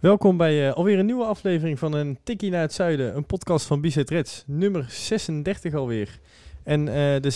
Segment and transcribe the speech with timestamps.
[0.00, 3.66] Welkom bij eh, alweer een nieuwe aflevering van een Tikkie naar het Zuiden, een podcast
[3.66, 6.18] van Bizet Reds, nummer 36 alweer.
[6.64, 7.32] En eh, de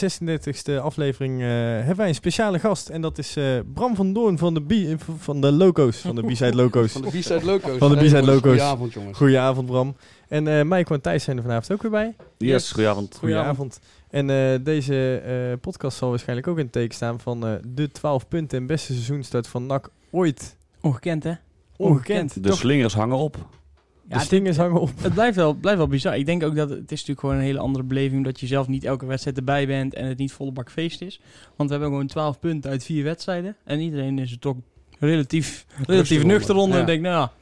[0.79, 4.39] 36e aflevering eh, hebben wij een speciale gast en dat is eh, Bram van Doorn
[4.39, 4.61] van de,
[4.97, 6.93] B- van de Loco's, van de B-side Loco's.
[6.93, 7.79] Van de B-side Loco's.
[7.79, 8.41] Van de B-side Loco's.
[8.43, 9.17] Goedenavond jongens.
[9.17, 9.97] Goedenavond Bram.
[10.29, 12.15] En eh Mike en Thijs zijn er vanavond ook weer bij.
[12.39, 13.17] Yes, goedenavond.
[13.19, 13.81] Goedenavond.
[14.11, 17.91] En eh, deze eh, podcast zal waarschijnlijk ook in het teken staan van eh, de
[17.91, 20.57] 12 punten en beste seizoenstart van NAC ooit.
[20.81, 21.33] Ongekend, hè?
[21.77, 22.43] Ongekend.
[22.43, 23.33] De slingers hangen op.
[23.33, 24.91] De Ja, stingers hangen op.
[25.01, 26.17] Het blijft wel, blijft wel bizar.
[26.17, 28.25] Ik denk ook dat het is natuurlijk gewoon een hele andere beleving...
[28.25, 31.21] dat je zelf niet elke wedstrijd erbij bent en het niet volle bak feest is.
[31.57, 33.57] Want we hebben gewoon 12 punten uit vier wedstrijden.
[33.65, 34.57] En iedereen is er toch
[34.99, 36.75] relatief, relatief nuchter onder.
[36.75, 36.81] Ja.
[36.81, 37.33] En denkt, nou ja,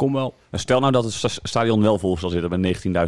[0.00, 0.34] kom wel.
[0.50, 2.60] En Stel nou dat het sta- stadion wel vol zal zitten met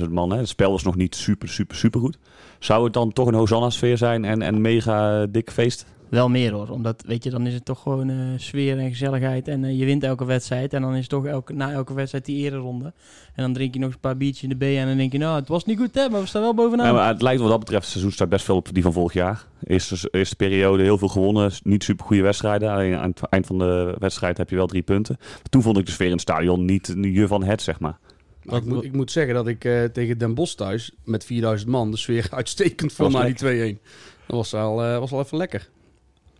[0.02, 0.30] 19.000 man.
[0.30, 0.36] Hè.
[0.38, 2.18] Het spel is nog niet super, super, super goed.
[2.58, 5.86] Zou het dan toch een Hosanna-sfeer zijn en een mega eh, dik feest?
[6.12, 6.68] Wel meer hoor.
[6.68, 9.48] Omdat, weet je, dan is het toch gewoon eh, sfeer en gezelligheid.
[9.48, 10.72] En eh, je wint elke wedstrijd.
[10.72, 12.92] En dan is het toch elke, na elke wedstrijd die ereronde.
[13.34, 14.62] En dan drink je nog een paar biertjes in de B.
[14.62, 16.86] En dan denk je, nou, het was niet goed hè, maar we staan wel bovenaan.
[16.86, 19.12] Ja, maar het lijkt wat dat betreft het seizoenstart best veel op die van vorig
[19.12, 19.46] jaar.
[19.64, 21.52] Eerste, eerste periode heel veel gewonnen.
[21.62, 22.70] Niet super goede wedstrijden.
[22.70, 25.16] Alleen aan het eind van de wedstrijd heb je wel drie punten.
[25.18, 27.98] Maar toen vond ik de sfeer in het stadion niet je van het, zeg maar.
[28.42, 31.70] Maar ik, moet, ik moet zeggen dat ik eh, tegen Den Bosch thuis met 4000
[31.70, 33.82] man de sfeer uitstekend vond na die 2-1.
[34.26, 35.70] Dat was al, eh, was wel even lekker.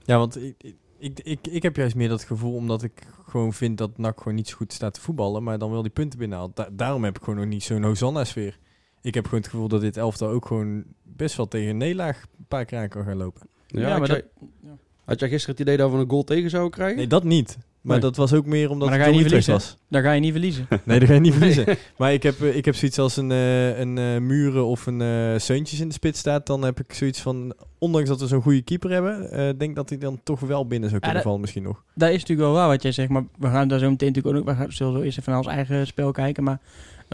[0.05, 0.55] Ja, want ik,
[0.99, 4.35] ik, ik, ik heb juist meer dat gevoel omdat ik gewoon vind dat NAC gewoon
[4.35, 6.57] niet zo goed staat te voetballen, maar dan wel die punten binnenhaalt.
[6.57, 8.59] Da- daarom heb ik gewoon nog niet zo'n Hosanna-sfeer.
[9.01, 12.23] Ik heb gewoon het gevoel dat dit elftal ook gewoon best wel tegen een nederlaag
[12.39, 13.49] een paar keer aan kan gaan lopen.
[13.67, 14.23] Ja, Ja, had, maar
[15.05, 16.97] had jij gisteren het idee dat we een goal tegen zouden krijgen?
[16.97, 17.59] Nee, dat niet.
[17.83, 18.05] Maar Nee.
[18.05, 19.53] dat was ook meer omdat het niet verliezen.
[19.53, 19.77] was.
[19.89, 20.67] Daar ga je niet verliezen.
[20.85, 21.77] Nee, dat ga je niet verliezen.
[21.97, 25.41] Maar ik heb, eh, ik heb zoiets als een, eh, een eh, Muren of een
[25.41, 26.47] Seuntjes in de spits staat.
[26.47, 29.99] Dan heb ik zoiets van, ondanks dat we zo'n goede keeper hebben, denk dat hij
[29.99, 31.83] dan toch wel binnen zou kunnen vallen misschien nog.
[31.95, 34.37] Dat is natuurlijk wel waar wat jij zegt, maar we gaan daar zo meteen natuurlijk
[34.37, 36.59] ook nog, we gaan zullen zo eerst even naar ons eigen spel kijken, maar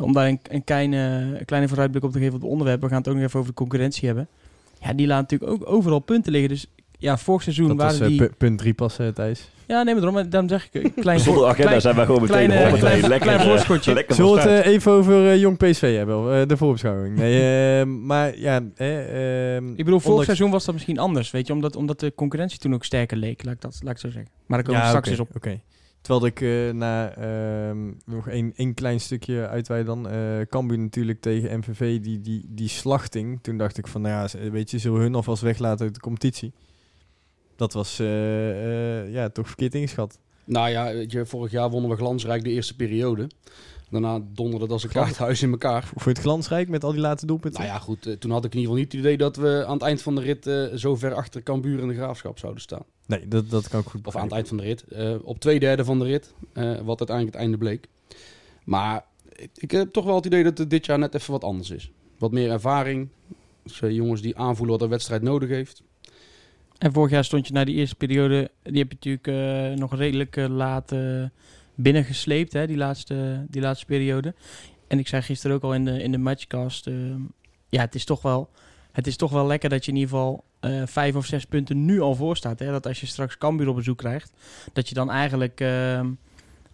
[0.02, 0.96] om daar een, een kleine,
[1.38, 3.38] een kleine vooruitblik op te geven op het onderwerp, we gaan het ook nog even
[3.38, 4.28] over de concurrentie hebben.
[4.80, 6.66] Ja, die laat natuurlijk ook overal punten liggen, dus
[6.98, 8.28] ja, vorig seizoen Dat was waren eh, die...
[8.28, 9.50] pu- punt 3 pas, eh, Thijs.
[9.68, 12.04] Ja, nee, maar daarom, maar daarom zeg ik, een klein, Zonder agenda klein, zijn wij
[12.06, 13.92] gewoon meteen kleine- klein- lekker, klein eh, voorschotje.
[13.94, 16.40] lekker Zullen we het eh, even over eh, Jong PSV hebben?
[16.40, 17.16] eh, de voorbeschouwing.
[17.16, 17.40] Nee,
[17.80, 18.60] eh, maar ja...
[18.76, 22.00] eh, ehm, ik bedoel, vorig ondanks- seizoen was dat misschien anders, weet je, omdat, omdat
[22.00, 24.30] de concurrentie toen ook sterker leek, laat ik, dat, laat ik zo zeggen.
[24.46, 25.36] Maar daar komen we Ja, straks eens op.
[25.36, 25.60] oké.
[26.00, 30.08] Terwijl ik eh, na ehm, nog één één klein stukje uitweid dan.
[30.08, 30.16] eh
[30.48, 33.38] Cambuur natuurlijk tegen MVV, die, die, die slachting.
[33.42, 36.00] Toen dacht ik van, nou ja, weet je, zullen we hun alvast weglaten uit de
[36.00, 36.52] competitie?
[37.58, 40.18] Dat was eh, eh, ja, toch verkeerd ingeschat.
[40.44, 43.30] Nou ja, weet je, vorig jaar wonnen we glansrijk de eerste periode.
[43.90, 45.90] Daarna donderde het als een kaarthuis in elkaar.
[45.94, 47.60] Voor het glansrijk met al die late doelpunten.
[47.60, 48.06] Nou ja, goed.
[48.06, 50.02] eh, toen had ik in ieder geval niet het idee dat we aan het eind
[50.02, 52.82] van de rit zo ver achter Cambuur en de Graafschap zouden staan.
[53.06, 54.84] Nee, dat, dat kan ik goed Of aan het eind van de rit.
[55.22, 56.32] Op twee derde van de rit.
[56.84, 57.88] wat uiteindelijk het einde bleek.
[58.64, 59.04] Maar
[59.54, 61.90] ik, heb toch wel het idee dat het dit jaar net even wat anders is.
[62.18, 63.08] Wat meer ervaring.
[63.62, 65.82] Dus, jongens die aanvoelen wat een wedstrijd nodig heeft.
[66.78, 69.96] En vorig jaar stond je na die eerste periode, die heb je natuurlijk eh, nog
[69.96, 71.24] redelijk eh, laat eh,
[71.74, 74.34] binnengesleept, hè, die, laatste, die laatste periode.
[74.86, 76.90] En ik zei gisteren ook al in de, in de matchcast,
[77.68, 78.50] ja, het is, toch wel,
[78.92, 80.44] het is toch wel lekker dat je in ieder geval
[80.84, 82.58] vijf of zes punten nu al voor staat.
[82.58, 82.70] Hè?
[82.70, 84.32] Dat als je straks Cambuur op bezoek krijgt,
[84.72, 86.00] dat je dan eigenlijk, eh,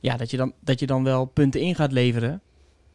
[0.01, 2.41] ja, dat je dan, dat je dan wel punten in gaat leveren.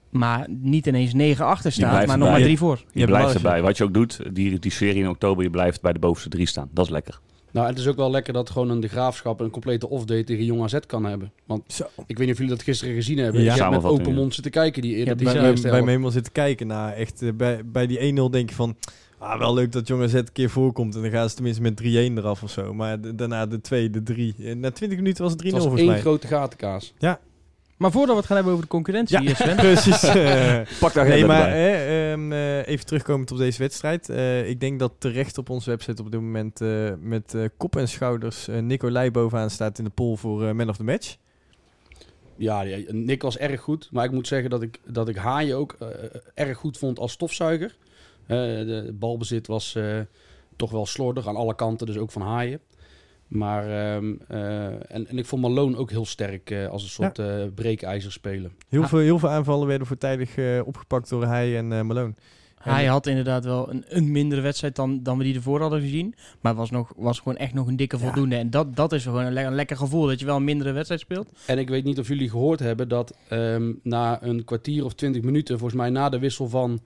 [0.10, 2.42] Maar niet ineens 9 achter staat, maar nog maar erbij.
[2.42, 2.84] 3 voor.
[2.92, 3.62] Je Ja, blijft erbij.
[3.62, 6.46] Wat je ook doet, die, die serie in oktober, je blijft bij de bovenste drie
[6.46, 6.70] staan.
[6.74, 7.20] Dat is lekker.
[7.52, 10.46] Nou, het is ook wel lekker dat gewoon een de graafschap een complete off-day tegen
[10.46, 11.32] Jong AZ kan hebben.
[11.46, 11.84] Want Zo.
[11.84, 13.42] ik weet niet of jullie dat gisteren gezien hebben.
[13.42, 13.56] Ja.
[13.56, 14.16] Je hebt met open ja.
[14.16, 14.82] mond zitten kijken.
[14.82, 18.28] Die, Ja, die, bij, bij, me helemaal zitten kijken naar echt eh, bij, bij die
[18.28, 18.76] 1-0 denk je van
[19.18, 21.82] ah, wel leuk dat jongen Z een keer voorkomt en dan gaan ze tenminste met
[21.82, 25.32] 3-1 eraf of zo maar daarna de 2 de 3 en na 20 minuten was
[25.32, 26.94] het 3-0 Het was volgens één mij grote gatenkaas.
[27.80, 29.30] Maar voordat we het gaan hebben over de concurrentie, Ja.
[29.30, 29.56] eh, Sven.
[29.74, 31.72] precies eh, Pak daar nee maar hè,
[32.12, 36.02] ehm, eh, even terugkomend op deze wedstrijd Eh, ik denk dat terecht op onze website
[36.02, 39.90] op dit moment eh, met eh, kop en schouders eh Nicolai bovenaan staat in de
[39.90, 41.16] poll voor eh, man of the match
[42.36, 43.90] Ja, Nick was erg goed.
[43.92, 45.88] Maar ik moet zeggen dat ik, dat ik Haaien ook eh,
[46.34, 47.76] erg goed vond als stofzuiger.
[48.26, 50.00] Eh, de balbezit was eh,
[50.56, 52.60] toch wel slordig aan alle kanten, dus ook van Haaien.
[53.30, 53.64] Maar,
[53.96, 57.44] ehm, eh, en, en ik vond Malone ook heel sterk eh, als een soort eh
[57.56, 58.52] breekijzer spelen.
[58.70, 58.88] Heel, Ah.
[58.90, 62.14] veel, heel veel aanvallen werden voortijdig eh, opgepakt door hij en eh, Malone.
[62.60, 65.82] Hij En- had inderdaad wel een, een mindere wedstrijd dan, dan we die ervoor hadden
[65.82, 66.16] gezien.
[66.42, 68.04] Maar was, nog, was gewoon echt nog een dikke Ja.
[68.04, 68.36] voldoende.
[68.36, 70.72] En dat, dat is gewoon een, le- een lekker gevoel dat je wel een mindere
[70.72, 71.28] wedstrijd speelt.
[71.46, 75.22] En ik weet niet of jullie gehoord hebben dat ehm, na een kwartier of twintig
[75.22, 76.80] minuten, volgens mij na de wissel van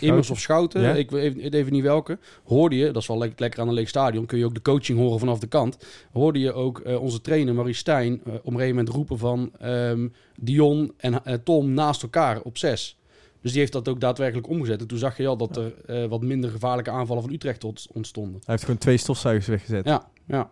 [0.00, 0.94] Immers of Schouten, Ja.
[0.94, 3.74] ik weet even, even niet welke, hoorde je, dat is wel le- lekker aan een
[3.74, 5.78] leeg stadion, kun je ook de coaching horen vanaf de kant,
[6.12, 9.50] hoorde je ook eh, onze trainer Marie Stijn eh, op een gegeven moment roepen van
[9.58, 10.08] ehm,
[10.40, 12.96] Dion en eh, Tom naast elkaar op zes.
[13.40, 14.80] Dus die heeft dat ook daadwerkelijk omgezet.
[14.80, 15.56] En toen zag je al dat
[15.86, 18.32] er wat minder gevaarlijke aanvallen van Utrecht ont- ontstonden.
[18.34, 19.84] Hij heeft gewoon twee stofzuigers weggezet.
[19.84, 20.50] Ja, ja.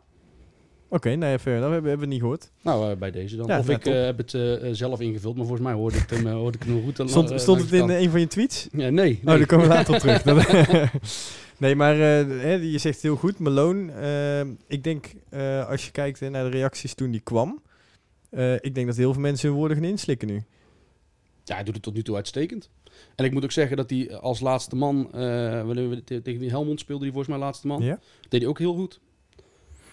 [0.93, 1.61] Oké, nee, fair.
[1.61, 2.51] Dat hebben, hebben we niet gehoord.
[2.63, 3.47] Nou, eh, bij deze dan.
[3.47, 6.11] Ja, of nou, ik eh, heb het eh, zelf ingevuld, maar volgens mij hoorde ik
[6.11, 6.99] hem, hoorde ik goed.
[7.01, 8.69] eh, Stond, stond het in een van je tweets?
[8.73, 8.91] Ja, nee.
[9.19, 9.37] Oh, nee.
[9.39, 10.23] daar komen we later op terug.
[11.59, 13.39] Nee, maar je zegt heel goed.
[13.39, 15.07] Malone, ik denk
[15.69, 17.63] als je kijkt naar de reacties toen die kwam.
[18.61, 20.43] ik denk dat heel veel mensen hun woorden gaan inslikken nu.
[21.45, 22.71] Ja, hij doet het tot nu toe uitstekend.
[23.15, 25.09] En ik moet ook zeggen dat hij als laatste man,
[25.67, 27.99] wanneer we te- tegen die Helmond speelde hij volgens mij laatste man, Ja?
[28.29, 29.01] deed hij ook heel goed.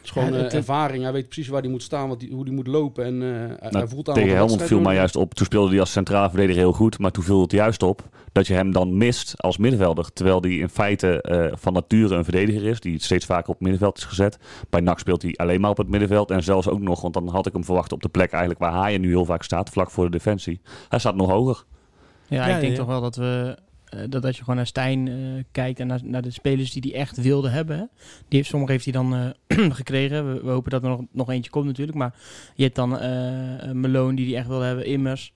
[0.07, 1.04] Is gewoon Ja, eh, het- ervaring.
[1.04, 3.06] Hij weet precies waar hij moet staan, wat hij, hoe hij moet lopen.
[3.06, 5.33] En eh, hij- hij voelt aan Nou, Tegen Helmond viel mij juist op.
[5.33, 7.00] Toen speelde hij als centrale verdediger heel goed.
[7.00, 8.01] Maar toen viel het juist op
[8.31, 10.13] dat je hem dan mist als middenvelder.
[10.13, 12.80] Terwijl hij in feite eh, van nature een verdediger is.
[12.80, 14.38] Die steeds vaker op het middenveld is gezet.
[14.69, 16.31] Bij NAC speelt hij alleen maar op het middenveld.
[16.31, 18.81] En zelfs ook nog, want dan had ik hem verwacht op de plek eigenlijk waar
[18.81, 19.69] hij nu heel vaak staat.
[19.69, 20.62] Vlak voor de defensie.
[20.89, 21.63] Hij staat nog hoger.
[22.27, 22.77] Ja, Ja, ik denk ja.
[22.77, 23.57] toch wel dat we...
[23.89, 25.16] eh, dat als je gewoon naar Stijn eh,
[25.51, 27.89] kijkt en naar, naar de spelers die hij echt wilde hebben.
[28.28, 30.44] Die heeft, sommige heeft hij dan eh, gekregen.
[30.44, 31.98] We, hopen dat er nog, nog eentje komt natuurlijk.
[31.98, 32.16] Maar
[32.56, 32.89] je hebt dan
[33.80, 34.86] Malone die hij echt wilde hebben.
[34.86, 35.34] Immers.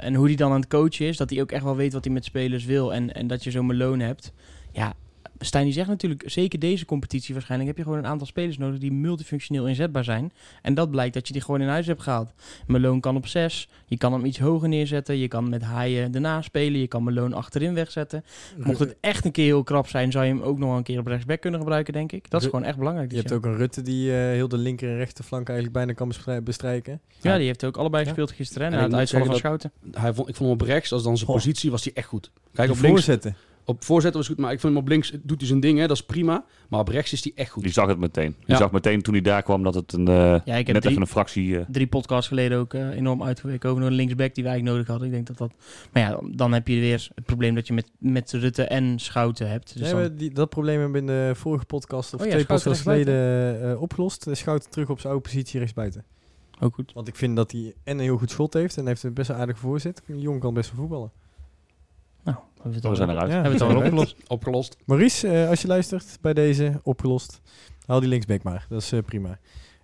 [0.00, 1.16] En hoe hij dan aan het coachen is.
[1.16, 2.94] Dat hij ook echt wel weet wat hij met spelers wil.
[2.94, 4.32] En, en dat je zo'n Malone hebt.
[4.72, 4.94] Ja,
[5.40, 8.78] Stijn die zegt natuurlijk, zeker deze competitie waarschijnlijk, heb je gewoon een aantal spelers nodig
[8.78, 10.32] die multifunctioneel inzetbaar zijn.
[10.62, 12.32] En dat blijkt dat je die gewoon in huis hebt gehaald.
[12.66, 16.42] Malone kan op 6, je kan hem iets hoger neerzetten, je kan met Haaien erna
[16.42, 18.24] spelen, je kan Malone achterin wegzetten.
[18.56, 20.98] Mocht het echt een keer heel krap zijn, zou je hem ook nog een keer
[20.98, 22.30] op rechtsback kunnen gebruiken, denk ik.
[22.30, 23.10] Dat is gewoon echt belangrijk.
[23.10, 26.12] Je hebt ook een Rutte die eh, heel de linker en rechterflank eigenlijk bijna kan
[26.44, 27.00] bestrijken.
[27.20, 28.08] Ja, die heeft ook allebei Ja.
[28.08, 29.72] gespeeld gisteren, hè, En na het uitvallen van Schouten.
[29.92, 32.30] Hij vond, ik vond hem op rechts, als dan zijn positie, was hij echt goed.
[32.52, 33.36] Kijk, Die op links, voorzetten.
[33.68, 35.86] Op voorzetten was goed, maar ik vind hem op links, doet hij zijn ding, hè,
[35.86, 36.44] dat is prima.
[36.68, 37.62] Maar op rechts is hij echt goed.
[37.62, 38.34] Die zag het meteen.
[38.38, 38.56] Die Ja.
[38.56, 40.88] zag meteen toen hij daar kwam dat het een, eh, Ja, ik heb net drie,
[40.90, 41.58] even een fractie...
[41.58, 44.86] eh, drie podcasts geleden ook eh, enorm uitgeweken over een linksback die wij eigenlijk nodig
[44.86, 45.06] hadden.
[45.06, 45.52] Ik denk dat dat...
[45.92, 49.50] Maar ja, dan heb je weer het probleem dat je met, met Rutte en Schouten
[49.50, 49.72] hebt.
[49.72, 52.26] Dus Nee, dan- we- die, dat probleem hebben we in de vorige podcast of Oh
[52.26, 54.26] ja, twee Schouten podcasts geleden eh, opgelost.
[54.32, 56.04] Schouten terug op zijn oude positie rechtsbuiten.
[56.60, 56.92] ook goed.
[56.94, 59.28] Want ik vind dat hij en een heel goed schot heeft en heeft een best
[59.28, 60.02] wel aardige voorzet.
[60.06, 61.10] Jongen kan best wel voetballen.
[62.62, 63.28] Hebben we het al, zijn eruit.
[63.28, 63.34] Ja.
[63.34, 64.16] hebben we het al opgelost.
[64.28, 64.76] Opgelost.
[64.84, 67.40] Maurice, eh, als je luistert bij deze, opgelost.
[67.86, 69.38] Haal die linksback maar, dat is eh, prima.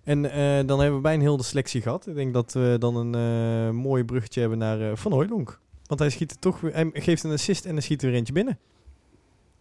[0.05, 2.07] En eh, dan hebben we bijna heel de selectie gehad.
[2.07, 5.59] Ik denk dat we dan een eh, mooi bruggetje hebben naar eh, Van Hooijdonk.
[5.85, 8.17] Want hij schiet er toch weer, hij geeft een assist en dan schiet er weer
[8.17, 8.59] eentje binnen.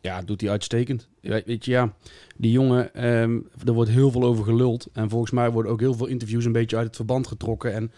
[0.00, 1.08] Ja, doet hij uitstekend.
[1.20, 1.94] Weet je, ja,
[2.36, 4.88] die jongen, ehm, er wordt heel veel over geluld.
[4.92, 7.72] En volgens mij worden ook heel veel interviews een beetje uit het verband getrokken.
[7.72, 7.92] En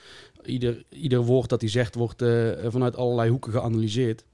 [0.45, 4.25] ieder, ieder woord dat hij zegt wordt eh, vanuit allerlei hoeken geanalyseerd.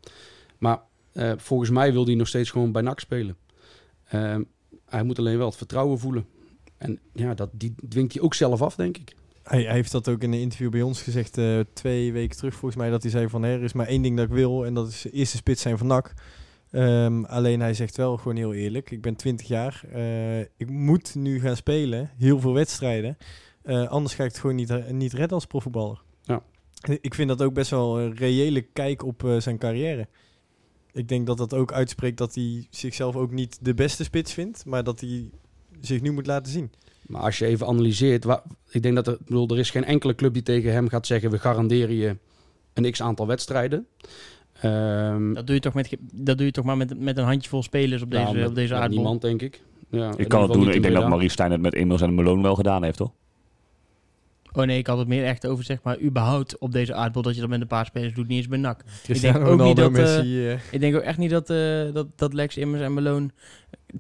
[0.62, 0.80] Maar
[1.12, 3.36] eh, volgens mij wil hij nog steeds gewoon bij NAC spelen.
[4.04, 4.42] Ehm,
[4.86, 6.26] hij moet alleen wel het vertrouwen voelen.
[6.78, 9.14] En ja, dat die dwingt hij ook zelf af, denk ik.
[9.42, 12.54] Hij, hij heeft dat ook in een interview bij ons gezegd, eh, twee weken terug
[12.54, 14.66] volgens mij, dat hij zei van, "Hè, er is maar één ding dat ik wil
[14.66, 16.14] en dat is eerste spits zijn van NAC.
[16.70, 21.14] Ehm, alleen hij zegt wel gewoon heel eerlijk, ik ben 20 jaar, eh, ik moet
[21.14, 23.16] nu gaan spelen, heel veel wedstrijden,
[23.88, 26.02] anders ga ik het gewoon niet, niet redden als profvoetballer.
[26.22, 26.42] Ja.
[27.00, 30.08] Ik vind dat ook best wel een reële kijk op zijn carrière.
[30.92, 34.64] Ik denk dat dat ook uitspreekt dat hij zichzelf ook niet de beste spits vindt,
[34.66, 35.30] maar dat hij
[35.80, 36.70] zich nu moet laten zien.
[37.06, 38.26] Maar als je even analyseert,
[38.70, 41.06] ik denk dat er, ik bedoel, er is geen enkele club die tegen hem gaat
[41.06, 42.16] zeggen: we garanderen je
[42.74, 43.86] een x aantal wedstrijden.
[44.60, 47.62] Ehm, Dat doe je toch, met, dat doe je toch maar met, met een handjevol
[47.62, 48.96] spelers op deze, nou, met- op deze aardbol.
[48.98, 49.62] niemand, denk ik.
[49.90, 50.70] Ja, Ik kan het doen.
[50.70, 51.08] Ik denk dat.
[51.08, 53.12] Maurice Stijn het met Immers en Malone wel gedaan heeft, toch?
[54.52, 57.34] Oh nee, ik had het meer echt over zeg maar überhaupt op deze aardbol dat
[57.34, 58.84] je dat met een paar spelers doet, niet eens bij NAC.
[59.02, 62.06] Cristiano ook niet dat, eh, Messi, eh, Ik denk ook echt niet dat, eh, dat,
[62.16, 63.30] dat Lex Immers en Malone...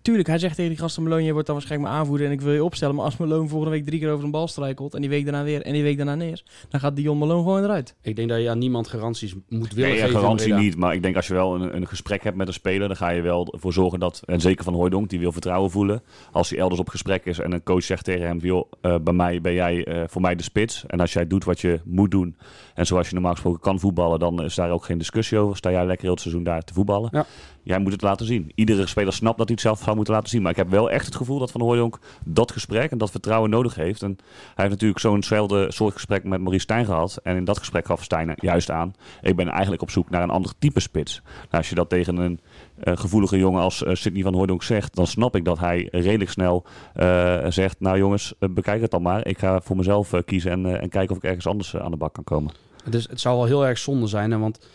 [0.02, 2.40] Tuurlijk, hij zegt tegen die gasten Malone, je wordt dan waarschijnlijk mijn aanvoerder en ik
[2.40, 2.94] wil je opstellen.
[2.94, 5.42] Maar als Malone volgende week drie keer over een bal struikelt en die week daarna
[5.42, 7.94] weer en die week daarna neer, dan gaat Dion Malone gewoon eruit.
[8.02, 10.20] Ik denk dat je aan niemand garanties moet willen Nee, geven.
[10.20, 10.76] garantie niet.
[10.76, 13.08] Maar ik denk als je wel een, een gesprek hebt met een speler, dan ga
[13.08, 16.02] je wel voor zorgen dat, en zeker van Hooijdonk, die wil vertrouwen voelen.
[16.32, 19.14] Als hij elders op gesprek is en een coach zegt tegen hem, joh, eh, bij
[19.14, 20.84] mij ben jij eh, voor mij de spits.
[20.86, 22.36] En als jij doet wat je moet doen
[22.74, 25.56] en zoals je normaal gesproken kan voetballen, dan is daar ook geen discussie over.
[25.56, 27.08] Sta jij lekker heel het seizoen daar te voetballen.
[27.12, 27.26] Ja.
[27.62, 28.52] jij moet het laten zien.
[28.54, 30.42] Iedere speler snapt dat hij het zelf zou moeten laten zien.
[30.42, 33.50] Maar ik heb wel echt het gevoel dat Van Hooijdonk dat gesprek en dat vertrouwen
[33.50, 34.02] nodig heeft.
[34.02, 37.18] En hij heeft natuurlijk zo'nzelfde soort gesprek met Maurice Stijn gehad.
[37.22, 40.30] En in dat gesprek gaf Stijn juist aan, ik ben eigenlijk op zoek naar een
[40.30, 41.20] ander type spits.
[41.24, 42.40] Nou, als je dat tegen een
[42.82, 46.64] gevoelige jongen als uh, Sidney van Hooijdonk zegt, dan snap ik dat hij redelijk snel
[46.96, 49.26] uh, zegt, nou jongens, bekijk het dan maar.
[49.26, 52.14] Ik ga voor mezelf kiezen en, en kijken of ik ergens anders aan de bak
[52.14, 52.52] kan komen.
[52.90, 54.66] Dus het zou wel heel erg zonde zijn, hè, want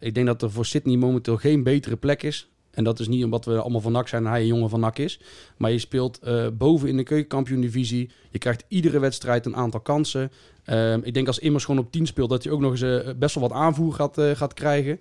[0.00, 2.48] ik denk dat er voor Sydney momenteel geen betere plek is.
[2.70, 4.80] En dat is niet omdat we allemaal van NAC zijn en hij een jongen van
[4.80, 5.20] NAC is.
[5.56, 6.20] Maar je speelt
[6.52, 8.10] boven in de keukenkampioen-divisie.
[8.30, 10.30] Je krijgt iedere wedstrijd een aantal kansen.
[10.64, 13.34] Ehm, ik denk als Immers gewoon op 10 speelt, dat hij ook nog eens best
[13.34, 15.00] wel wat aanvoer gaat, gaat krijgen.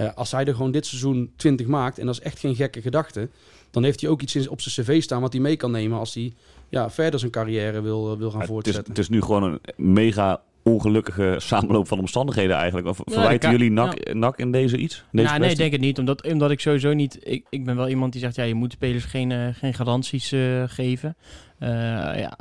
[0.00, 2.82] Uh, als hij er gewoon dit seizoen 20 maakt, en dat is echt geen gekke
[2.82, 3.28] gedachte,
[3.70, 6.14] dan heeft hij ook iets op zijn cv staan wat hij mee kan nemen als
[6.14, 6.32] hij
[6.68, 8.82] ja, verder zijn carrière wil, eh, wil gaan voortzetten.
[8.82, 12.86] Het is, het is nu gewoon een mega ongelukkige samenloop van omstandigheden eigenlijk.
[12.86, 15.04] Of verwijten jullie NAC, NAC, in deze iets?
[15.12, 15.98] Deze nou, nee, ik denk het niet.
[15.98, 17.18] Omdat, omdat ik sowieso niet...
[17.22, 20.32] Ik, ik ben wel iemand die zegt, ja, je moet spelers geen, uh, geen garanties
[20.32, 21.16] uh, geven.
[21.60, 22.36] Uh, ja,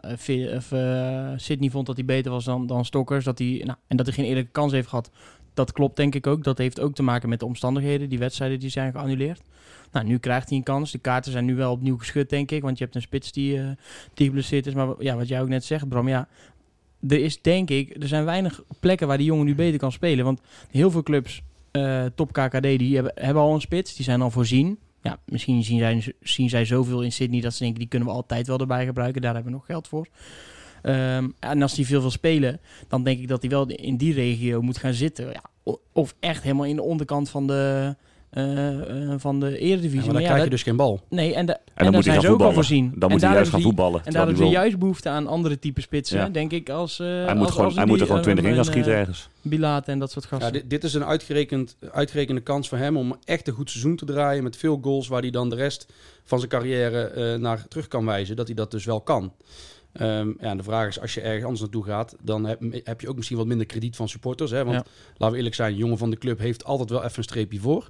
[1.36, 3.26] Sydney vond dat hij beter was dan, dan Stokkers.
[3.26, 5.12] Dat hij, nou, en dat hij geen eerlijke kans heeft gehad
[5.58, 6.44] dat klopt denk ik ook.
[6.44, 8.10] Dat heeft ook te maken met de omstandigheden.
[8.10, 9.42] Die wedstrijden die zijn geannuleerd.
[9.92, 10.92] Nou, nu krijgt hij een kans.
[10.92, 12.62] De kaarten zijn nu wel opnieuw geschud, denk ik.
[12.62, 13.70] Want je hebt een spits die, uh,
[14.14, 14.74] die geblesseerd is.
[14.74, 16.08] Maar ja, wat jij ook net zegt, Bram.
[16.08, 16.28] Ja,
[17.08, 18.02] er is denk ik...
[18.02, 20.26] Er zijn weinig plekken waar die jongen nu beter kan spelen.
[20.26, 23.96] Want heel veel clubs, uh, top KKD, die hebben, hebben al een spits.
[23.96, 24.78] Die zijn al voorzien.
[25.02, 27.80] Ja, misschien zien zij, zien zij zoveel in Sydney dat ze denken...
[27.80, 29.22] die kunnen we altijd wel erbij gebruiken.
[29.22, 30.08] Daar hebben we nog geld voor.
[30.84, 34.14] Um, en als hij veel wil spelen, dan denk ik dat hij wel in die
[34.14, 35.26] regio moet gaan zitten.
[35.26, 37.96] Ja, of echt helemaal in de onderkant van de,
[38.34, 40.00] uh, van de Eredivisie.
[40.00, 41.02] Ja, maar dan krijg je dus geen bal.
[41.10, 42.94] Nee, en, de, en, en, dan daar zijn ze ook al voorzien.
[42.96, 44.02] Dan moet hij juist gaan voetballen.
[44.06, 46.30] En daar hebben ze juist behoefte aan andere type spitsen, ja.
[46.30, 46.70] denk ik.
[46.70, 48.94] Als, uh, hij moet, als, gewoon, als hij moet er gewoon 20 in gaan schieten
[48.94, 49.30] ergens.
[49.42, 50.48] Bilaat en dat soort gasten.
[50.48, 53.96] Ja, dit, dit, is een uitgerekend, uitgerekende kans voor hem om echt een goed seizoen
[53.96, 54.44] te draaien.
[54.44, 55.94] Met veel goals waar hij dan de rest
[56.24, 58.36] van zijn carrière uh, naar terug kan wijzen.
[58.36, 59.34] Dat hij dat dus wel kan.
[60.02, 63.10] Um, ja, de vraag is, als je ergens anders naartoe gaat, dan heb, heb, je
[63.10, 64.52] ook misschien wat minder krediet van supporters.
[64.52, 64.64] Hè?
[64.64, 64.86] Want ja.
[65.12, 67.60] laten we eerlijk zijn, de jongen van de club heeft altijd wel even een streepje
[67.60, 67.90] voor.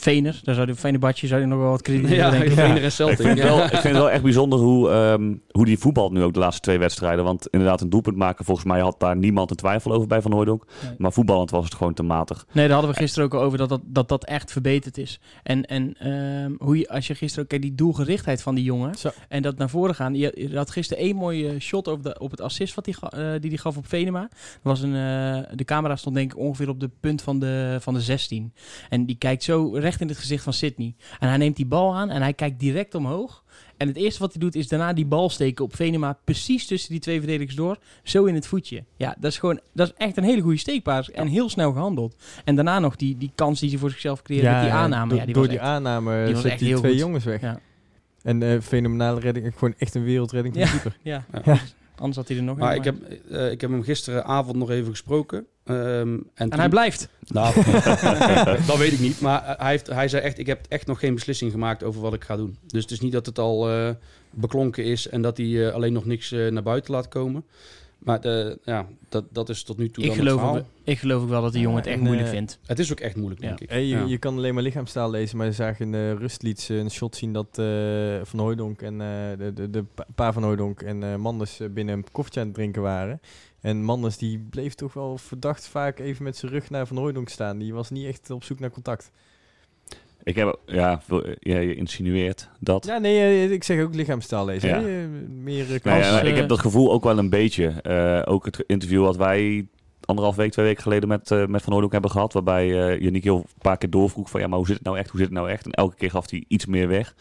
[0.00, 2.52] Vener, daar zou de Venerbadje zou je nog wel wat krediet ja, denken.
[2.52, 3.18] Vener en Celtic.
[3.18, 6.22] Ik vind, wel, ik vind het wel echt bijzonder hoe, um, hoe die voetbalt nu
[6.22, 7.24] ook de laatste twee wedstrijden.
[7.24, 10.32] Want inderdaad, een doelpunt maken, volgens mij had daar niemand een twijfel over bij Van
[10.32, 10.64] Hooydonk.
[10.82, 10.94] Nee.
[10.98, 12.46] Maar voetballend was het gewoon te matig.
[12.52, 15.20] Nee, daar hadden we gisteren ook over dat dat, dat, dat echt verbeterd is.
[15.42, 18.94] En, en um, hoe je, als je gisteren ook kijkt, die doelgerichtheid van die jongen.
[18.94, 19.10] Zo.
[19.28, 20.14] En dat naar voren gaan.
[20.14, 23.30] Je, je had gisteren één mooie shot op, de, op het assist wat die, uh,
[23.30, 24.28] die die gaf op Venema.
[24.62, 27.94] was een, uh, de camera stond denk ik ongeveer op de punt van de, van
[27.94, 28.52] de 16.
[28.88, 30.94] En die kijkt zo recht in het gezicht van Sydney.
[31.18, 33.44] En hij neemt die bal aan en hij kijkt direct omhoog.
[33.76, 36.90] En het eerste wat hij doet is daarna die bal steken op Venema precies tussen
[36.90, 37.76] die twee verdedigers door.
[38.02, 38.84] Zo in het voetje.
[38.96, 42.16] Ja, dat is gewoon, dat is echt een hele goede steekpaas en heel snel gehandeld.
[42.44, 45.08] En daarna nog die, die kans die ze voor zichzelf creëren ja, met die aanname.
[45.08, 47.00] Door, ja, die door was die echt, aanname die was zet echt die twee goed.
[47.00, 47.40] jongens weg.
[47.40, 47.60] Ja.
[48.22, 50.70] En uh, fenomenale redding, gewoon echt een wereldredding van Ja.
[50.70, 50.96] keeper.
[51.02, 51.24] Ja.
[52.00, 52.96] Anders had hij er nog Maar ik heb,
[53.30, 55.38] uh, ik heb hem gisteravond nog even gesproken.
[55.64, 57.08] Um, en, En toen- hij blijft.
[57.26, 57.54] Nou,
[58.66, 59.20] dat weet ik niet.
[59.20, 62.14] Maar hij, heeft, hij zei echt, ik heb echt nog geen beslissing gemaakt over wat
[62.14, 62.56] ik ga doen.
[62.66, 63.90] Dus het is niet dat het al eh,
[64.30, 67.44] beklonken is en dat hij eh, alleen nog niks eh, naar buiten laat komen.
[68.00, 70.58] Maar de, ja, dat, dat is tot nu toe Ik dan het geloof, verhaal.
[70.58, 72.58] ook, ik geloof ook wel dat de jongen het echt en, moeilijk eh, vindt.
[72.66, 73.46] Het is ook echt moeilijk, Ja.
[73.48, 73.70] denk ik.
[73.70, 74.04] Hey, je, Ja.
[74.04, 77.16] je kan alleen maar lichaamstaal lezen, maar je zag in de rustlieds eh, een shot
[77.16, 77.66] zien dat eh,
[78.22, 81.94] Van Hooijdonk en eh, de, de, de pa- van Hooijdonk en eh, Manders eh, binnen
[81.94, 83.20] een koffietje aan het drinken waren.
[83.60, 87.28] En Manders die bleef toch wel verdacht vaak even met zijn rug naar Van Hooijdonk
[87.28, 87.58] staan.
[87.58, 89.10] Die was niet echt op zoek naar contact.
[90.22, 91.00] Ik heb, ja,
[91.40, 92.86] je insinueert dat.
[92.86, 94.68] Ja, nee, eh, ik zeg ook lichaamstaal lezen.
[94.68, 94.76] Ja.
[94.76, 94.82] Eh,
[95.28, 96.06] Meer eh, Nou kans.
[96.06, 97.74] ja, eh, ik heb dat gevoel ook wel een beetje.
[98.26, 99.66] Ook het interview wat wij
[100.04, 102.32] anderhalf week, twee weken geleden met, met Van Hooydonk hebben gehad.
[102.32, 104.98] Waarbij uh, Yannick heel een paar keer doorvroeg van ja, maar hoe zit het nou
[104.98, 105.10] echt?
[105.10, 105.64] Hoe zit het nou echt?
[105.64, 107.14] En elke keer gaf hij iets meer weg.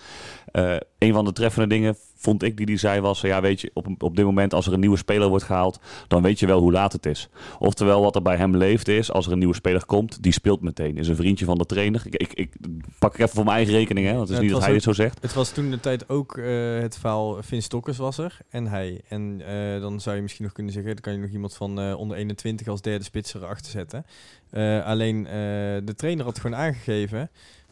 [0.51, 3.21] Eh, een van de treffende dingen vond ik die hij zei was...
[3.21, 5.79] ja, weet je, op, op dit moment als er een nieuwe speler wordt gehaald...
[6.07, 7.29] dan weet je wel hoe laat het is.
[7.59, 9.11] Oftewel, wat er bij hem leeft is...
[9.11, 10.97] als er een nieuwe speler komt, die speelt meteen.
[10.97, 12.01] Is een vriendje van de trainer.
[12.05, 12.53] Ik, ik, ik
[12.99, 14.13] pak ik even voor mijn eigen rekening, hè.
[14.13, 15.21] Want het is Ja, niet het dat hij was dit zo zegt.
[15.21, 19.01] Het was toen de tijd ook eh, het verhaal Vin Stokkers was er en hij.
[19.07, 21.93] En eh, dan zou je misschien nog kunnen zeggen, dan kan je nog iemand van
[21.93, 24.05] onder 21 als derde spits erachter zetten.
[24.85, 25.23] Alleen
[25.85, 27.29] de trainer had gewoon aangegeven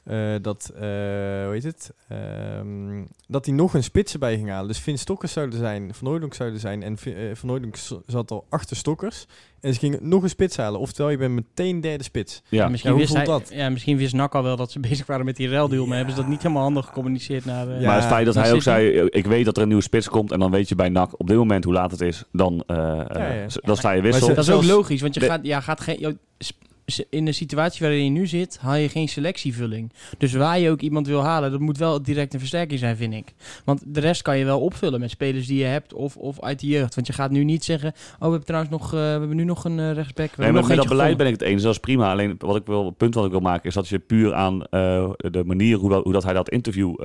[0.08, 4.68] eh, dat, eh, hoe heet het, Ehm, dat hij nog een spits erbij ging halen.
[4.68, 8.46] Dus Vin Stokkers zouden zijn, Van Hooydonk zouden zijn en eh, Van Hooydonk zat al
[8.50, 9.26] achter Stokkers.
[9.62, 12.42] En ze gingen nog een spits halen, oftewel je bent meteen derde spits.
[12.50, 12.68] Ja.
[12.68, 13.50] misschien, hoe wist voelt hij, dat?
[13.54, 15.82] ja, misschien wist Nak al wel dat ze bezig waren met die ruildeal.
[15.86, 15.96] Maar Ja.
[15.98, 17.68] hebben ze dat niet helemaal handig gecommuniceerd naar...
[17.70, 19.84] eh, Ja, maar het feit dat hij ook zei, ik weet dat er een nieuwe
[19.84, 22.24] spits komt en dan weet je bij NAC op dit moment hoe laat het is,
[22.32, 22.64] dan,
[23.62, 24.26] dan sta je wissel.
[24.28, 26.00] Maar Dat is ook logisch, want je de- gaat, ja, gaat geen...
[26.00, 26.18] jou-
[27.10, 29.92] in de situatie waarin je nu zit, haal je geen selectievulling.
[30.18, 33.14] Dus waar je ook iemand wil halen, dat moet wel direct een versterking zijn, vind
[33.14, 33.34] ik.
[33.66, 36.60] Want de rest kan je wel opvullen met spelers die je hebt of, of uit
[36.60, 36.96] de jeugd.
[36.96, 39.44] Want je gaat nu niet zeggen, oh, we hebben trouwens nog, eh, we hebben nu
[39.44, 40.36] nog een eh, rechtsback.
[40.36, 41.18] We Nee, maar nog met dat beleid gevonden.
[41.18, 41.64] ben ik het eens.
[41.64, 42.12] Dat is prima.
[42.12, 44.64] Alleen wat ik wil, het punt wat ik wil maken is dat je puur aan
[44.64, 46.96] eh, de manier hoe dat, hoe dat hij dat interview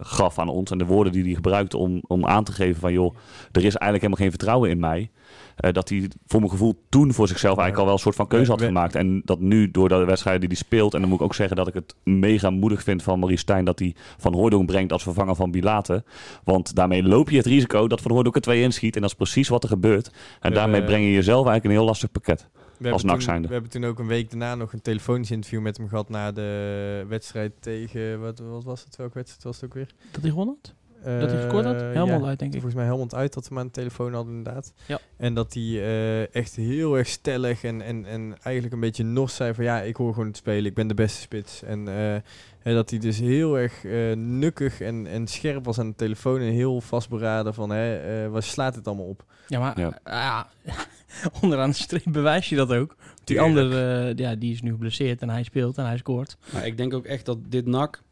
[0.00, 2.92] gaf aan ons en de woorden die hij gebruikte om, om aan te geven van
[2.92, 3.14] joh,
[3.52, 5.10] er is eigenlijk helemaal geen vertrouwen in mij.
[5.56, 8.26] Eh, dat hij voor mijn gevoel toen voor zichzelf eigenlijk al wel een soort van
[8.26, 8.94] keuze had gemaakt.
[8.94, 10.94] En dat nu door de wedstrijden die hij speelt.
[10.94, 13.64] En dan moet ik ook zeggen dat ik het mega moedig vind van Maurice Stijn
[13.64, 16.04] dat hij Van Hooydonk brengt als vervanger van Bilate.
[16.44, 18.94] Want daarmee loop je het risico dat Van Hooydonk er twee inschiet.
[18.94, 20.10] En dat is precies wat er gebeurt.
[20.40, 22.48] En daarmee breng je jezelf eigenlijk een heel lastig pakket.
[22.78, 23.46] We Als toen, zijnde.
[23.46, 26.32] we hebben toen ook een week daarna nog een telefonisch interview met hem gehad na
[26.32, 28.96] de wedstrijd tegen, wat, wat was het?
[28.96, 29.90] Welke wedstrijd was het ook weer?
[30.10, 30.74] Dat hij gewonnen had?
[31.04, 31.74] Dat hij gescoord had?
[31.74, 32.60] Eh, Helemaal ja, uit, denk ik.
[32.60, 34.72] Volgens mij Helmond uit dat we hem aan de telefoon hadden inderdaad.
[34.86, 34.98] Ja.
[35.16, 39.34] En dat hij eh, echt heel erg stellig en, en, en eigenlijk een beetje nors
[39.34, 41.62] zei van ja, ik hoor gewoon het spelen, ik ben de beste spits.
[41.62, 42.16] En eh,
[42.58, 46.40] hè, dat hij dus heel erg eh, nukkig en, en scherp was aan de telefoon
[46.40, 49.24] en heel vastberaden van hè, eh, waar slaat het allemaal op?
[49.48, 50.48] Ja, maar Ja.
[51.42, 52.96] onderaan de streep bewijs je dat ook.
[53.24, 56.36] Die andere, ja, die is nu geblesseerd en hij speelt en hij scoort.
[56.52, 58.02] Maar ik denk ook echt dat dit NAC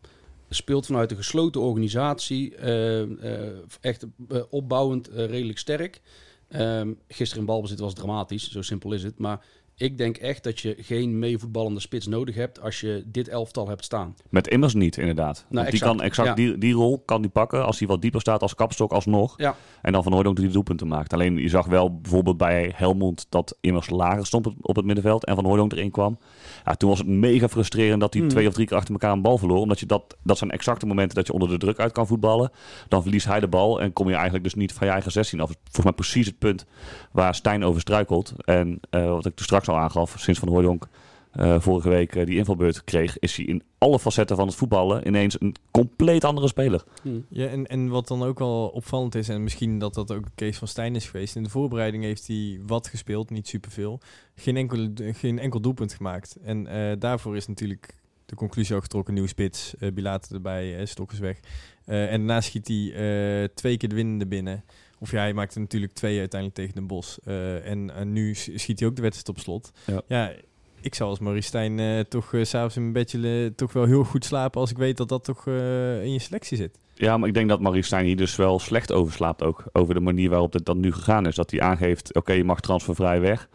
[0.55, 2.57] speelt vanuit een gesloten organisatie.
[2.57, 6.01] eh, eh, echt eh, opbouwend, redelijk sterk.
[6.49, 9.19] Ehm, gisteren in balbezit was dramatisch, zo simpel is het.
[9.19, 9.45] Maar
[9.77, 13.85] ik denk echt dat je geen meevoetballende spits nodig hebt als je dit elftal hebt
[13.85, 14.17] staan.
[14.29, 15.45] Met immers niet, inderdaad.
[15.49, 16.35] Want die exact, kan exact ja.
[16.35, 19.35] die, die rol kan die pakken als hij wat dieper staat als kapstok alsnog.
[19.37, 19.57] Ja.
[19.83, 21.13] En dan van Hooydonk drie doelpunten maakt.
[21.13, 25.35] Alleen je zag wel bijvoorbeeld bij Helmond dat immers lager stond op, het middenveld en
[25.35, 26.19] van Hooydonk erin kwam.
[26.65, 28.31] Ja, toen was het mega frustrerend dat hij Hmm.
[28.31, 29.59] twee of drie keer achter elkaar een bal verloor.
[29.59, 32.51] Omdat je dat, dat zijn exacte momenten dat je onder de druk uit kan voetballen.
[32.89, 35.41] Dan verliest hij de bal en kom je eigenlijk dus niet van je eigen 16
[35.41, 35.47] af.
[35.63, 36.65] Volgens mij precies het punt
[37.13, 38.33] waar Stijn over struikelt.
[38.45, 40.89] En eh, wat ik toen straks al aangaf, sinds van Hooydonk
[41.33, 45.07] eh, vorige week eh, die invalbeurt kreeg, is hij in alle facetten van het voetballen
[45.07, 46.85] ineens een compleet andere speler.
[47.29, 50.31] Ja, en, en wat dan ook wel opvallend is, en misschien dat dat ook de
[50.35, 51.37] case van Stijn is geweest.
[51.37, 54.01] In de voorbereiding heeft hij wat gespeeld, niet superveel.
[54.35, 56.37] Geen enkel, geen enkel doelpunt gemaakt.
[56.45, 57.95] En eh, daarvoor is natuurlijk
[58.27, 61.41] de conclusie al getrokken, nieuwe spits, eh Bilater erbij, Stok is weg.
[61.85, 64.65] Eh, en daarna schiet hij eh, twee keer de winnende binnen.
[65.03, 67.19] Of ja, hij maakte natuurlijk twee uiteindelijk tegen Den Bos.
[67.25, 69.73] Eh, en en nu schiet hij ook de wedstrijd op slot.
[70.09, 70.33] Ja.
[70.81, 74.05] ik zou als Maurice Stijn eh, toch eh, s'avonds in mijn bedje toch wel heel
[74.05, 76.79] goed slapen als ik weet dat dat toch in je selectie zit.
[76.95, 79.65] Ja, maar ik denk dat Maurice Stijn hier dus wel slecht over slaapt ook.
[79.73, 81.35] Over de manier waarop het dan nu gegaan is.
[81.35, 83.49] Dat hij aangeeft, oké, je mag transfervrij weg.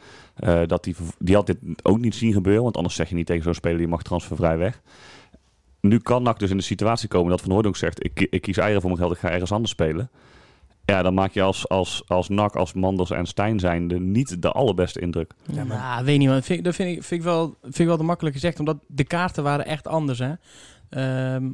[0.65, 2.63] Dat die, die had dit ook niet zien gebeuren.
[2.63, 4.81] Want anders zeg je niet tegen zo'n speler, je mag transfervrij weg.
[5.81, 8.05] Nu kan NAC dus in de situatie komen dat Van Hooydonk zegt...
[8.05, 10.09] Ik, ik kies eieren voor mijn geld, ik ga ergens anders spelen.
[10.87, 14.51] Ja, dan maak je als, als, als NAC, als Manders en Stijn zijnde niet de
[14.51, 15.33] allerbeste indruk.
[15.51, 16.03] Ja, maar...
[16.03, 16.43] weet niet, man.
[16.43, 18.77] Vind, ik- dat vind ik, vind, ik wel, vind ik wel te makkelijk gezegd, omdat
[18.87, 20.19] de kaarten waren echt anders.
[20.19, 20.33] Hè?
[20.89, 21.51] Ehm,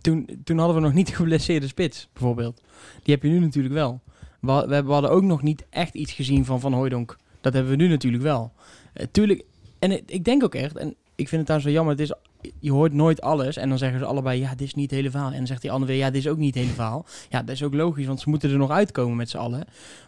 [0.00, 2.62] toen, toen hadden we nog niet geblesseerde spits, bijvoorbeeld.
[3.02, 4.00] Die heb je nu natuurlijk wel.
[4.40, 7.16] We, we, hadden ook nog niet echt iets gezien van Van Hooijdonk.
[7.40, 8.52] Dat hebben we nu natuurlijk wel.
[8.92, 9.44] Eh, tuurlijk,
[9.78, 12.52] en ik, ik denk ook echt, en ik vind het trouwens wel jammer, het is,
[12.60, 13.56] je hoort nooit alles.
[13.56, 15.30] En dan zeggen ze allebei, ja, dit is niet het hele verhaal.
[15.30, 17.06] En dan zegt die andere weer, ja, dit is ook niet het hele verhaal.
[17.28, 19.64] Ja, dat is ook logisch, want ze moeten er nog uitkomen met z'n allen.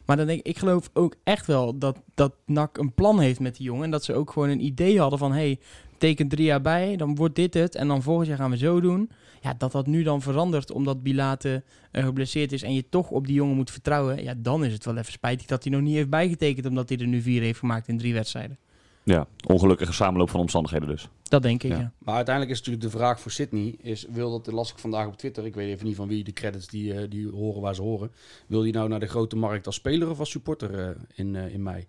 [0.07, 3.40] Maar dan denk ik, ik geloof ook echt wel dat, dat NAC een plan heeft
[3.40, 3.85] met die jongen.
[3.85, 5.59] En dat ze ook gewoon een idee hadden van, hey,
[5.99, 7.75] teken drie jaar bij, dan wordt dit het.
[7.75, 9.11] En dan volgend jaar gaan we zo doen.
[9.40, 13.27] Ja, dat dat nu dan verandert omdat Bilate eh, geblesseerd is en je toch op
[13.27, 14.23] die jongen moet vertrouwen.
[14.23, 16.99] Ja, dan is het wel even spijtig dat hij nog niet heeft bijgetekend omdat hij
[16.99, 18.59] er nu vier heeft gemaakt in drie wedstrijden.
[19.02, 21.08] Ja, ongelukkige samenloop van omstandigheden dus.
[21.22, 21.78] Dat denk ik, Ja.
[21.78, 21.92] ja.
[21.98, 25.16] Maar uiteindelijk is natuurlijk de vraag voor Sydney, is, wil dat, las ik vandaag op
[25.16, 27.82] Twitter, ik weet even niet van wie de credits die, eh, die horen waar ze
[27.82, 28.10] horen.
[28.46, 31.54] Wil hij nou naar de grote markt als speler of als supporter eh, in, eh,
[31.54, 31.86] in mei?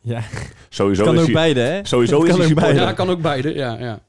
[0.00, 0.22] Ja,
[0.68, 1.84] Sowieso kan is ook hij, beide, hè?
[1.84, 2.74] sowieso Het is kan hij supporter.
[2.74, 2.90] beide.
[2.90, 3.78] Ja, kan ook beide, ja.
[3.78, 4.00] ja.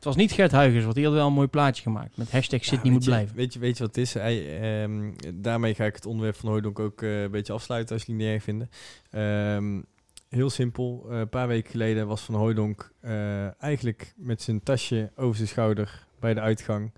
[0.00, 2.16] Het was niet Gert Huygens, want die had wel een mooi plaatje gemaakt.
[2.16, 3.36] Met hashtag Sydney Ja, moet weet je- blijven.
[3.36, 4.14] Weet je, weet je wat het is?
[4.14, 8.04] Hij, ehm, daarmee ga ik het onderwerp van Hooydonk ook eh, een beetje afsluiten als
[8.04, 8.70] jullie het niet erg vinden.
[9.10, 9.80] Ehm,
[10.28, 11.06] heel simpel.
[11.10, 15.48] Eh, een paar weken geleden was Van Hooydonk eh, eigenlijk met zijn tasje over zijn
[15.48, 16.92] schouder bij de uitgang.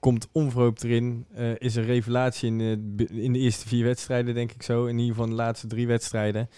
[0.00, 1.26] Komt onverhoopt erin.
[1.58, 2.58] is een revelatie in
[2.96, 4.86] de, in de eerste vier wedstrijden, denk ik zo.
[4.86, 6.48] In ieder geval de laatste drie wedstrijden.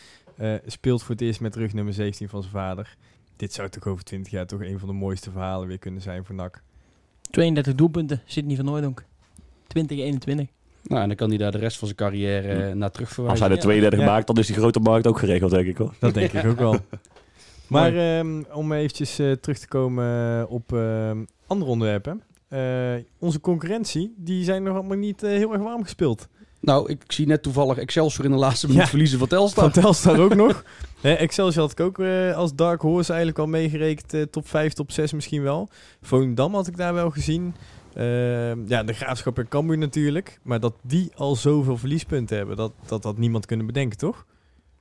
[0.67, 2.97] Speelt voor het eerst met rug nummer 17 van zijn vader.
[3.37, 6.25] Dit zou toch over 20 jaar toch een van de mooiste verhalen weer kunnen zijn
[6.25, 6.63] voor NAC.
[7.31, 9.05] 32 doelpunten, Sydney van Hooijdonk.
[9.67, 10.47] 2021.
[10.83, 13.15] Nou, en dan kan hij daar de rest van zijn carrière eh, naar terug Als
[13.15, 13.47] verwijzen.
[13.47, 14.07] hij de 32 Ja.
[14.07, 15.95] maakt, dan is die grote markt ook geregeld, denk ik hoor.
[15.99, 16.77] Dat denk ik ook wel.
[17.67, 22.23] Maar ehm, om eventjes eh, terug te komen eh, op ehm, andere onderwerpen.
[22.49, 22.61] Eh,
[23.19, 26.29] onze concurrentie, die zijn nog allemaal niet eh, heel erg warm gespeeld.
[26.61, 28.89] Nou, ik zie net toevallig Excelsior in de laatste minuut Ja.
[28.89, 29.71] verliezen van Telstar.
[29.73, 30.65] Van Telstar ook nog.
[31.13, 34.15] Excelsior had ik ook eh, als Dark Horse eigenlijk al meegerekend.
[34.15, 35.69] eh, top 5, top 6 misschien wel.
[36.03, 37.55] Volendam had ik daar wel gezien.
[37.95, 40.39] Ehm, ja, de Graafschap en Cambuur natuurlijk.
[40.43, 44.25] Maar dat die al zoveel verliespunten hebben, dat, dat had niemand kunnen bedenken, toch?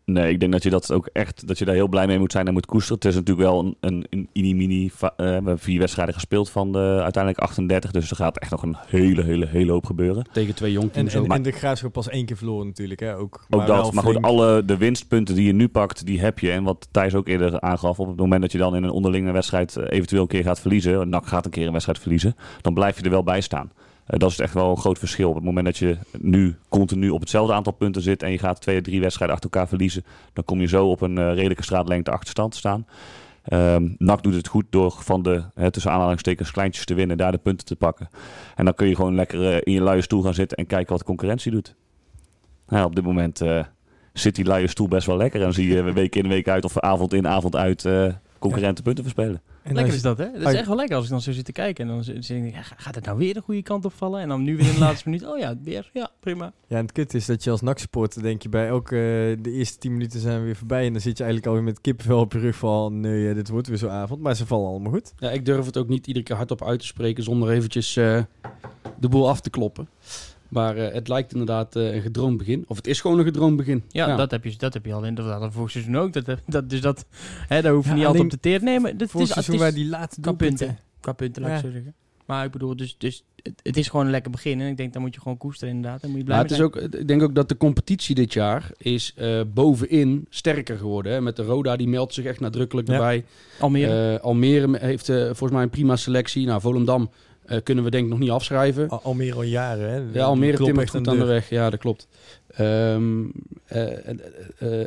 [0.06, 2.32] Nee, ik denk dat je dat ook echt, dat je daar heel blij mee moet
[2.32, 2.98] zijn en moet koesteren.
[2.98, 6.72] Het is natuurlijk wel een, een, een mini-mini, eh, we hebben vier wedstrijden gespeeld van
[6.72, 7.92] de uiteindelijk 38.
[7.92, 10.26] Dus er gaat echt nog een hele, hele, hele hoop gebeuren.
[10.32, 11.28] Tegen twee jong En, teams en, ook.
[11.28, 13.18] en de Graafschap pas één keer verloren natuurlijk, hè?
[13.18, 16.40] Ook, Ook wel dat, maar goed, alle de winstpunten die je nu pakt, die heb
[16.40, 16.52] je.
[16.52, 19.32] En wat Thijs ook eerder aangaf, op het moment dat je dan in een onderlinge
[19.32, 22.74] wedstrijd eh, eventueel een keer gaat verliezen, NAC gaat een keer een wedstrijd verliezen, dan
[22.74, 23.72] blijf je er wel bij staan.
[24.06, 25.30] Eh, dat is echt wel een groot verschil.
[25.30, 28.62] Op het moment dat je nu continu op hetzelfde aantal punten zit en je gaat
[28.62, 32.12] twee, drie wedstrijden achter elkaar verliezen, dan kom je zo op een eh, redelijke straatlengte
[32.12, 32.88] achterstand te staan.
[33.44, 37.38] Ehm NAC doet het goed door van de tussen aanhalingstekens kleintjes te winnen, daar de
[37.38, 38.10] punten te pakken.
[38.56, 40.90] En dan kun je gewoon lekker eh, in je luie stoel gaan zitten en kijken
[40.90, 41.76] wat de concurrentie doet.
[42.68, 43.42] Nou, op dit moment
[44.14, 45.42] zit die luie stoel best wel lekker.
[45.42, 47.84] En zie je week in week uit of avond in avond uit
[48.44, 49.42] concurrenten punten verspelen.
[49.64, 50.32] En Lekker is dat, hè?
[50.32, 51.88] Dat is echt wel lekker als ik dan zo zit te kijken.
[51.88, 54.22] En dan zit zit ik, ja, gaat het nou weer de goede kant opvallen?
[54.22, 56.54] En dan nu weer in de laatste minuut, oh ja, weer, ja, prima.
[56.68, 58.96] Ja, en het kut is dat je als NAC-supporter denk je bij elke...
[58.96, 60.86] eh, de eerste 10 minuten zijn we weer voorbij.
[60.86, 63.00] En dan zit je eigenlijk alweer met kippenvel op je rug van...
[63.00, 64.22] Nee, eh, dit wordt weer zo'n avond.
[64.22, 65.14] Maar ze vallen allemaal goed.
[65.18, 68.22] Ja, ik durf het ook niet iedere keer hardop uit te spreken zonder eventjes eh,
[69.00, 69.88] de boel af te kloppen.
[70.54, 72.66] Maar eh, het lijkt inderdaad eh, een gedroomd begin.
[72.68, 73.84] Of het is gewoon een gedroomd begin.
[73.90, 76.14] Ja, Dat, heb je, dat heb je al in dat hadden we vorig seizoen ook.
[76.14, 77.06] Dat, dat, dus dat,
[77.48, 78.64] hè, daar hoef je Ja, niet altijd op te teren.
[78.64, 80.68] Nee, maar dit Voor is, seizoen waar die laatste qua doelpunten...
[80.68, 80.84] punten.
[81.00, 81.64] Qua punten, laat ik Ja.
[81.64, 81.94] zo zeggen.
[82.26, 84.62] Maar ik bedoel, dus, dus het, het is gewoon een lekker begin.
[84.62, 86.02] En ik denk, dan moet je gewoon koesteren inderdaad.
[86.04, 88.72] Moet je blij Maar het is ook, ik denk ook dat de competitie dit jaar
[88.78, 91.12] is eh, bovenin sterker geworden.
[91.12, 91.22] Hè?
[91.22, 92.94] Met de Roda, die meldt zich echt nadrukkelijk Ja.
[92.94, 93.26] erbij.
[93.60, 94.14] Almere.
[94.18, 96.46] Eh, Almere heeft eh, volgens mij een prima selectie.
[96.46, 97.10] Nou, Volendam
[97.46, 98.90] eh, kunnen we denk ik nog niet afschrijven.
[98.90, 100.20] Al, Almere al jaren, hè?
[100.20, 101.50] Ja, Almere Klopt timmert goed aan aan de weg.
[101.50, 102.08] Ja, dat klopt.
[102.48, 103.24] Ehm,
[103.66, 104.20] eh, en,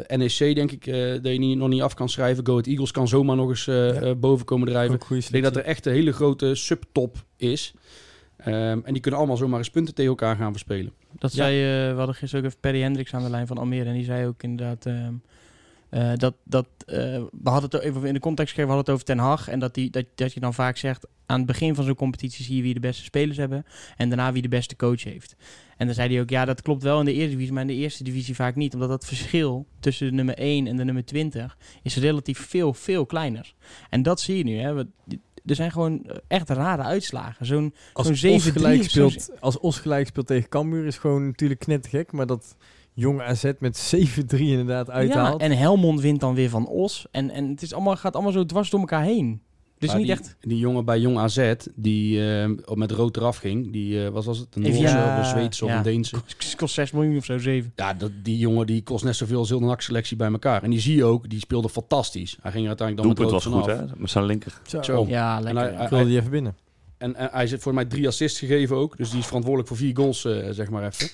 [0.08, 2.46] eh, NEC denk ik eh, dat je niet, nog niet af kan schrijven.
[2.46, 4.14] Go Ahead Eagles kan zomaar nog eens eh, Ja.
[4.14, 4.98] boven komen drijven.
[5.08, 7.74] Ik denk dat er echt een hele grote subtop is.
[8.36, 10.92] Ehm, en die kunnen allemaal zomaar eens punten tegen elkaar gaan verspelen.
[11.18, 11.36] Dat Ja.
[11.36, 13.88] zei, eh, we hadden gisteren ook even Perry Hendricks aan de lijn van Almere.
[13.88, 15.12] En die zei ook inderdaad ehm,
[15.88, 16.96] eh, dat, dat eh,
[17.42, 19.48] we hadden het even in de context gegeven, we hadden het over Ten Hag.
[19.48, 22.44] En dat, die, dat, dat je dan vaak zegt, aan het begin van zo'n competitie
[22.44, 23.66] zie je wie de beste spelers hebben.
[23.96, 25.36] En daarna wie de beste coach heeft.
[25.76, 27.68] En dan zei hij ook, ja dat klopt wel in de eerste divisie, maar in
[27.68, 28.74] de eerste divisie vaak niet.
[28.74, 33.06] Omdat dat verschil tussen de nummer 1 en de nummer 20 is relatief veel, veel
[33.06, 33.54] kleiner.
[33.90, 34.56] En dat zie je nu.
[34.58, 34.74] Hè.
[34.74, 37.46] We- er zijn gewoon echt rare uitslagen.
[37.46, 41.26] Zo'n Als zo'n Os 7-3 gelijk speelt, als Os gelijk speelt tegen Cambuur is gewoon
[41.26, 42.12] natuurlijk knettergek.
[42.12, 42.56] Maar dat
[42.96, 43.94] jonge AZ met
[44.34, 45.40] 7-3 inderdaad uithaalt.
[45.40, 47.06] Ja, en Helmond wint dan weer van Os.
[47.10, 49.40] En, en het is allemaal, gaat allemaal zo dwars door elkaar heen.
[49.78, 50.36] Dus Maar niet die, echt...
[50.40, 53.72] Die jongen bij Jong AZ, die eh, op met rood eraf ging.
[53.72, 55.76] Die eh, was, was het een Noorse ja, of een Zweedse of ja.
[55.76, 56.16] een Deense.
[56.38, 57.72] Het kost 6 miljoen of zo, 7.
[57.76, 60.62] Ja, dat, die jongen die kost net zoveel als heel de NAC-selectie bij elkaar.
[60.62, 62.38] En die zie je ook, die speelde fantastisch.
[62.42, 63.94] Hij ging er uiteindelijk dan Doelpunt met was rood goed, vanaf.
[63.96, 64.00] hè?
[64.00, 64.60] Met zijn linker.
[64.66, 64.82] Zo.
[64.82, 65.04] Zo.
[65.08, 65.62] Ja, En lekker.
[65.62, 65.82] hij- ja.
[65.82, 66.56] Ik wilde die even binnen.
[66.98, 68.96] En, en hij heeft voor mij drie assists gegeven ook.
[68.96, 71.08] Dus die is verantwoordelijk voor vier goals, eh, zeg maar even.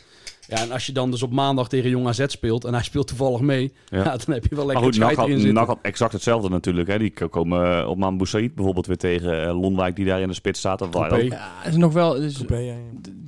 [0.49, 3.07] Ja, en als je dan dus op maandag tegen Jong AZ speelt en hij speelt
[3.07, 3.99] toevallig mee, ja.
[4.05, 4.05] Ja.
[4.05, 5.55] dan heb je wel Maar lekker goed, een NAC scheid had, erin zitten.
[5.55, 6.89] NAC had exact hetzelfde natuurlijk.
[6.89, 6.99] Hè.
[6.99, 10.35] Die komen eh, op Maan Boussaïd bijvoorbeeld weer tegen eh, Lonwijk die daar in de
[10.35, 10.79] spits staat.
[10.79, 12.15] Dat Ja, het is nog wel...
[12.15, 12.79] Het is, Coupé, ja, ja.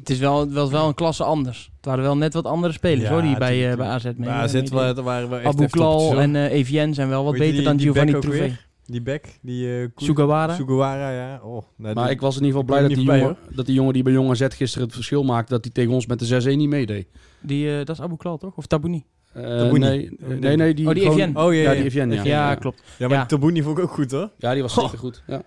[0.00, 1.70] het is wel, wel, wel een klasse anders.
[1.76, 4.14] Het waren wel net wat andere spelers Ja, hoor, die bij, eh, bij AZ mee.
[4.16, 7.54] Bij AZ waren, we echt Abu Klal en eh Evian zijn wel wat Weet beter
[7.56, 8.56] die- dan die Giovanni Trouvé.
[8.86, 9.68] Die back, die...
[9.80, 10.54] eh Koes- Sugawara.
[10.54, 11.40] Sugawara, ja.
[11.42, 13.74] Oh, nou, Maar die- ik was in ieder geval blij dat die, jongen, dat die
[13.74, 16.26] jongen die bij Jong AZ gisteren het verschil maakte, dat hij tegen ons met de
[16.26, 17.06] 6-1 niet meedeed.
[17.40, 18.56] Die, eh, dat is Abu Klal toch?
[18.56, 19.04] Of Tabouni?
[19.32, 19.78] Eh, Tabouni.
[19.78, 21.44] nee, nee, nee, die, Oh, die gewoon- Evian.
[21.46, 21.74] Oh, ja, Ja, ja.
[21.76, 22.24] die Evian, ja.
[22.24, 22.82] Ja, klopt.
[22.98, 23.18] Ja, maar Ja.
[23.24, 24.30] die Tabouni vond ik ook goed, hoor.
[24.38, 25.22] Ja, die was zeker goed.
[25.26, 25.42] Ja.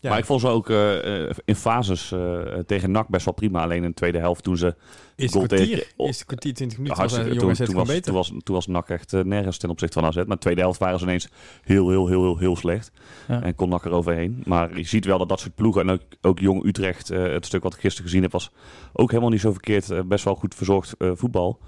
[0.00, 0.08] Ja.
[0.10, 3.62] Maar ik vond ze ook eh, eh, in fases eh, tegen NAC best wel prima.
[3.62, 4.74] Alleen in de tweede helft toen ze
[5.16, 7.86] Eerste goal kwartier, tegen- oh, kwartier, 20 minuten was een Toen, jonge AZ toen, was,
[7.86, 8.02] beter.
[8.02, 10.16] toen, was, toen was NAC echt nergens ten opzichte van AZ.
[10.16, 11.28] Maar de tweede helft waren ze ineens
[11.62, 12.90] heel, heel, heel, heel, heel slecht.
[13.28, 13.42] Ja.
[13.42, 14.42] En kon NAC er overheen.
[14.46, 15.82] Maar je ziet wel dat dat soort ploegen...
[15.82, 18.32] En ook, ook Jong Utrecht, het stuk wat ik gisteren gezien heb...
[18.32, 18.50] was
[18.92, 20.08] ook helemaal niet zo verkeerd.
[20.08, 21.58] best wel goed verzorgd voetbal.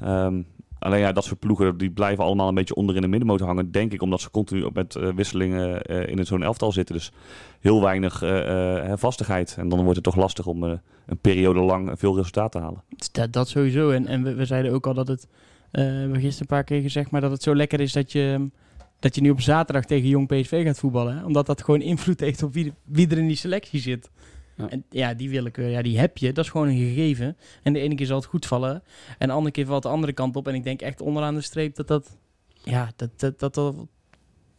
[0.00, 0.42] Ehm,
[0.84, 3.70] alleen ja, dat soort ploegen die blijven allemaal een beetje onder in de middenmotor hangen.
[3.70, 6.94] Denk ik, omdat ze continu met eh, wisselingen eh, in zo'n elftal zitten.
[6.94, 7.12] Dus
[7.60, 9.54] heel weinig eh, vastigheid.
[9.58, 10.80] En dan wordt het toch lastig om een
[11.20, 12.82] periode lang veel resultaat te halen.
[13.12, 13.90] Dat, dat sowieso.
[13.90, 15.28] En, en we, zeiden ook al dat het...
[15.70, 18.50] we gisteren een paar keer gezegd, maar dat het zo lekker is dat je...
[18.98, 21.16] Dat je nu op zaterdag tegen Jong PSV gaat voetballen.
[21.16, 21.24] Hè?
[21.24, 24.10] Omdat dat gewoon invloed heeft op wie, wie er in die selectie zit.
[24.56, 24.68] Ja.
[24.68, 26.32] En ja, die willekeur, ja, die heb je.
[26.32, 27.36] Dat is gewoon een gegeven.
[27.62, 28.82] En de ene keer zal het goed vallen.
[29.18, 30.48] En de andere keer valt de andere kant op.
[30.48, 32.16] En ik denk echt onderaan de streep dat dat...
[32.62, 33.74] Ja, dat dat, dat, dat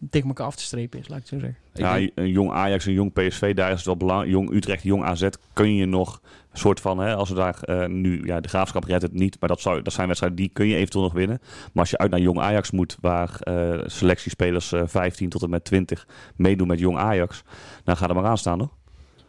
[0.10, 1.60] tegen elkaar af te strepen is, laat ik het zo zeggen.
[1.74, 4.32] Ja, denk- een jong Ajax, een jong PSV, daar is het wel belangrijk.
[4.32, 7.88] Jong Utrecht, jong AZ kun je nog een soort van, hè, als we daar eh,
[7.88, 10.68] nu, ja, de graafschap redt het niet, maar dat, zou, dat zijn wedstrijden die kun
[10.68, 11.40] je eventueel nog winnen.
[11.42, 15.50] Maar als je uit naar jong Ajax moet, waar eh, selectiespelers eh 15 tot en
[15.50, 17.44] met 20 meedoen met jong Ajax,
[17.84, 18.72] dan gaat er maar aan staan hoor.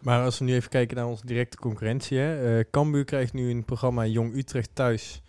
[0.07, 2.19] Maar als we nu even kijken naar onze directe concurrentie.
[2.19, 2.59] Hè.
[2.59, 5.21] Eh, Cambuur krijgt nu een programma Jong Utrecht thuis.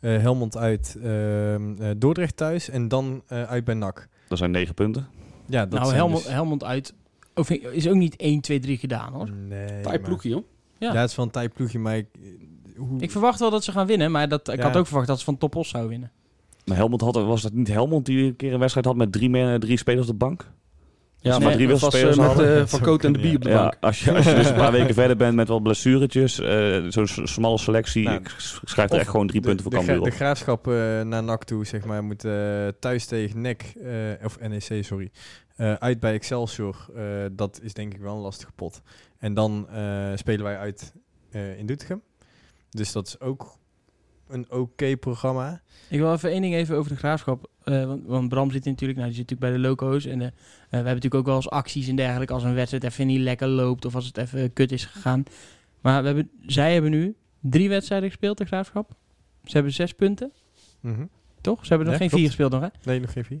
[0.00, 4.08] eh, Helmond uit, ehm, eh, Dordrecht thuis en dan eh, uit bij NAC.
[4.28, 5.08] Dat zijn 9 punten.
[5.46, 6.94] Ja, dat nou, Helmond, dus- Helmond uit
[7.34, 9.30] of, is ook niet 1, 2, 3 gedaan hoor.
[9.30, 10.44] Nee, maar- ploegje, joh.
[10.78, 10.92] Ja.
[10.92, 11.00] Ja.
[11.00, 12.06] het is wel een tijdploegje, maar ik,
[12.76, 13.00] hoe...
[13.00, 14.62] Ik verwacht wel dat ze gaan winnen, maar dat, ik Ja.
[14.62, 16.10] had ook verwacht dat ze van Topos zouden winnen.
[16.64, 19.58] Maar Helmond had, was dat niet Helmond die een keer een wedstrijd had met drie,
[19.58, 20.50] drie spelers op de bank?
[21.24, 22.60] Ja, maar maar drie was eh, met hadden.
[22.60, 23.74] eh, Van Coot en de Bie op de Ja, bank.
[23.80, 27.06] als je, als je dus een paar weken verder bent met wat blessuretjes, eh, zo'n
[27.06, 30.04] smalle selectie, Nou, ik sch- schrijf er echt gewoon drie de, punten voor Cambuur op.
[30.04, 32.32] de graafschap eh, naar NAC toe, zeg maar, moet eh,
[32.80, 33.90] thuis tegen NEC, eh,
[34.24, 35.10] of NEC, sorry,
[35.56, 36.76] eh, uit bij Excelsior.
[36.96, 38.82] Eh, dat is denk ik wel een lastige pot.
[39.18, 40.92] En dan eh, spelen wij uit
[41.30, 42.02] eh, in Doetinchem.
[42.70, 43.56] Dus dat is ook
[44.34, 45.60] een oké programma.
[45.88, 47.50] Ik wil even één ding even over de graafschap.
[47.64, 50.04] eh, want, want Bram zit natuurlijk, nou, die zit natuurlijk bij de loco's.
[50.04, 50.32] En eh, eh,
[50.70, 52.32] we hebben natuurlijk ook wel eens acties en dergelijke.
[52.32, 55.22] Als een wedstrijd even niet lekker loopt of als het even kut is gegaan.
[55.80, 58.90] Maar we hebben, zij hebben nu drie wedstrijden gespeeld, de graafschap.
[59.44, 60.32] Ze hebben zes punten,
[60.80, 61.04] Mhm.
[61.40, 61.62] toch?
[61.62, 62.14] Ze hebben nog Ja, geen klopt.
[62.22, 62.68] vier gespeeld nog, hè?
[62.90, 63.40] Nee, nog geen vier.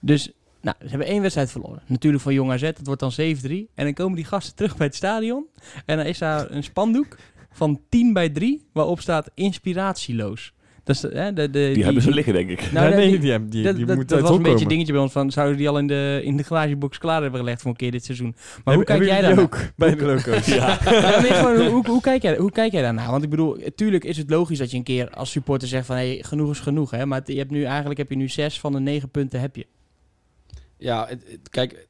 [0.00, 1.82] Dus nou, ze hebben één wedstrijd verloren.
[1.86, 3.68] Natuurlijk van Jong AZ, dat wordt dan 7-3.
[3.74, 5.46] En dan komen die gasten terug bij het stadion.
[5.86, 7.16] En dan is daar een spandoek
[7.50, 10.52] van 10 bij 3, waarop staat inspiratieloos.
[10.84, 12.72] Dat is de, hè, de, de, Die, hebben ze liggen, denk ik.
[12.72, 14.68] Nou, ja, nee, die- die, dat die dat, moet dat uit was een beetje een
[14.68, 17.60] dingetje bij ons van, zouden die al in de, in de garagebox klaar hebben gelegd
[17.62, 18.34] voor een keer dit seizoen.
[18.64, 20.46] Maar hoe kijk jij daar ook bij de loco's?
[20.46, 20.78] Ja.
[20.84, 23.10] ja, nee, gewoon, hoe, hoe, kijk jij, hoe kijk jij daarna?
[23.10, 25.96] Want ik bedoel, tuurlijk is het logisch dat je een keer als supporter zegt van
[25.96, 26.90] hey, genoeg is genoeg.
[26.90, 27.06] Hè?
[27.06, 29.66] Maar je hebt nu, eigenlijk heb je nu zes van de negen punten heb je.
[30.78, 31.86] Ja, het- het- kijk,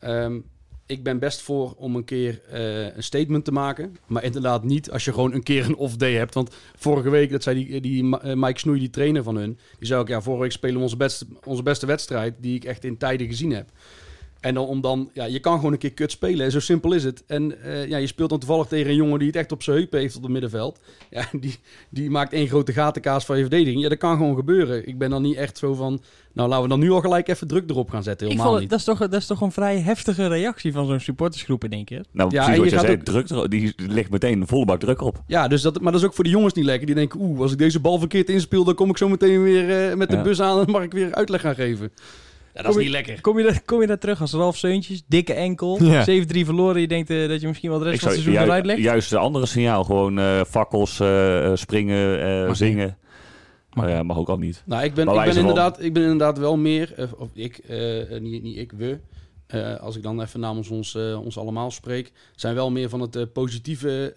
[0.00, 0.38] ehm,
[0.86, 3.96] ik ben best voor om een keer eh, een statement te maken.
[4.06, 6.34] Maar inderdaad niet als je gewoon een keer een off-day hebt.
[6.34, 9.58] Want vorige week, dat zei die, die eh, Mike Snoei, die trainer van hun.
[9.78, 12.64] Die zei ook, ja, vorige week spelen we onze beste, onze beste wedstrijd die ik
[12.64, 13.70] echt in tijden gezien heb.
[14.42, 16.50] En dan om dan, ja, je kan gewoon een keer kut spelen.
[16.50, 17.24] Zo simpel is het.
[17.26, 19.76] En eh, ja, je speelt dan toevallig tegen een jongen die het echt op zijn
[19.76, 20.80] heupen heeft op het middenveld.
[21.10, 21.58] Ja, die,
[21.90, 23.82] die maakt één grote gatenkaas van je verdediging.
[23.82, 24.88] Ja, dat kan gewoon gebeuren.
[24.88, 26.00] Ik ben dan niet echt zo van,
[26.32, 28.26] nou laten we dan nu al gelijk even druk erop gaan zetten.
[28.26, 28.86] Ik Helemaal vond, het- niet.
[28.86, 31.84] dat, is toch, dat is toch een vrij heftige reactie van zo'n supportersgroep in één
[31.84, 32.04] keer.
[32.12, 34.46] Nou, Ja, en precies wat je gaat zei, ook- druk er, die ligt meteen een
[34.46, 35.22] volle bak druk op.
[35.26, 36.86] Ja, dus dat, maar dat is ook voor de jongens niet lekker.
[36.86, 39.88] Die denken, oeh, als ik deze bal verkeerd inspeel, dan kom ik zo meteen weer
[39.90, 40.22] eh, met de Ja.
[40.22, 41.92] bus aan en mag ik weer uitleg gaan geven.
[42.54, 43.20] Ja, dat Kom is je- niet lekker.
[43.22, 46.04] Kom je, daar, kom je daar terug als Ralf Seuntjes, dikke enkel, Ja.
[46.04, 46.80] 7-3 verloren.
[46.80, 48.80] Je denkt eh, dat je misschien wel de rest Ik van het seizoen eruit legt?
[48.80, 52.96] juist de andere signaal, gewoon eh, fakkels, eh, eh, springen, eh, Mag zingen.
[53.72, 54.62] Mag Maar ja, mag ook al niet.
[54.66, 57.60] Nou, ik ben, ik ben, van- inderdaad, ik ben inderdaad wel meer, of ik,
[58.20, 58.98] niet, niet ik, we.
[59.46, 63.00] eh, als ik dan even namens ons, eh, ons allemaal spreek, zijn wel meer van
[63.00, 64.14] het eh, positieve,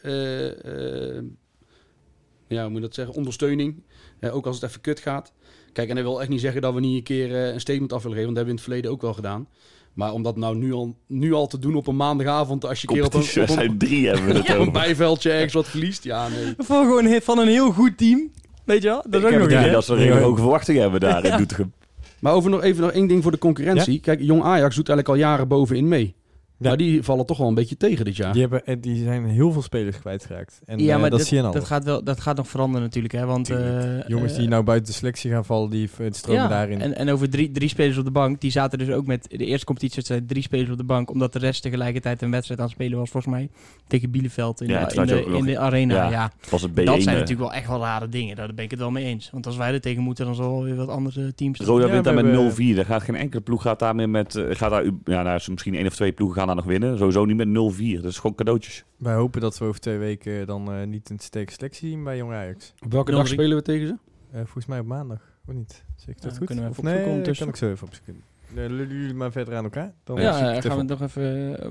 [2.47, 3.83] ja, hoe moet je dat zeggen, ondersteuning.
[4.21, 5.33] Ook als het even kut gaat.
[5.75, 7.93] Kijk, en dat wil echt niet zeggen dat we niet een keer eh, een statement
[7.93, 9.47] af willen geven, want dat hebben we in het verleden ook wel gedaan.
[9.93, 12.87] Maar om dat nou nu al, nu al te doen op een maandagavond, als je
[12.87, 15.31] een keer op een, op een, zijn drie hebben we het ja, op een bijveldje
[15.31, 16.53] ergens wat verliest, ja, nee.
[16.57, 18.31] Voor gewoon een- van een heel goed team.
[18.63, 19.03] Weet je wel?
[19.09, 21.31] Dat is ook nog idee dat ze redelijk hoge verwachtingen hebben daar Ja.
[21.31, 21.73] in Doetinchem.
[22.19, 23.99] Maar over nog even nog één ding voor de concurrentie.
[23.99, 26.15] Kijk, Jong Ajax doet eigenlijk al jaren bovenin mee.
[26.57, 26.67] Ja.
[26.67, 28.31] Maar die vallen toch wel een beetje tegen dit jaar.
[28.31, 30.61] Die, hebben, eh, die zijn heel veel spelers kwijtgeraakt.
[30.65, 31.67] En ja, eh, maar dat dit- zie je dat, alles.
[31.67, 33.13] gaat wel, dat gaat nog veranderen natuurlijk.
[33.13, 33.25] Hè?
[33.25, 36.81] Want, eh, Jongens die nou buiten de selectie gaan vallen, die stromen ja, daarin.
[36.81, 38.41] En, en over drie, drie spelers op de bank.
[38.41, 41.09] Die zaten dus ook met de eerste competitie drie spelers op de bank.
[41.11, 43.49] Omdat de rest tegelijkertijd een wedstrijd aan het spelen was, volgens mij.
[43.87, 45.95] Tegen Bielefeld in, Ja, de, in, de, nog- arena.
[45.95, 46.83] Ja, Ja, Het was het B1.
[46.83, 48.35] dat zijn natuurlijk wel echt wel rare dingen.
[48.35, 49.29] Daar ben ik het wel mee eens.
[49.31, 51.59] Want als wij er tegen moeten, dan zal weer wat andere teams.
[51.59, 52.75] Roda Ja, wint daar met hebben- 0-4.
[52.75, 54.43] Daar gaat geen enkele ploeg gaat daar meer met.
[54.49, 56.97] gaat daar, ja, nou, is misschien één of twee ploegen gaan daar nog winnen.
[56.97, 58.01] Sowieso niet met 0-4.
[58.01, 58.83] Dat is gewoon cadeautjes.
[58.97, 62.17] Wij hopen dat we over twee weken dan eh, niet een sterke selectie zien bij
[62.17, 62.73] Jong Ajax.
[62.83, 63.95] Op welke dag spelen we tegen ze?
[64.31, 65.83] Eh, volgens mij op maandag, of niet?
[65.95, 66.47] Zeg ik dat Ja, goed?
[66.47, 68.13] kunnen we Of nee, kan ik zo even opzoeken.
[68.13, 69.93] Eh, lullen jullie maar verder aan elkaar.
[70.03, 71.23] Dan Ja, ik eh, gaan we even nog even.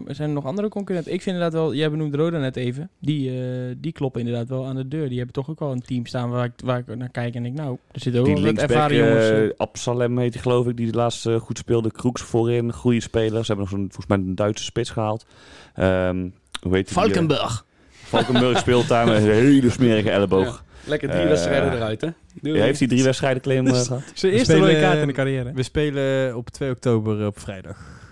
[0.08, 1.12] Er zijn er nog andere concurrenten.
[1.12, 1.74] Ik vind inderdaad wel.
[1.74, 2.90] Jij benoemde Roda net even.
[2.98, 5.08] Die, eh, die kloppen inderdaad wel aan de deur.
[5.08, 7.42] Die hebben toch ook wel een team staan waar ik, waar ik naar kijk en
[7.42, 9.24] denk, nou, er zitten ook Die wel ervaren jongens.
[9.24, 9.44] eh.
[9.44, 11.92] eh Absalem heet geloof ik, die de laatste eh, goed speelde.
[11.92, 13.44] Kroeks voorin, goede speler.
[13.44, 15.26] Ze hebben nog zo'n, volgens mij een Duitse spits gehaald.
[15.74, 16.28] Ehm
[16.64, 16.94] hoe heet die?
[16.94, 17.64] Valkenburg.
[17.66, 20.64] Eh, Valkenburg speelt daar met een hele smerige elleboog.
[20.86, 22.08] Lekker drie Eh, wedstrijden eruit, hè?
[22.42, 22.56] Doei.
[22.58, 24.02] Ja, heeft hij drie wedstrijden claim eh, Dus- gehad?
[24.14, 25.52] Zijn eerste rode kaart in de eh, carrière.
[25.52, 28.02] We spelen op 2 oktober eh, op vrijdag.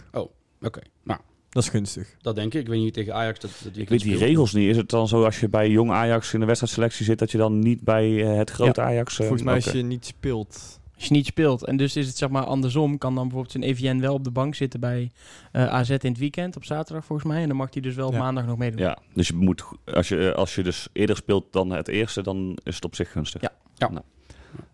[0.64, 2.08] Oké, nou, Dat is gunstig.
[2.20, 2.60] dat denk ik.
[2.60, 4.68] Ik weet niet tegen Ajax dat, dat Ik weet die regels niet.
[4.68, 7.38] Is het dan zo als je bij jong Ajax in de wedstrijdselectie zit, dat je
[7.38, 9.12] dan niet bij eh, het grote Ajax...
[9.12, 9.64] eh, Volgens mij oké.
[9.64, 10.80] als je niet speelt...
[11.02, 11.64] Als je niet speelt.
[11.66, 12.98] En dus is het zeg maar andersom.
[12.98, 15.10] Kan dan bijvoorbeeld zijn EVN wel op de bank zitten bij
[15.52, 16.56] eh, AZ in het weekend.
[16.56, 17.42] Op zaterdag volgens mij.
[17.42, 18.18] En dan mag hij dus wel op Ja.
[18.18, 18.80] maandag nog meedoen.
[18.80, 22.58] Ja, dus je moet, als je, als je dus eerder speelt dan het eerste, dan
[22.62, 23.40] is het op zich gunstig.
[23.40, 23.50] Ja.
[23.74, 23.88] Ja.
[23.90, 24.04] Nou,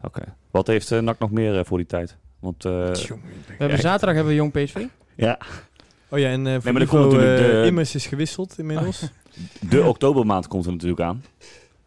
[0.02, 0.22] Oké.
[0.50, 2.16] Wat heeft eh, NAC nog meer eh, voor die tijd?
[2.40, 4.84] Want eh, Jongen, We hebben zaterdag hebben we Jong PSV.
[5.16, 5.38] ja,
[6.08, 9.02] Oh ja, en eh voor maar er Ivo, eh, de- Immers is gewisseld inmiddels.
[9.70, 11.24] de oktobermaand komt er natuurlijk aan.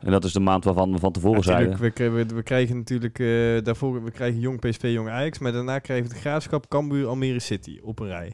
[0.04, 1.80] En dat is de maand waarvan we van tevoren zeiden.
[1.80, 3.28] we, krijgen- we, we krijgen natuurlijk eh,
[3.64, 7.40] daarvoor we krijgen Jong PSV, Jong Ajax, maar daarna krijgen we de Graafschap, Cambuur, Almere
[7.40, 8.34] City op een rij.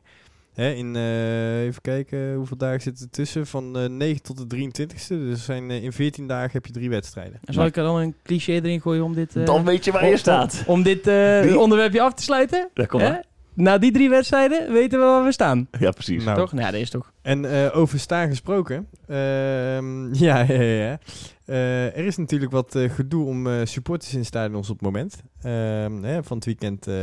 [0.54, 3.48] Hè, in, eh, even kijken, hoeveel dagen zitten er tussen?
[3.48, 5.08] Van eh 9 tot de 23ste.
[5.08, 7.40] Dus zijn, in 14 dagen heb je drie wedstrijden.
[7.46, 9.92] En zal ik er dan een cliché erin gooien om dit, eh, Dan weet je
[9.92, 10.64] waar je staat.
[10.68, 12.70] om dit eh, onderwerpje af te sluiten?
[12.74, 13.10] Ja, kom Hè?
[13.10, 13.24] maar.
[13.58, 15.68] Na die drie wedstrijden weten we waar we staan.
[15.80, 16.24] Ja, precies.
[16.24, 16.52] Nou, Toch?
[16.52, 17.12] Nou, ja, dat is toch.
[17.22, 18.88] En eh, over staan gesproken.
[19.08, 20.62] ehm, ja, ja, ja.
[20.62, 21.00] ja.
[21.46, 25.24] Eh, er is natuurlijk wat eh, gedoe om eh, supporters in stadions op het moment.
[25.42, 26.94] Ehm, hè, van het weekend eh,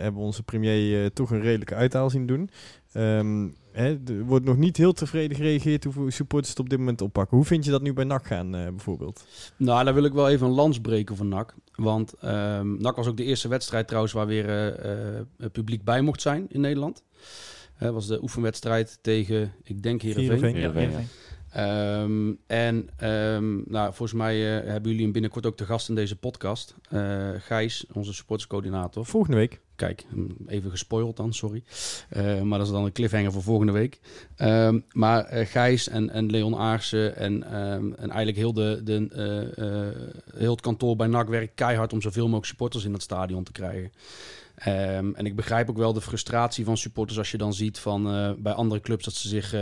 [0.00, 2.50] hebben we onze premier toch een redelijke uithaal zien doen.
[2.92, 7.00] Ehm, hè, er wordt nog niet heel tevreden gereageerd hoeveel supporters het op dit moment
[7.00, 7.36] oppakken.
[7.36, 9.26] Hoe vind je dat nu bij NAC gaan eh, bijvoorbeeld?
[9.56, 11.54] Nou, daar wil ik wel even een lans breken voor NAC.
[11.74, 15.84] Want ehm NAC was ook de eerste wedstrijd trouwens waar weer eh, eh, het publiek
[15.84, 17.02] bij mocht zijn in Nederland.
[17.78, 20.54] Dat was de oefenwedstrijd tegen, ik denk Heerenveen.
[20.54, 21.06] Heerenveen.
[21.50, 25.94] Ehm, en ehm, nou, volgens mij eh, hebben jullie hem binnenkort ook te gast in
[25.94, 26.74] deze podcast.
[26.88, 29.06] Eh, Gijs, onze supporterscoördinator.
[29.06, 29.60] Volgende week.
[29.76, 31.62] Kijk, mm, even gespoild dan, sorry.
[32.08, 34.00] Eh, maar dat is dan een cliffhanger voor volgende week.
[34.36, 37.42] Ehm, maar Gijs en, en Leon Aarsen en,
[37.96, 39.08] en eigenlijk heel, de, de,
[40.36, 43.52] heel het kantoor bij NAC werkt keihard om zoveel mogelijk supporters in dat stadion te
[43.52, 43.92] krijgen.
[45.14, 48.02] En ik begrijp ook wel de frustratie van supporters als je dan ziet van
[48.38, 49.54] bij andere clubs dat ze zich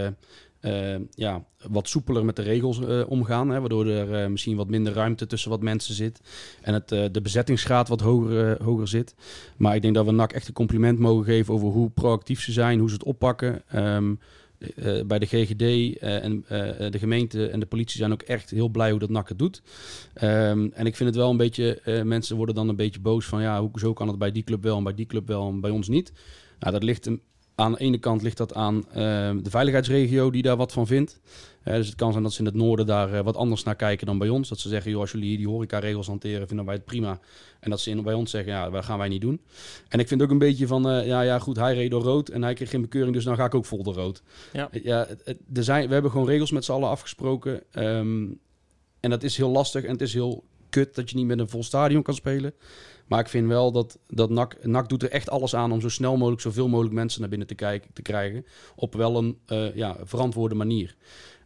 [0.60, 3.48] eh, ja, wat soepeler met de regels eh, omgaan.
[3.48, 6.20] Hè, waardoor er eh, misschien wat minder ruimte tussen wat mensen zit.
[6.62, 9.14] En het, eh, de bezettingsgraad wat hoger, hoger zit.
[9.56, 12.52] Maar ik denk dat we NAC echt een compliment mogen geven over hoe proactief ze
[12.52, 13.62] zijn, hoe ze het oppakken.
[13.68, 14.14] Ehm,
[14.58, 16.44] eh, bij de GGD en
[16.90, 19.62] de gemeente en de politie zijn ook echt heel blij hoe dat NAC het doet.
[20.14, 23.42] Ehm, en ik vind het wel een beetje, mensen worden dan een beetje boos van
[23.42, 25.70] ja, hoezo kan het bij die club wel en bij die club wel en bij
[25.70, 26.12] ons niet.
[26.58, 27.20] Nou, dat ligt hem,
[27.58, 31.20] aan de ene kant ligt dat aan ehm, de veiligheidsregio die daar wat van vindt.
[31.62, 33.76] Eh, dus het kan zijn dat ze in het noorden daar eh, wat anders naar
[33.76, 34.48] kijken dan bij ons.
[34.48, 37.20] Dat ze zeggen, joh, als jullie hier die horecaregels hanteren, vinden wij het prima.
[37.60, 39.40] En dat ze in, bij ons zeggen, ja, dat gaan wij niet doen.
[39.88, 42.28] En ik vind ook een beetje van, eh, ja, ja, goed, hij reed door rood
[42.28, 44.22] en hij kreeg geen bekeuring, dus dan ga ik ook vol door rood.
[44.52, 44.68] Ja.
[44.82, 45.06] ja
[45.54, 47.62] er zijn, we hebben gewoon regels met z'n allen afgesproken.
[47.70, 48.26] ehm,
[49.00, 51.48] en dat is heel lastig en het is heel kut dat je niet met een
[51.48, 52.52] vol stadion kan spelen.
[53.08, 55.88] Maar ik vind wel dat, dat NAC, NAC doet er echt alles aan om zo
[55.88, 58.46] snel mogelijk zoveel mogelijk mensen naar binnen te, kijken, te krijgen.
[58.76, 60.94] Op wel een eh, ja, verantwoorde manier.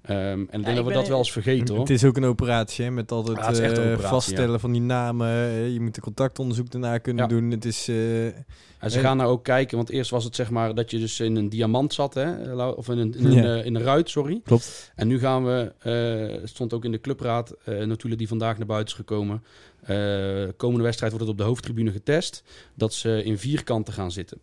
[0.02, 1.78] Ehm, en ik denk ik dat we dat wel eens vergeten hoor.
[1.84, 5.28] Het is ook een operatie hè, met altijd Ja, het eh, vaststellen van die namen.
[5.72, 7.28] Je moet een contactonderzoek daarna kunnen Ja.
[7.28, 7.50] doen.
[7.50, 7.88] Het is...
[7.88, 10.90] eh, En ze En- gaan nou ook kijken, want eerst was het zeg maar dat
[10.90, 12.54] je dus in een diamant zat, hè?
[12.66, 13.62] Of in een, in een, Ja.
[13.62, 14.40] in een ruit, sorry.
[14.44, 14.92] Klopt.
[14.94, 18.58] En nu gaan we, eh, het stond ook in de clubraad, eh natuurlijk die vandaag
[18.58, 19.42] naar buiten is gekomen.
[19.82, 22.42] Eh, komende wedstrijd wordt het op de hoofdtribune getest,
[22.74, 24.38] dat ze in vierkanten gaan zitten.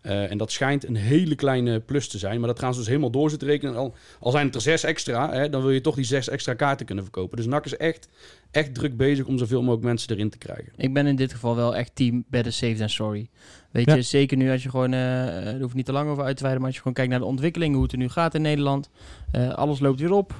[0.00, 2.88] Eh, en dat schijnt een hele kleine plus te zijn, maar dat gaan ze dus
[2.88, 3.76] helemaal door zitten rekenen.
[3.76, 6.54] Al, al zijn het er zes extra, hè, dan wil je toch die zes extra
[6.54, 7.36] kaarten kunnen verkopen.
[7.36, 8.08] Dus NAC is echt,
[8.50, 10.72] echt druk bezig om zoveel mogelijk mensen erin te krijgen.
[10.76, 13.28] Ik ben in dit geval wel echt team better safe than sorry.
[13.70, 13.94] Weet Ja.
[13.94, 16.42] je, zeker nu als je gewoon, eh er hoeft niet te lang over uit te
[16.42, 18.42] wijden, maar als je gewoon kijkt naar de ontwikkeling, hoe het er nu gaat in
[18.42, 18.90] Nederland.
[19.32, 20.34] eh, alles loopt weer op.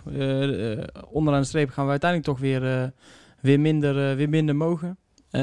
[1.10, 2.88] Onderaan de streep gaan we uiteindelijk toch weer, eh,
[3.44, 4.96] weer, minder, eh, weer minder mogen.
[5.30, 5.42] Eh,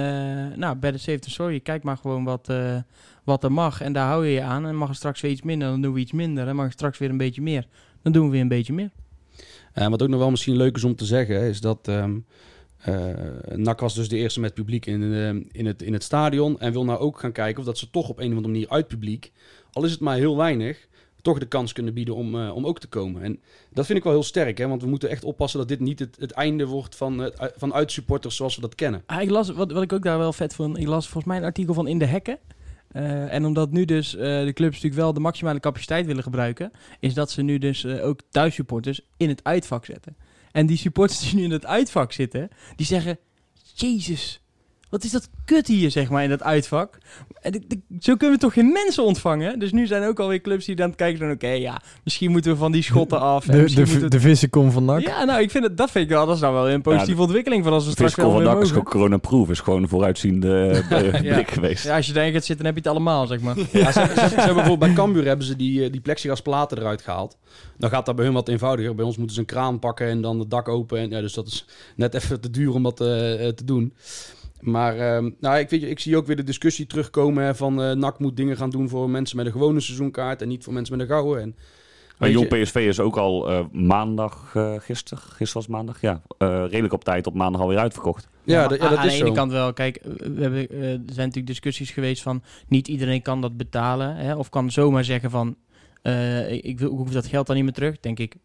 [0.56, 1.60] nou, better safe than sorry.
[1.60, 2.78] Kijk maar gewoon wat, eh,
[3.24, 4.66] wat er mag en daar hou je je aan.
[4.66, 6.48] En mag er straks weer iets minder, dan doen we iets minder.
[6.48, 7.68] En mag er straks weer een beetje meer,
[8.02, 8.92] dan doen we weer een beetje meer.
[9.74, 12.18] Wat ook nog wel misschien leuk is om te zeggen, is dat ehm
[12.78, 15.02] eh, NAC was dus de eerste met publiek in,
[15.52, 16.60] in, het, in het stadion.
[16.60, 18.70] En wil nou ook gaan kijken of dat ze toch op een of andere manier
[18.70, 19.32] uit publiek,
[19.72, 20.88] al is het maar heel weinig,
[21.22, 23.22] toch de kans kunnen bieden om, eh, om ook te komen.
[23.22, 23.40] En
[23.74, 26.00] dat vind ik wel heel sterk, hè, want we moeten echt oppassen dat dit niet
[26.00, 29.04] het, het einde wordt van, het, van uitsupporters zoals we dat kennen.
[29.06, 31.38] Ah, ik las, wat, wat ik ook daar wel vet vond, ik las volgens mij
[31.38, 32.40] een artikel van In de Hekken.
[32.92, 36.72] Eh, en omdat nu dus eh, de clubs natuurlijk wel de maximale capaciteit willen gebruiken,
[37.00, 40.16] is dat ze nu dus eh, ook thuissupporters in het uitvak zetten.
[40.52, 43.18] En die supporters die nu in het uitvak zitten, die zeggen,
[43.74, 44.42] Jezus,
[44.92, 46.98] wat is dat kut hier, zeg maar, in dat uitvak.
[47.42, 49.60] En ik- ik- zo kunnen we toch geen mensen ontvangen?
[49.60, 52.32] Dus nu zijn ook alweer clubs die dan aan het kijken zijn, oké, ja, misschien
[52.32, 53.46] moeten we van die schotten af.
[53.46, 55.00] de, de, de we- vissenkom van.
[55.00, 57.22] Ja, nou, ik vind het, dat vind ik wel, dat is nou wel een positieve
[57.22, 59.50] ontwikkeling van als we straks wel van NAC is gewoon corona-proof.
[59.50, 61.34] Is gewoon een vooruitziende eh, Ja.
[61.34, 61.84] blik geweest.
[61.84, 63.56] Ja, als je daarin gaat zitten, dan heb je het allemaal, zeg maar.
[63.72, 67.02] Ja, ze, ze, ze hebben bijvoorbeeld bij Cambuur hebben ze die, eh, die plexiglasplaten eruit
[67.02, 67.38] gehaald.
[67.78, 68.96] Dan gaat dat bij hun wat eenvoudiger.
[68.96, 71.00] Bij ons moeten ze een kraan pakken en dan het dak open.
[71.00, 71.66] En, ja, dus dat is
[71.96, 73.94] net even te duur om dat eh, te doen.
[74.62, 77.82] Maar ehm, nou, ik, weet, je, ik zie ook weer de discussie terugkomen hè, van
[77.82, 80.74] eh NAC moet dingen gaan doen voor mensen met een gewone seizoenkaart en niet voor
[80.74, 81.42] mensen met een gouden.
[81.42, 81.56] En,
[82.18, 86.64] Maar Jong PSV is ook al eh, maandag, eh gisteren, gisteren was maandag, ja, eh,
[86.70, 88.28] redelijk op tijd op maandag alweer uitverkocht.
[88.44, 89.26] ja, maar dat- ja, aan- dat aan is de zo.
[89.26, 89.74] ene kant wel.
[89.74, 94.16] Kijk, we hebben, eh, er zijn natuurlijk discussies geweest van niet iedereen kan dat betalen.
[94.16, 95.56] Hè, of kan zomaar zeggen van
[96.02, 98.00] eh, ik, wil, ik hoef dat geld dan niet meer terug.
[98.00, 98.36] Denk ik,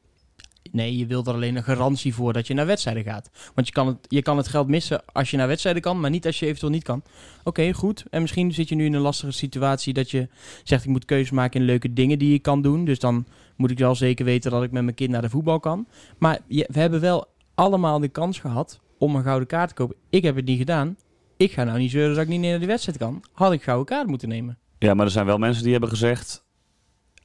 [0.72, 3.30] nee, je wilt er alleen een garantie voor dat je naar wedstrijden gaat.
[3.54, 6.10] Want je kan het, je kan het geld missen als je naar wedstrijden kan, maar
[6.10, 7.02] niet als je eventueel niet kan.
[7.44, 8.04] Oké, goed.
[8.10, 10.28] En misschien zit je nu in een lastige situatie dat je
[10.64, 12.84] zegt ik moet keuzes maken in leuke dingen die je kan doen.
[12.84, 15.60] Dus dan moet ik wel zeker weten dat ik met mijn kind naar de voetbal
[15.60, 15.86] kan.
[16.18, 19.96] Maar je- we hebben wel allemaal de kans gehad om een gouden kaart te kopen.
[20.10, 20.96] Ik heb het niet gedaan.
[21.36, 23.22] Ik ga nou niet zeuren dat ik niet naar die wedstrijd kan.
[23.32, 24.58] Had ik gouden kaart moeten nemen.
[24.78, 26.44] Ja, maar er zijn wel mensen die hebben gezegd,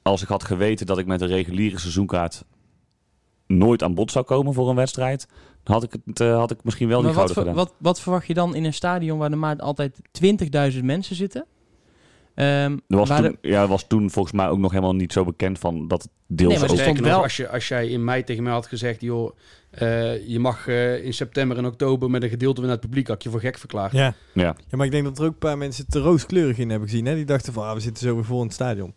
[0.01, 2.43] als ik had geweten dat ik met een reguliere seizoenkaart
[3.57, 5.27] nooit aan bod zou komen voor een wedstrijd,
[5.63, 7.65] dan had ik, het, eh, had ik misschien wel maar die wat, gouden gedaan.
[7.65, 9.99] wat, wat verwacht je dan in een stadion waar er maar altijd
[10.73, 11.45] 20.000 mensen zitten?
[12.35, 15.59] Ehm, Er was, toen, ja, was toen volgens mij ook nog helemaal niet zo bekend
[15.59, 18.43] van dat het deels Nee, maar stond wel- als, je, als jij in mei tegen
[18.43, 19.35] mij had gezegd, joh,
[19.69, 23.23] eh, je mag eh, in september en oktober met een gedeelte van het publiek, had
[23.23, 23.91] je voor gek verklaard.
[23.91, 24.13] Ja.
[24.33, 24.55] Ja.
[24.69, 27.05] ja, maar ik denk dat er ook een paar mensen te rooskleurig in hebben gezien.
[27.05, 27.15] Hè?
[27.15, 28.93] Die dachten van, ah, we zitten zo weer vol in het stadion.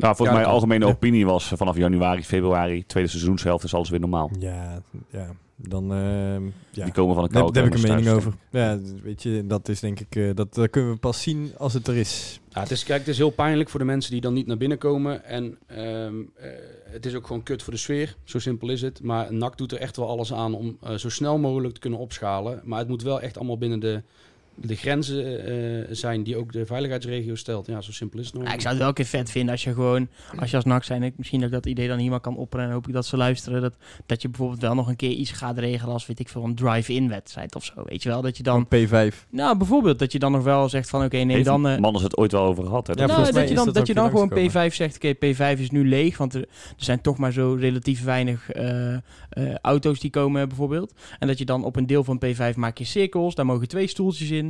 [0.00, 0.90] Nou, volgens Ja, mij algemene ja.
[0.90, 4.30] opinie was eh, vanaf januari, februari, tweede seizoenshelft is alles weer normaal.
[4.38, 5.30] Ja, ja.
[5.68, 6.84] Dan, ehm, ja.
[6.84, 8.32] Die komen van een koude daar heb ik een mening over.
[8.50, 11.72] Ja, weet je, dat is denk ik, eh, dat, dat kunnen we pas zien als
[11.74, 12.40] het er is.
[12.48, 14.56] Ja, het is, kijk, het is heel pijnlijk voor de mensen die dan niet naar
[14.56, 15.24] binnen komen.
[15.24, 16.50] En ehm, eh,
[16.84, 18.16] het is ook gewoon kut voor de sfeer.
[18.24, 19.02] Zo simpel is het.
[19.02, 21.98] Maar NAC doet er echt wel alles aan om eh, zo snel mogelijk te kunnen
[21.98, 22.60] opschalen.
[22.64, 24.02] Maar het moet wel echt allemaal binnen de,
[24.62, 27.66] de grenzen eh, zijn die ook de veiligheidsregio stelt.
[27.66, 28.46] Ja, zo simpel is het nou.
[28.46, 30.64] Ja, ik zou het wel een keer vet vinden als je gewoon, als je als
[30.64, 32.86] NAC zijn, ik, misschien dat ik dat idee dan hier maar kan opperen en hoop
[32.88, 33.74] ik dat ze luisteren, dat,
[34.06, 36.54] dat je bijvoorbeeld wel nog een keer iets gaat regelen als, weet ik veel, een
[36.54, 39.14] drive-in wedstrijd of zo, weet je wel, dat je dan, Dan P5.
[39.30, 41.68] nou bijvoorbeeld, dat je dan nog wel zegt van, oké, Heeft dan...
[41.68, 42.86] eh, Mannen het ooit wel over gehad.
[42.86, 42.92] Hè?
[42.92, 44.70] Ja, nou, volgens mij dat je dan, dat dat ook je dan gewoon langsgekomen.
[44.70, 46.48] P5 zegt, oké, P5 is nu leeg, want er, er
[46.84, 49.00] zijn toch maar zo relatief weinig eh, eh,
[49.62, 50.94] auto's die komen bijvoorbeeld.
[51.18, 53.86] En dat je dan op een deel van P5 maak je cirkels, daar mogen twee
[53.86, 54.49] stoeltjes in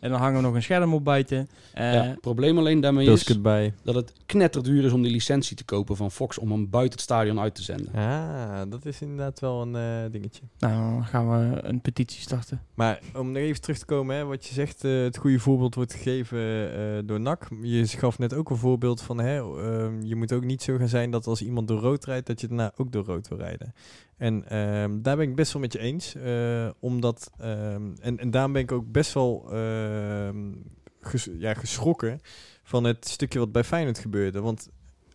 [0.00, 1.48] en dan hangen we nog een scherm op buiten.
[1.72, 3.74] Eh, ja, het probleem alleen daarmee is bij.
[3.82, 7.00] dat het knetterduur is om die licentie te kopen van Fox om hem buiten het
[7.00, 7.94] stadion uit te zenden.
[7.94, 10.42] Ah, dat is inderdaad wel een eh, dingetje.
[10.58, 12.62] Nou, dan gaan we een petitie starten.
[12.74, 15.74] Maar om nog even terug te komen, hè, wat je zegt, eh, het goede voorbeeld
[15.74, 17.48] wordt gegeven eh, door NAC.
[17.62, 20.88] Je gaf net ook een voorbeeld van, hè, ehm, je moet ook niet zo gaan
[20.88, 23.74] zijn dat als iemand door rood rijdt, dat je daarna ook door rood wil rijden.
[24.16, 28.30] En ehm, daar ben ik best wel met je eens, eh, omdat, ehm, en, en
[28.30, 29.44] daarom ben ik ook best wel
[31.00, 32.20] ges- ja, geschrokken
[32.62, 34.40] van het stukje wat bij Feyenoord gebeurde.
[34.40, 34.68] Want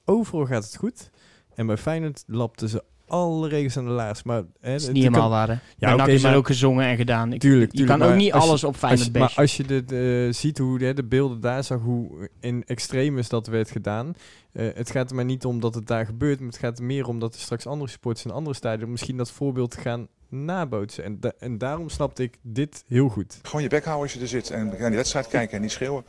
[0.06, 1.10] overal gaat het goed.
[1.56, 4.24] En bij Feyenoord lapten ze alle regels aan de laars.
[4.24, 5.56] Maar, hè, is niet helemaal waar, hè?
[5.78, 7.34] Ja, oké, is er ook gezongen en gedaan.
[7.34, 10.30] Ik, Tuurlijk, je kan ook niet als je- alles op Feyenoord maar als je de-
[10.32, 14.14] ziet hoe de, de beelden daar zag, hoe in extremis dat werd gedaan.
[14.52, 16.84] eh, het gaat er maar niet om dat het daar gebeurt, maar het gaat er
[16.86, 21.04] meer om dat er straks andere sports in andere stadion misschien dat voorbeeld gaan nabootsen.
[21.04, 23.40] En, da- en daarom snapte ik dit heel goed.
[23.42, 25.72] Gewoon je bek houden als je er zit en naar die wedstrijd kijken en niet
[25.72, 26.04] schreeuwen.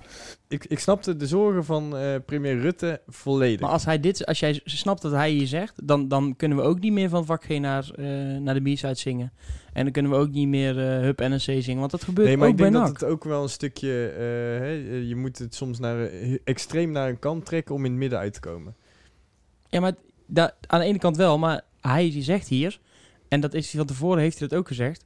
[0.48, 3.60] Ik, ik snapte de zorgen van eh, premier Rutte volledig.
[3.60, 6.64] Maar als, hij dit, als jij snapt dat hij hier zegt, dan, dan kunnen we
[6.64, 8.04] ook niet meer van vak G naar, eh,
[8.40, 9.32] naar de B-side zingen.
[9.72, 12.36] En dan kunnen we ook niet meer eh Hub NSC zingen, want dat gebeurt Nee,
[12.36, 12.86] maar ook ik denk NAC.
[12.86, 14.08] dat het ook wel een stukje...
[14.08, 14.18] eh,
[14.58, 14.70] hè,
[15.08, 16.08] je moet het soms naar,
[16.44, 18.74] extreem naar een kant trekken om in het midden uit te komen.
[19.68, 19.92] Ja, maar
[20.66, 22.80] aan de ene kant wel, maar hij zegt hier,
[23.32, 25.04] en dat is hij van tevoren heeft hij dat ook gezegd,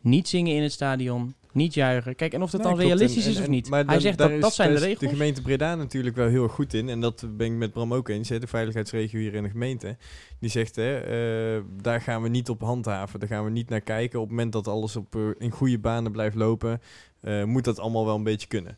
[0.00, 2.14] niet zingen in het stadion, niet juichen.
[2.16, 2.94] Kijk, en of dat Nee, dan klopt.
[2.98, 3.68] realistisch En- is of en- niet.
[3.68, 4.98] maar hij dan- zegt dat is- dat zijn de regels.
[4.98, 6.88] De gemeente Breda natuurlijk wel heel goed in.
[6.88, 8.28] En dat ben ik met Bram ook eens.
[8.28, 9.96] Hè, de veiligheidsregio hier in de gemeente.
[10.40, 10.96] Die zegt, hè,
[11.56, 13.20] eh, daar gaan we niet op handhaven.
[13.20, 14.18] Daar gaan we niet naar kijken.
[14.18, 16.80] Op het moment dat alles op, eh, in goede banen blijft lopen...
[17.20, 18.76] eh, moet dat allemaal wel een beetje kunnen.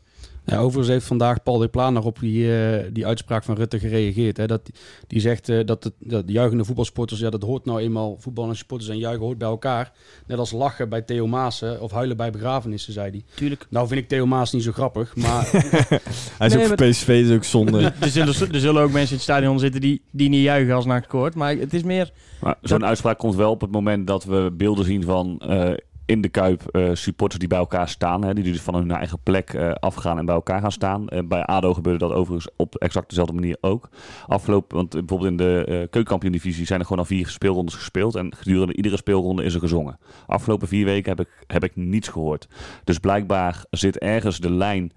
[0.49, 4.37] Ja, overigens heeft vandaag Paul de Planer op die, eh, die uitspraak van Rutte gereageerd.
[4.37, 4.47] Hè?
[4.47, 4.69] Dat,
[5.07, 8.49] die zegt eh, dat, het, dat de juichende voetbalsporters, ja, dat hoort nou eenmaal, voetbal
[8.49, 9.91] en supporters en juichen hoort bij elkaar.
[10.27, 13.23] Net als lachen bij Theo Maassen of huilen bij begrafenissen, zei hij.
[13.35, 13.65] Tuurlijk.
[13.69, 16.87] Nou vind ik Theo Maas niet zo grappig, maar Hij is Nee, ook maar- voor
[16.87, 17.81] PSV, is ook zonde.
[17.99, 20.85] er, zullen, er zullen ook mensen in het stadion zitten die, die niet juichen als
[20.85, 21.35] NAC scoort.
[21.35, 22.11] Maar het is meer...
[22.41, 25.71] Maar zo'n Dat- uitspraak komt wel op het moment dat we beelden zien van eh,
[26.09, 28.23] in de Kuip eh, supporters die bij elkaar staan.
[28.23, 31.07] Hè, die dus van hun eigen plek eh, afgaan en bij elkaar gaan staan.
[31.07, 33.89] Eh, bij ADO gebeurde dat overigens op exact dezelfde manier ook.
[34.27, 38.15] Afgelopen, want bijvoorbeeld in de eh keukenkampioen-divisie zijn er gewoon al vier speelrondes gespeeld.
[38.15, 39.99] En gedurende iedere speelronde is er gezongen.
[40.27, 42.47] Afgelopen vier weken heb ik, heb ik niets gehoord.
[42.83, 44.91] Dus blijkbaar zit ergens de lijn...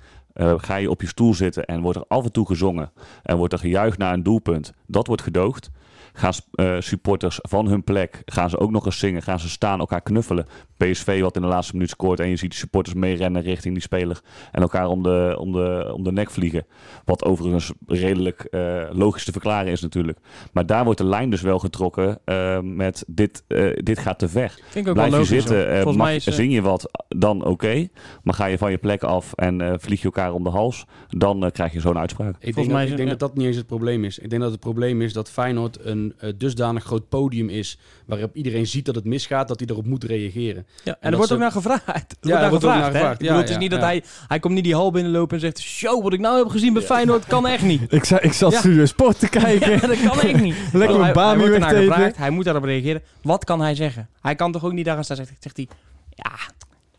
[0.57, 2.93] ga je op je stoel zitten en wordt er af en toe gezongen
[3.23, 4.73] en wordt er gejuicht naar een doelpunt.
[4.87, 5.71] Dat wordt gedoogd
[6.13, 10.01] gaan supporters van hun plek, gaan ze ook nog eens zingen, gaan ze staan, elkaar
[10.01, 10.47] knuffelen.
[10.91, 13.83] PSV wat in de laatste minuut scoort en je ziet de supporters meerennen richting die
[13.83, 14.21] speler
[14.53, 16.67] en elkaar om de, om de, om de nek vliegen.
[17.05, 20.19] Wat overigens redelijk eh, logisch te verklaren is natuurlijk.
[20.53, 24.29] Maar daar wordt de lijn dus wel getrokken eh, met dit, eh, dit gaat te
[24.29, 24.51] ver.
[24.69, 25.29] Vind ik ook Blijf wel je logisch.
[25.47, 26.25] zitten, eh, Volgens mag- mij is...
[26.25, 27.89] zing je wat, dan oké.
[28.23, 30.85] Maar ga je van je plek af en eh, vlieg je elkaar om de hals,
[31.09, 32.35] dan krijg je zo'n uitspraak.
[32.35, 33.15] Ik denk, Volgens dat, mij ik denk ja.
[33.17, 34.19] dat dat niet eens het probleem is.
[34.19, 37.79] Ik denk dat het probleem is dat Feyenoord een dusdanig groot podium is...
[38.07, 40.67] waarop iedereen ziet dat het misgaat, dat hij erop moet reageren.
[40.85, 42.17] Ja, en er wordt ook naar gevraagd.
[42.21, 43.19] Er wordt ook gevraagd, gevraagd.
[43.19, 43.87] Bedoel, Ja, het is ja, niet dat ja.
[43.87, 44.05] hij...
[44.29, 45.61] Hij komt niet die hal binnenlopen en zegt...
[45.61, 47.81] Show, wat ik nou heb gezien bij Feyenoord kan echt niet.
[47.93, 48.59] Ik, ik zat Ja.
[48.59, 49.71] Studio Sport te kijken.
[49.71, 50.57] Ja, dat kan echt niet.
[50.73, 51.93] Lekker hij, een hij ernaar wegteten.
[51.93, 53.03] gevraagd, hij moet daarop reageren.
[53.23, 54.09] Wat kan hij zeggen?
[54.21, 55.69] Hij kan toch ook niet daar gaan staan zegt, zegt hij...
[56.15, 56.31] Ja,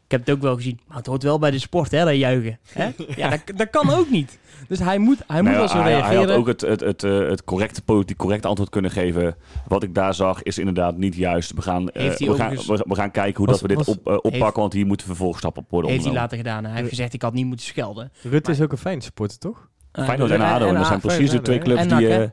[0.05, 0.79] ik heb het ook wel gezien.
[0.87, 2.59] Maar het hoort wel bij de sport, hè, dat juichen.
[2.73, 2.89] Hè?
[3.15, 4.39] Ja, dat, dat kan ook niet.
[4.67, 6.27] Dus hij moet, hij moet wel zo hij, hij reageren.
[6.29, 9.35] had ook het, het, het, eh, het correcte, politiek correcte antwoord kunnen geven.
[9.67, 11.53] Wat ik daar zag is inderdaad niet juist.
[11.53, 13.85] We gaan, eh, hij we gaan, we, we gaan kijken hoe Was- dat we dit
[13.85, 16.63] was- op, eh, oppakken, heeft- want hier moeten vervolgstappen op worden heeft hij later gedaan.
[16.65, 18.11] Hij heeft gezegd, ik had niet moeten schelden.
[18.21, 19.69] Rutte is ook een fijn supporter, toch?
[19.91, 22.07] Feyenoord en ADO, en dat zijn precies de twee clubs En die...
[22.09, 22.29] Eh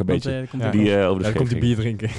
[0.00, 0.46] een Want, beetje.
[0.70, 2.10] die eh, over de dan komt hij scheef bier drinken.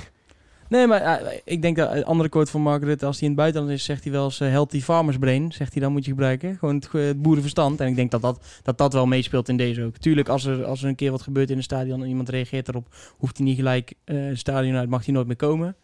[0.70, 3.34] Nee, maar eh, ik denk dat een andere quote van Mark Rutte, als hij in
[3.34, 6.06] het buitenland is, zegt hij wel eens eh, healthy farmers brain, zegt hij dan moet
[6.06, 6.58] je gebruiken.
[6.58, 7.80] Gewoon het, eh, boerenverstand.
[7.80, 9.98] En ik denk dat dat, dat dat wel meespeelt in deze ook.
[9.98, 12.68] Tuurlijk, als er, als er een keer wat gebeurt in een stadion en iemand reageert
[12.68, 15.76] erop, hoeft hij niet gelijk eh, het stadion uit, mag hij nooit meer komen.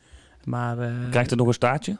[0.43, 1.97] Maar eh, Krijgt er nog een staartje?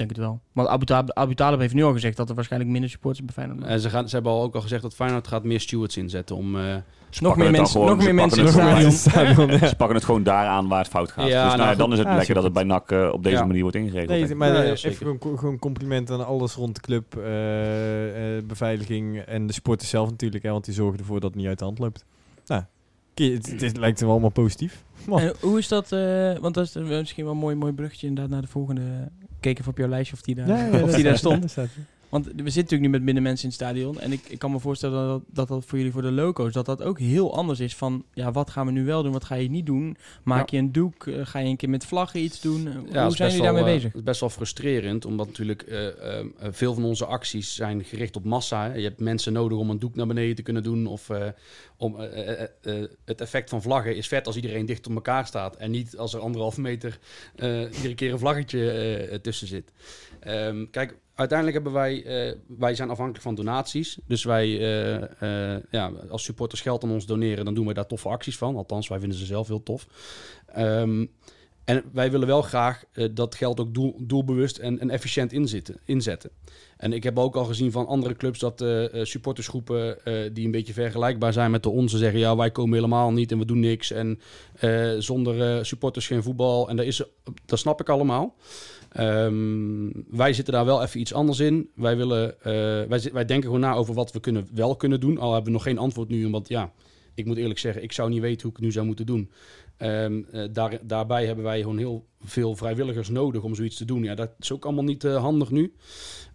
[0.00, 0.40] Ik denk het wel.
[0.52, 3.34] Want Abu Talib, Abu Talib heeft nu al gezegd dat er waarschijnlijk minder supporters bij
[3.34, 3.72] Feyenoord zijn.
[3.72, 6.36] En ze, gaan, ze hebben al ook al gezegd dat Feyenoord gaat meer stewards inzetten
[6.36, 6.56] om...
[6.56, 8.92] eh, Ze nog pakken meer mensen, gewoon- nog meer ze mensen in pakken het het
[8.94, 9.36] stadion.
[9.36, 9.66] Stadion, ja.
[9.72, 11.26] Ze pakken het gewoon daar aan waar het fout gaat.
[11.28, 12.62] Ja, dus nou, nou dan is het Ja, lekker dat het bij.
[12.64, 13.44] NAC eh, op deze Ja.
[13.44, 14.08] manier wordt ingeregeld.
[14.28, 15.16] Nee, maar Ja, eh, ja, even zeker.
[15.20, 20.42] gewoon, compliment aan alles rond de club, eh, eh, beveiliging en de sporters zelf natuurlijk,
[20.42, 22.04] hè, want die zorgen ervoor dat het niet uit de hand loopt.
[22.46, 22.62] Nou,
[23.14, 24.84] het, lijkt wel allemaal positief.
[25.10, 28.06] En hoe is dat, eh, want dat is eh, misschien wel een mooi, mooi bruggetje
[28.06, 28.82] inderdaad naar de volgende.
[29.40, 31.56] Keek even op jouw lijstje of die daar, of die daar stond.
[32.10, 34.00] Want we zitten natuurlijk nu met minder mensen in het stadion.
[34.00, 36.52] En ik, ik kan me voorstellen dat, dat dat voor jullie voor de loco's...
[36.52, 38.04] dat dat ook heel anders is van...
[38.14, 39.96] ja, wat gaan we nu wel doen, wat ga je niet doen?
[40.22, 41.06] Maak je een doek?
[41.06, 42.66] Eh, ga je een keer met vlaggen iets doen?
[42.68, 43.88] Eh, Ja, Hoe zijn jullie daarmee eh, bezig?
[43.88, 47.84] Het is best wel frustrerend, omdat natuurlijk eh, eh, eh, veel van onze acties zijn
[47.84, 48.68] gericht op massa.
[48.68, 48.74] hè.
[48.74, 50.86] Je hebt mensen nodig om een doek naar beneden te kunnen doen.
[50.86, 51.10] Of
[51.76, 51.96] om,
[53.04, 55.56] het effect van vlaggen is vet als iedereen dicht op elkaar staat.
[55.56, 56.98] En niet als er anderhalf meter
[57.74, 59.72] iedere keer een vlaggetje tussen zit.
[60.20, 63.98] Ehm, kijk, uiteindelijk hebben wij, eh, wij zijn afhankelijk van donaties.
[64.06, 67.86] Dus wij, eh, eh, ja, als supporters geld aan ons doneren, dan doen wij daar
[67.86, 68.56] toffe acties van.
[68.56, 69.86] Althans, wij vinden ze zelf heel tof.
[70.46, 71.06] Ehm,
[71.64, 76.30] en wij willen wel graag dat geld ook doel, doelbewust en, en efficiënt inzitten, inzetten.
[76.76, 78.64] En ik heb ook al gezien van andere clubs dat
[79.08, 79.98] supportersgroepen
[80.32, 83.38] die een beetje vergelijkbaar zijn met de onze zeggen: ja, wij komen helemaal niet en
[83.38, 83.90] we doen niks.
[83.90, 84.20] En
[84.98, 86.68] zonder supporters geen voetbal.
[86.68, 87.02] En dat, is,
[87.44, 88.34] dat snap ik allemaal.
[88.90, 91.70] Ehm, wij zitten daar wel even iets anders in.
[91.74, 92.52] Wij, willen, eh,
[92.88, 95.18] wij, wij denken gewoon na over wat we kunnen, wel kunnen doen.
[95.18, 96.72] Al hebben we nog geen antwoord nu, omdat ja,
[97.14, 99.30] ik moet eerlijk zeggen, ik zou niet weten hoe ik nu zou moeten doen.
[99.76, 104.02] Ehm, eh, daar, daarbij hebben wij gewoon heel veel vrijwilligers nodig om zoiets te doen.
[104.02, 105.72] Ja, dat is ook allemaal niet eh, handig nu.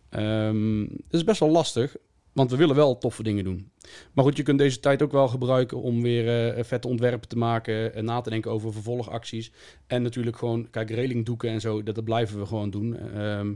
[0.09, 1.95] Ehm het is best wel lastig,
[2.33, 3.71] want we willen wel toffe dingen doen.
[4.13, 7.37] Maar goed, je kunt deze tijd ook wel gebruiken om weer eh, vette ontwerpen te
[7.37, 9.51] maken en na te denken over vervolgacties.
[9.87, 12.97] En natuurlijk gewoon, kijk, railingdoeken en zo, dat, dat blijven we gewoon doen.
[12.97, 13.53] Ehm,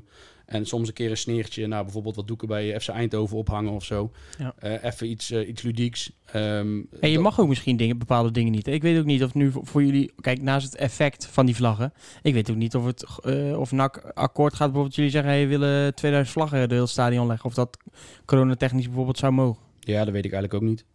[0.50, 3.84] en soms een keer een sneertje, nou bijvoorbeeld wat doeken bij FC Eindhoven ophangen of
[3.84, 4.12] zo.
[4.38, 4.54] Ja.
[4.60, 6.12] Eh, even iets, eh, iets ludieks.
[6.26, 8.68] Ehm, En je mag ook misschien dingen, bepaalde dingen niet.
[8.68, 10.12] Ik weet ook niet of nu voor, voor jullie...
[10.22, 11.94] Kijk, naast het effect van die vlaggen...
[12.22, 14.66] Ik weet ook niet of het eh, of NAC akkoord gaat.
[14.66, 15.32] Bijvoorbeeld jullie zeggen...
[15.32, 17.46] Hey, we willen 2000 vlaggen door heel het stadion leggen.
[17.46, 17.78] Of dat
[18.26, 19.69] coronatechnisch bijvoorbeeld zou mogen.
[19.90, 20.86] Ja, dat weet ik eigenlijk ook niet.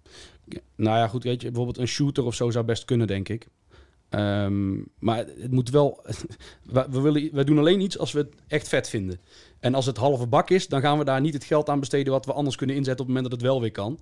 [0.77, 3.47] Nou ja, goed, weet je, bijvoorbeeld een shooter of zo zou best kunnen, denk ik.
[4.09, 6.05] Ehm, maar het moet wel.
[6.91, 9.21] we, willen, we doen alleen iets als we het echt vet vinden.
[9.61, 12.13] En als het halve bak is, dan gaan we daar niet het geld aan besteden
[12.13, 13.99] wat we anders kunnen inzetten op het moment dat het wel weer kan.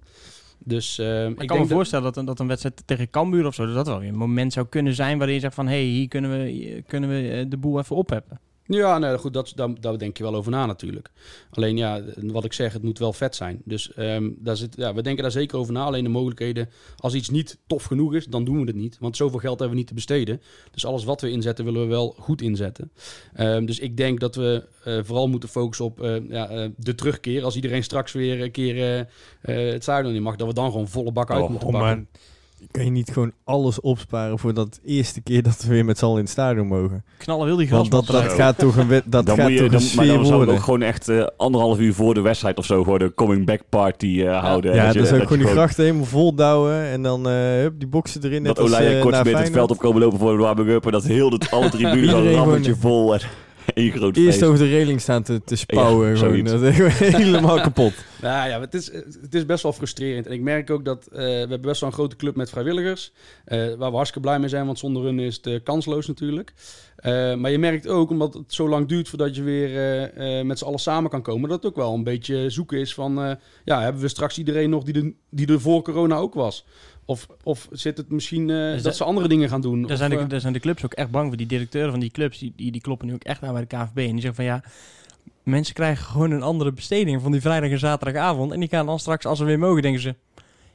[0.58, 3.46] Dus ehm, Ik, ik kan me dat- voorstellen dat een, dat een wedstrijd tegen Cambuur
[3.46, 3.66] of zo...
[3.66, 5.16] dat dat wel weer een moment zou kunnen zijn...
[5.18, 5.66] waarin je zegt van...
[5.66, 8.40] hé, hey, hier kunnen we, hier kunnen we eh, de boel even opheppen.
[8.66, 11.10] Ja, nee, goed, dat, daar, daar denk je wel over na natuurlijk.
[11.50, 13.60] Alleen ja, wat ik zeg, het moet wel vet zijn.
[13.64, 15.84] Dus ehm, daar zit, ja, we denken daar zeker over na.
[15.84, 18.96] Alleen de mogelijkheden, als iets niet tof genoeg is, dan doen we het niet.
[19.00, 20.42] Want zoveel geld hebben we niet te besteden.
[20.70, 22.92] Dus alles wat we inzetten, willen we wel goed inzetten.
[23.34, 26.94] Ehm, dus ik denk dat we eh, vooral moeten focussen op eh, ja, eh, de
[26.94, 27.44] terugkeer.
[27.44, 29.06] Als iedereen straks weer een keer
[29.40, 32.08] het zuiden in mag, dat we dan gewoon volle bak uit Oh, moeten Oh, pakken.
[32.62, 35.98] Maar kan je niet gewoon alles opsparen voor dat eerste keer dat we weer met
[35.98, 37.04] z'n allen in het stadion mogen?
[37.18, 39.80] Knallen wil die Want dat, gaat toch een, dat dan gaat moet je, toch dan,
[39.80, 40.54] een maar dan sfeer zou ik worden.
[40.54, 43.60] ook gewoon echt eh, anderhalf uur voor de wedstrijd of zo voor de coming back
[43.68, 44.74] party eh, houden.
[44.74, 47.26] Ja, Dat je- dan zou ik gewoon je die grachten helemaal vol douwen en dan
[47.28, 48.42] eh, hup, die boksen erin.
[48.42, 50.84] net Dat eh, kort met het veld op komen lopen voor de warming up.
[50.86, 53.14] En dat heel de, alle tribunes een gewoon- rammetje vol.
[53.14, 53.20] En,
[53.74, 54.42] Eén groot Eerst feest.
[54.42, 56.08] over de reling staan te, te spouwen.
[56.08, 56.30] Ja, gewoon.
[56.46, 56.52] zoiets.
[56.80, 57.92] Dat is helemaal kapot.
[58.22, 58.92] Nou ja, het is,
[59.22, 60.26] het is best wel frustrerend.
[60.26, 63.12] En ik merk ook dat eh, we hebben best wel een grote club met vrijwilligers.
[63.44, 66.52] eh, waar we hartstikke blij mee zijn, want zonder hun is het eh, kansloos natuurlijk.
[66.96, 70.46] Eh, maar je merkt ook, omdat het zo lang duurt voordat je weer eh, eh,
[70.46, 73.22] met z'n allen samen kan komen, dat het ook wel een beetje zoeken is van,
[73.22, 73.32] eh,
[73.64, 76.64] ja, hebben we straks iedereen nog die er, die er voor corona ook was?
[77.04, 79.82] Of, of zit het misschien eh, Dus dat dat- ze andere dingen gaan doen?
[79.82, 81.36] Daar Of, zijn, de, eh, daar zijn de clubs ook echt bang voor.
[81.36, 83.76] Die directeuren van die clubs, die, die, die kloppen nu ook echt aan bij de
[83.76, 83.96] KVB.
[83.96, 84.62] En die zeggen van ja,
[85.42, 88.52] mensen krijgen gewoon een andere besteding van die vrijdag en zaterdagavond.
[88.52, 90.14] En die gaan dan straks, als ze weer mogen, denken ze...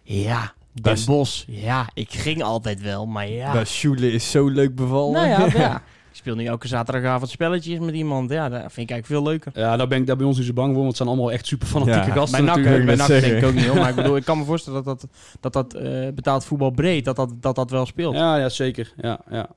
[0.04, 1.46] Ja, Den Bos.
[1.48, 3.54] Ja, ik ging altijd wel, maar ja.
[3.54, 5.14] Maar Schule is zo leuk bevallen.
[5.14, 5.84] nou ja, ja.
[6.18, 8.30] Ik speel nu elke zaterdagavond spelletjes met iemand.
[8.30, 9.52] Ja, dat vind ik eigenlijk veel leuker.
[9.56, 11.32] Ja, daar ben ik daar bij ons niet zo bang voor, want het zijn allemaal
[11.32, 12.14] echt super fanatieke Ja.
[12.14, 13.76] gasten Bij NAC, bij denk ik ook niet hoor.
[13.76, 15.10] Maar ik bedoel, ik kan me voorstellen dat dat,
[15.40, 18.16] dat, dat eh, betaald voetbal breed, dat dat, dat, dat wel speelt.
[18.16, 18.94] Ja, ja zeker.
[18.98, 19.50] Ja, ja.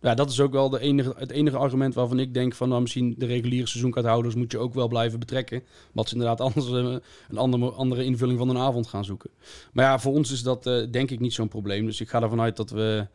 [0.00, 2.80] ja, dat is ook wel de enige, het enige argument waarvan ik denk van nou,
[2.80, 5.62] misschien de reguliere seizoenkaarthouders moet je ook wel blijven betrekken.
[5.92, 6.96] Want ze inderdaad anders eh,
[7.28, 9.30] een andere, andere invulling van een avond gaan zoeken.
[9.72, 11.86] Maar ja, voor ons is dat eh, denk ik niet zo'n probleem.
[11.86, 13.06] Dus ik ga ervan uit dat we,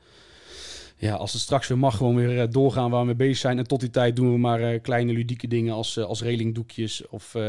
[1.01, 3.57] ja, als het straks weer mag, gewoon weer eh, doorgaan waar we mee bezig zijn.
[3.57, 7.07] En tot die tijd doen we maar eh, kleine ludieke dingen als, eh, als relingdoekjes
[7.07, 7.41] of eh,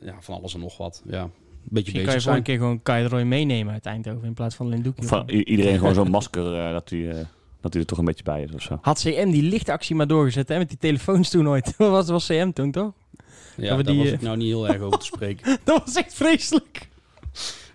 [0.00, 1.02] ja, van alles en nog wat.
[1.06, 1.30] Ja, een
[1.62, 4.34] beetje Misschien kan je voor een keer gewoon Kai de Roy meenemen uit Eindhoven in
[4.34, 5.06] plaats van alleen doekje.
[5.06, 7.24] Van iedereen gewoon zo'n masker, dat hij eh,
[7.60, 8.78] dat hij er toch een beetje bij is of zo.
[8.80, 11.74] Had CM die lichtactie maar doorgezet hè, met die telefoons toen ooit.
[11.78, 12.92] Dat was, was CM toen toch?
[13.56, 15.58] Ja, dat daar die, was ik nou niet heel erg over te spreken.
[15.64, 16.88] Dat was echt vreselijk.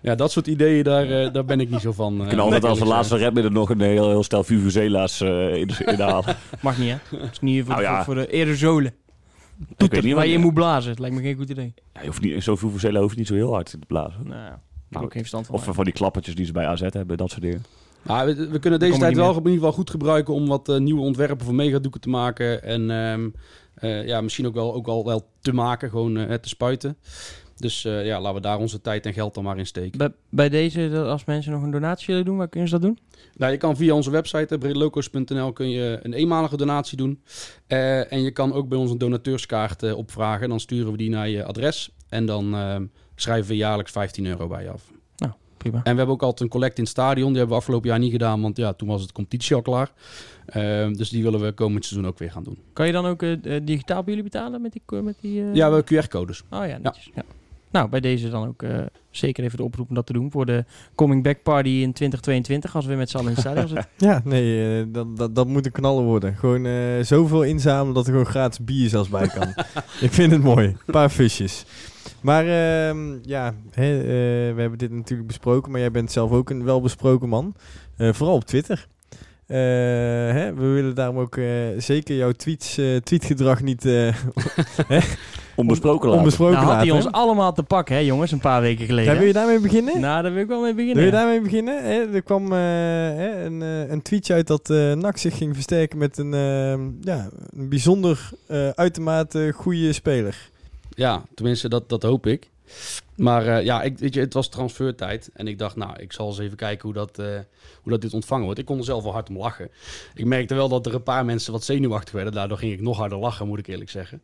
[0.02, 2.20] Ja, dat soort ideeën, daar, eh, daar ben ik niet zo van.
[2.20, 5.66] Eh, kunnen altijd als de laatste redmiddel nog een heel, heel stel Vuvuzela's eh in,
[5.66, 6.36] de- inhalen.
[6.62, 7.16] Mag niet hè?
[7.18, 8.04] Het is niet voor, Nou ja.
[8.04, 8.94] voor, voor de aerosolen.
[9.76, 10.90] Toeter, niet waar je in moet blazen.
[10.90, 11.74] Het lijkt me geen goed idee.
[11.92, 14.20] Ja, je hoeft niet, zo'n Vuvuzela hoeft niet zo heel hard te blazen.
[14.26, 15.54] Nou, ja, ik heb Nou, ook geen verstand van.
[15.54, 17.64] Of van die klappertjes die ze bij AZ hebben, dat soort dingen.
[18.02, 20.78] Maar we, we kunnen deze tijd wel in ieder geval goed gebruiken om wat eh,
[20.78, 22.62] nieuwe ontwerpen voor megadoeken te maken.
[22.62, 23.28] En ehm,
[23.74, 26.96] eh, ja, misschien ook wel, ook wel, wel te maken, gewoon eh, te spuiten.
[27.56, 29.98] Dus eh, ja, laten we daar onze tijd en geld dan maar in steken.
[29.98, 32.98] Bij, bij deze, als mensen nog een donatie willen doen, waar kunnen ze dat doen?
[33.36, 37.22] Nou, je kan via onze website, breedlocos.nl, kun je een eenmalige donatie doen.
[37.66, 40.48] Eh, en je kan ook bij ons een donateurskaart eh, opvragen.
[40.48, 41.90] Dan sturen we die naar je adres.
[42.08, 44.92] En dan ehm, schrijven we jaarlijks 15 euro bij je af.
[45.62, 45.76] Prima.
[45.76, 47.28] En we hebben ook altijd een collect in het stadion.
[47.28, 49.92] Die hebben we afgelopen jaar niet gedaan, want ja, toen was het competitie al klaar.
[50.46, 52.58] Ehm, dus die willen we komend seizoen ook weer gaan doen.
[52.72, 55.02] Kan je dan ook eh, eh, digitaal bij jullie betalen met die...
[55.02, 56.42] Met die eh, Ja, we hebben QR-codes.
[56.50, 57.10] Oh ja, netjes.
[57.14, 57.22] Ja.
[57.72, 58.78] Nou, bij deze dan ook eh,
[59.10, 60.64] zeker even de oproep om dat te doen voor de
[60.94, 63.86] Coming Back Party in 2022, als we met z'n allen in het stadion zitten.
[64.08, 66.36] Ja, nee, eh, dat, dat, dat moet een knallen worden.
[66.36, 69.48] Gewoon eh, zoveel inzamelen dat er gewoon gratis bier zelfs bij kan.
[70.06, 70.66] Ik vind het mooi.
[70.66, 71.64] Een paar visjes.
[72.20, 74.02] Maar ehm, ja, hè,
[74.54, 77.54] we hebben dit natuurlijk besproken, maar jij bent zelf ook een welbesproken man.
[77.96, 78.86] Vooral op Twitter.
[79.46, 81.38] Hè, we willen daarom ook
[81.78, 83.82] zeker jouw tweets, eh, tweetgedrag niet
[85.56, 86.18] Onbesproken laten.
[86.18, 89.12] onbesproken nou had hij ons allemaal te pakken, hè jongens, een paar weken geleden.
[89.12, 90.00] Ja, wil je daarmee beginnen?
[90.00, 91.04] Nou, daar wil ik wel mee Wil beginnen.
[91.04, 91.16] je ja.
[91.16, 91.84] daarmee beginnen?
[91.84, 95.54] Hè, er kwam eh, hè, een, eh, een tweetje uit dat eh NAC zich ging
[95.54, 96.32] versterken met een,
[97.00, 100.50] ja, een bijzonder eh, uitermate goede speler.
[100.94, 102.50] Ja, tenminste, dat, dat hoop ik.
[103.14, 105.30] Maar eh, ja, ik, weet je, het was transfertijd.
[105.34, 107.38] En ik dacht, nou, ik zal eens even kijken hoe dat, eh,
[107.82, 108.60] hoe dat dit ontvangen wordt.
[108.60, 109.70] Ik kon er zelf wel hard om lachen.
[110.14, 112.32] Ik merkte wel dat er een paar mensen wat zenuwachtig werden.
[112.32, 114.22] Daardoor ging ik nog harder lachen, moet ik eerlijk zeggen.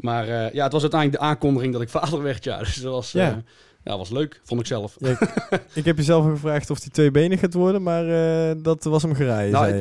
[0.00, 2.44] Maar eh, ja, het was uiteindelijk de aankondiging dat ik vader werd.
[2.44, 3.42] Ja, dus dat was, eh, Ja.
[3.84, 3.96] ja.
[3.98, 4.96] was leuk, vond ik zelf.
[4.98, 5.18] Ja,
[5.74, 9.52] ik heb jezelf gevraagd of hij tweebenig gaat worden, maar eh, dat was hem geraaien,
[9.52, 9.72] Nou,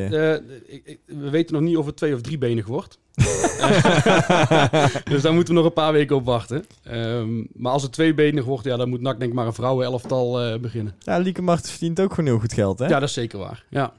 [1.05, 2.99] we weten nog niet of het twee- of driebenig wordt.
[5.11, 6.65] dus daar moeten we nog een paar weken op wachten.
[6.83, 10.59] Ehm, maar als het tweebenig wordt, ja, dan moet NAC denk ik maar een vrouwenelftal
[10.59, 10.95] beginnen.
[10.99, 12.85] Ja, Lieke Martens verdient ook gewoon heel goed geld, hè?
[12.85, 13.63] Ja, dat is zeker waar.
[13.69, 13.93] Ja.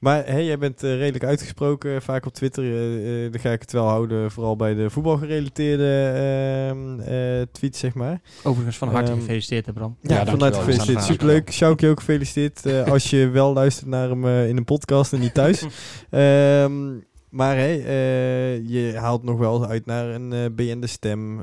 [0.00, 2.64] Maar hey, jij bent eh, redelijk uitgesproken, eh, vaak op Twitter.
[2.64, 7.78] eh eh, daar ga ik het wel houden, vooral bij de voetbalgerelateerde ehm, eh, tweets,
[7.78, 8.20] zeg maar.
[8.42, 9.96] Overigens van harte Ehm, gefeliciteerd, hè, Bram.
[10.02, 10.34] Ja, dankjewel.
[10.34, 11.04] vanuit We gefeliciteerd.
[11.04, 11.52] Superleuk.
[11.52, 12.66] Sjoukje ook gefeliciteerd.
[12.66, 15.62] eh, als je wel luistert naar hem in een podcast en niet thuis.
[16.10, 16.86] Ehm,
[17.30, 21.42] maar hey, eh, je haalt nog wel uit naar een BN de stem.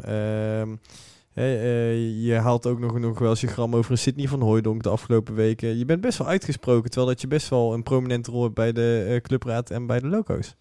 [1.35, 4.89] Eh, je haalt ook nog, nog wel eens je gram over Sydney van Hooijdonk de
[4.89, 5.77] afgelopen weken.
[5.77, 8.71] Je bent best wel uitgesproken, terwijl dat je best wel een prominente rol hebt bij
[8.71, 10.55] de eh, clubraad en bij de loco's.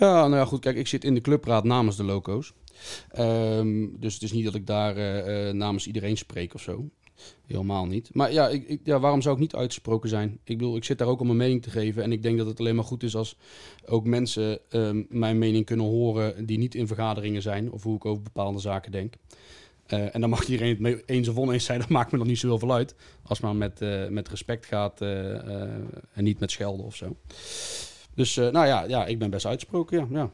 [0.00, 0.60] ja, nou ja, goed.
[0.60, 2.52] Kijk, ik zit in de clubraad namens de loco's.
[3.10, 6.88] Ehm, dus het is niet dat ik daar eh, namens iedereen spreek of zo.
[7.46, 8.10] Helemaal niet.
[8.12, 10.38] Maar ja, ik, ik, ja, waarom zou ik niet uitgesproken zijn?
[10.44, 12.02] Ik bedoel, ik zit daar ook om mijn mening te geven.
[12.02, 13.36] En ik denk dat het alleen maar goed is als
[13.86, 17.72] ook mensen ehm, mijn mening kunnen horen die niet in vergaderingen zijn.
[17.72, 19.14] Of hoe ik over bepaalde zaken denk.
[19.92, 21.80] Eh, en dan mag iedereen het mee eens of oneens zijn.
[21.84, 22.94] Dat maakt me dan niet zo heel veel uit.
[23.22, 25.32] Als maar met, eh, met respect gaat eh,
[26.12, 27.16] en niet met schelden of zo.
[28.14, 30.06] Dus nou ja, ja, ik ben best uitgesproken, ja.
[30.10, 30.30] ja.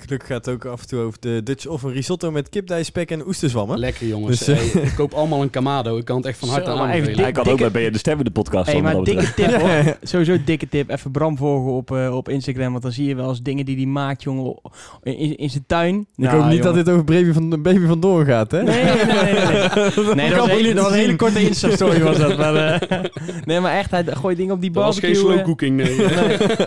[0.00, 3.10] Gelukkig gaat het ook af en toe over de Dutch of een risotto met kipdijspek
[3.10, 3.78] en oesterzwammen.
[3.78, 4.38] Lekker jongens.
[4.38, 5.96] Dus, eh, Hey, ik koop allemaal een Kamado.
[5.96, 7.06] Ik kan het echt van harte aanbevelen.
[7.06, 8.72] dik- Hij kan ook dikke- bij Ben je de Stem in de podcast.
[8.72, 9.34] Hey, maar dikke betreft.
[9.36, 9.96] tip hoor.
[10.02, 10.90] Sowieso dikke tip.
[10.90, 12.70] Even Bram volgen op, eh, op Instagram.
[12.70, 14.54] Want dan zie je wel eens dingen die hij maakt, jongen.
[15.02, 15.98] In, in zijn tuin.
[15.98, 16.74] Ik Nou, hoop niet jongen.
[16.74, 18.62] dat dit over Baby van, baby van Doorn gaat, hè?
[18.62, 19.14] Nee, nee, nee, nee.
[19.14, 22.36] Nee, nee dat, was een hele, dat was een hele korte Insta-story was dat.
[22.36, 23.00] Maar, eh,
[23.44, 25.22] nee, maar echt, hij gooit dingen op die Dat was barbecue.
[25.24, 25.96] geen slow cooking, nee.
[25.96, 26.06] nee,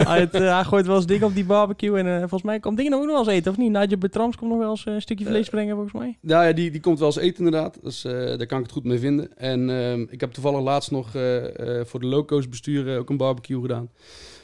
[0.08, 1.98] hij, het, hij gooit wel eens dingen op die barbecue.
[1.98, 3.72] En volgens mij komt dingen ook nog wel eens eten, of niet?
[3.72, 6.18] Nigel Bertrams komt nog wel eens eh, een stukje vlees brengen, volgens mij.
[6.22, 7.78] Ja, ja die, die komt wel eens eten inderdaad.
[7.84, 9.38] Dus eh, daar kan ik het goed mee vinden.
[9.38, 13.10] En ehm, ik heb toevallig laatst nog eh, eh, voor de Loco's bestuur eh, ook
[13.10, 13.90] een barbecue gedaan.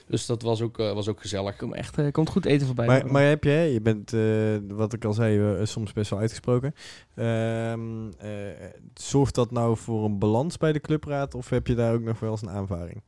[0.08, 1.56] Dus dat was ook, eh, was ook gezellig.
[1.56, 2.86] Komt echt eh, komt goed eten voorbij.
[2.88, 6.20] Maar, maar heb je, je bent, eh, wat ik al zei, eh, soms best wel
[6.20, 6.74] uitgesproken.
[7.16, 8.30] Ehm, eh,
[8.94, 11.36] zorgt dat nou voor een balans bij de clubraad?
[11.36, 13.02] Of heb je daar ook nog wel eens een aanvaring?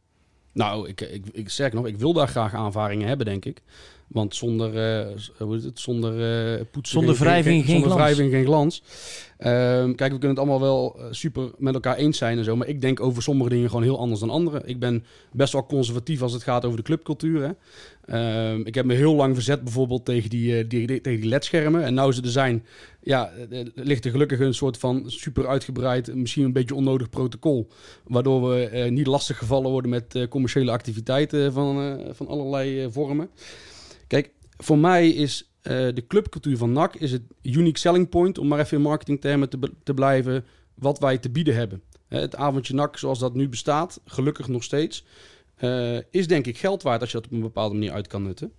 [0.52, 3.62] Nou, ik, ik, ik zeg nog, ik wil daar graag aanvaringen hebben, denk ik.
[4.08, 5.80] Want zonder, eh, s- hoe is het?
[5.80, 6.12] zonder
[6.58, 6.98] eh poetsen...
[7.00, 8.02] Zonder wrijving geen zonder glans.
[8.04, 8.84] wrijving geen glans.
[9.38, 12.56] Ehm, kijk, we kunnen het allemaal wel eh, super met elkaar eens zijn en zo.
[12.56, 14.68] Maar ik denk over sommige dingen gewoon heel anders dan anderen.
[14.68, 17.42] Ik ben best wel conservatief als het gaat over de clubcultuur.
[17.42, 17.52] Hè.
[18.06, 21.84] Ehm, ik heb me heel lang verzet bijvoorbeeld tegen die, eh, die, tegen die ledschermen.
[21.84, 22.66] En nou ze er zijn,
[23.02, 27.10] ja, eh, eh, ligt er gelukkig een soort van super uitgebreid, misschien een beetje onnodig
[27.10, 27.68] protocol.
[28.04, 32.82] Waardoor we eh, niet lastig gevallen worden met eh, commerciële activiteiten van, eh, van allerlei
[32.84, 33.30] eh, vormen.
[34.08, 38.48] Kijk, voor mij is eh, de clubcultuur van NAC is het unique selling point, om
[38.48, 41.82] maar even in marketingtermen te, te blijven, wat wij te bieden hebben.
[42.08, 45.06] Het avondje NAC zoals dat nu bestaat, gelukkig nog steeds,
[45.56, 48.24] eh, is denk ik geld waard als je dat op een bepaalde manier uit kan
[48.24, 48.54] nutten.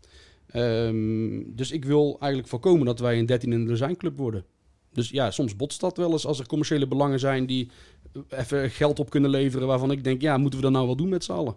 [0.47, 4.45] Ehm, dus ik wil eigenlijk voorkomen dat wij een 13 in de dozijnclub worden.
[4.93, 7.71] Dus ja, soms botst dat wel eens als er commerciële belangen zijn die
[8.29, 11.09] even geld op kunnen leveren waarvan ik denk, ja, moeten we dat nou wel doen
[11.09, 11.57] met z'n allen?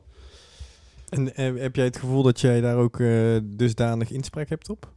[1.09, 4.93] En eh, heb jij het gevoel dat jij daar ook eh, dusdanig inspraak hebt op?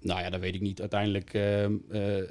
[0.00, 0.80] Nou ja, dat weet ik niet.
[0.80, 1.70] Uiteindelijk, eh, eh,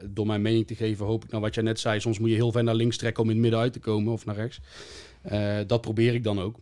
[0.10, 2.00] door mijn mening te geven, hoop ik nou wat jij net zei.
[2.00, 4.14] Soms moet je heel ver naar links trekken om in het midden uit te komen
[4.14, 4.60] of naar rechts.
[5.68, 6.60] Dat probeer ik dan ook.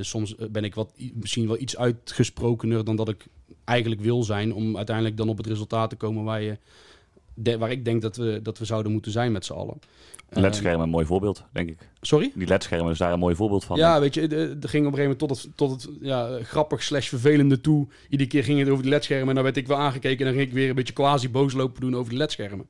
[0.00, 3.26] Soms ben ik wat, misschien wel iets uitgesprokener dan dat ik
[3.64, 4.54] eigenlijk wil zijn.
[4.54, 6.58] Om uiteindelijk dan op het resultaat te komen waar, je,
[7.34, 9.78] de- waar ik denk dat we, dat we zouden moeten zijn met z'n allen.
[10.28, 11.78] LED-schermen, een mooi voorbeeld, denk ik.
[12.00, 12.32] sorry?
[12.34, 13.76] Die LED-schermen is daar een mooi voorbeeld van.
[13.76, 16.82] Ja, weet je, er ging op een gegeven moment tot het, tot het ja, grappig
[16.82, 17.86] slash vervelende toe.
[18.08, 20.34] Iedere keer ging het over die ledschermen en dan werd ik wel aangekeken en dan
[20.34, 22.66] ging ik weer een beetje quasi boos lopen doen over die ledschermen.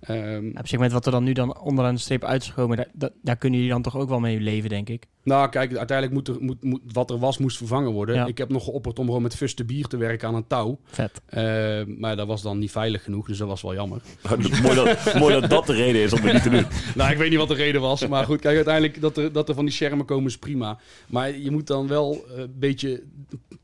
[0.00, 2.48] Ehm, Nou, op zich met wat er dan nu dan onderaan de streep uit is
[2.48, 5.06] gekomen, daar, daar, daar kunnen jullie dan toch ook wel mee leven, denk ik.
[5.22, 8.14] nou, kijk, uiteindelijk moet er, moet, moet, wat er was, moest vervangen worden.
[8.14, 8.26] Ja.
[8.26, 10.78] Ik heb nog geopperd om gewoon met fuste bier te werken aan een touw.
[10.84, 11.20] Vet.
[11.26, 11.42] Eh,
[11.86, 14.00] maar dat was dan niet veilig genoeg, dus dat was wel jammer.
[14.62, 16.66] mooi, dat, mooi dat dat de reden is om het niet te doen.
[16.94, 18.06] nou, ik weet niet wat de reden was.
[18.08, 20.78] Maar goed, kijk, uiteindelijk dat er, dat er van die schermen komen is prima.
[21.06, 23.02] Maar je moet dan wel eh, een beetje...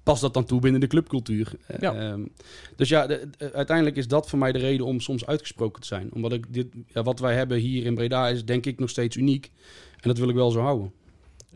[0.06, 1.52] Pas dat dan toe binnen de clubcultuur.
[1.66, 1.94] Eh, Ja.
[1.94, 2.20] ehm,
[2.76, 5.86] dus ja, de- de- uiteindelijk is dat voor mij de reden om soms uitgesproken te
[5.86, 6.08] zijn.
[6.12, 9.16] Omdat ik dit, ja, wat wij hebben hier in Breda is denk ik nog steeds
[9.16, 9.50] uniek.
[10.00, 10.92] En dat wil ik wel zo houden.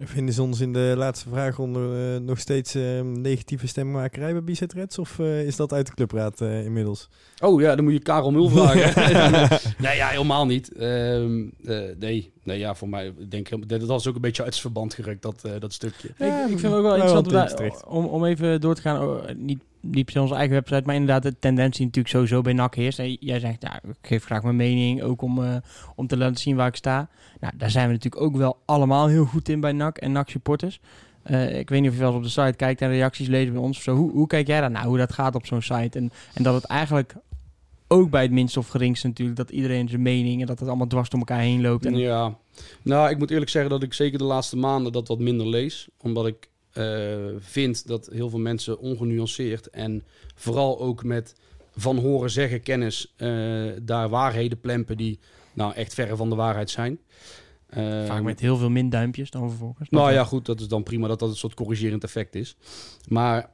[0.03, 4.73] Vinden ze ons in de laatste vraagronde eh, nog steeds eh, negatieve stemmakerij bij Bizet
[4.73, 4.99] Reds?
[4.99, 7.09] Of eh, is dat uit de clubraad eh, inmiddels?
[7.41, 9.61] Oh ja, dan moet je Karel Mul vragen.
[9.85, 10.73] nee, ja, helemaal niet.
[10.73, 14.53] Ehm, eh, nee, nee, ja, voor mij denk ik dat was ook een beetje uit
[14.53, 16.09] het verband gerukt, dat, eh, dat stukje.
[16.19, 19.03] Ja, ik, ik vind het ook wel interessant om, om even door te gaan.
[19.03, 22.75] oh, niet, per se onze eigen website, maar inderdaad de tendentie natuurlijk sowieso bij NAC
[22.75, 23.03] heerst.
[23.21, 25.57] Jij zegt, ja, ik geef graag mijn mening, ook om, eh,
[25.97, 27.09] om te laten zien waar ik sta.
[27.41, 30.29] Nou, daar zijn we natuurlijk ook wel allemaal heel goed in bij NAC en NAC
[30.29, 30.81] supporters.
[31.23, 33.53] Eh, ik weet niet of je wel eens op de site kijkt en reacties leest
[33.53, 33.97] bij ons zo.
[33.97, 35.99] Hoe, hoe kijk jij daar nou, hoe dat gaat op zo'n site?
[35.99, 37.15] En, en dat het eigenlijk
[37.93, 40.87] ook bij het minst of geringste natuurlijk, dat iedereen zijn mening en dat het allemaal
[40.87, 41.87] dwars door elkaar heen loopt.
[41.87, 42.37] En, Ja,
[42.83, 45.89] nou, ik moet eerlijk zeggen dat ik zeker de laatste maanden dat wat minder lees.
[46.01, 50.05] Omdat ik eh, vind dat heel veel mensen ongenuanceerd en
[50.35, 51.35] vooral ook met
[51.77, 53.29] van horen zeggen kennis eh,
[53.83, 55.19] daar waarheden plempen die
[55.53, 56.99] nou echt verre van de waarheid zijn.
[57.67, 59.89] Eh, Vaak met heel veel minduimpjes dan vervolgens.
[59.89, 62.57] Nou ja, goed, dat is dan prima dat dat een soort corrigerend effect is.
[63.09, 63.51] Maar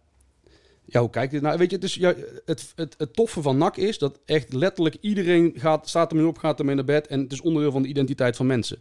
[0.84, 1.58] ja, hoe kijkt dit nou?
[1.58, 2.14] Weet je, het, is, ja,
[2.44, 6.38] het, het, het toffe van NAC is dat echt letterlijk iedereen gaat, staat ermee op,
[6.38, 7.06] gaat ermee naar bed.
[7.06, 8.78] En het is onderdeel van de identiteit van mensen.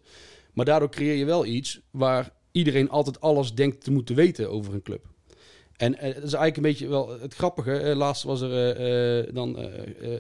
[0.54, 4.74] Maar daardoor creëer je wel iets waar iedereen altijd alles denkt te moeten weten over
[4.74, 5.06] een club.
[5.78, 7.78] En eh, dat is eigenlijk een beetje wel het grappige.
[7.78, 9.70] Eh, laatst was er eh, dan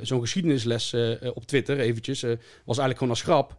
[0.02, 0.96] zo'n geschiedenisles
[1.34, 2.22] op Twitter, eventjes.
[2.22, 3.58] was eigenlijk gewoon als grap.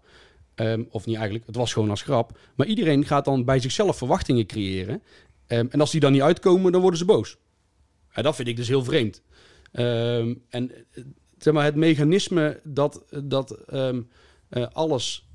[0.55, 2.39] Ehm, of niet eigenlijk, het was gewoon als grap.
[2.55, 5.03] Maar iedereen gaat dan bij zichzelf verwachtingen creëren.
[5.47, 7.37] Ehm, en als die dan niet uitkomen, dan worden ze boos.
[8.13, 9.23] En dat vind ik dus heel vreemd.
[9.73, 10.73] Ehm, en
[11.39, 13.73] zeg maar, het mechanisme dat, dat
[14.73, 15.26] alles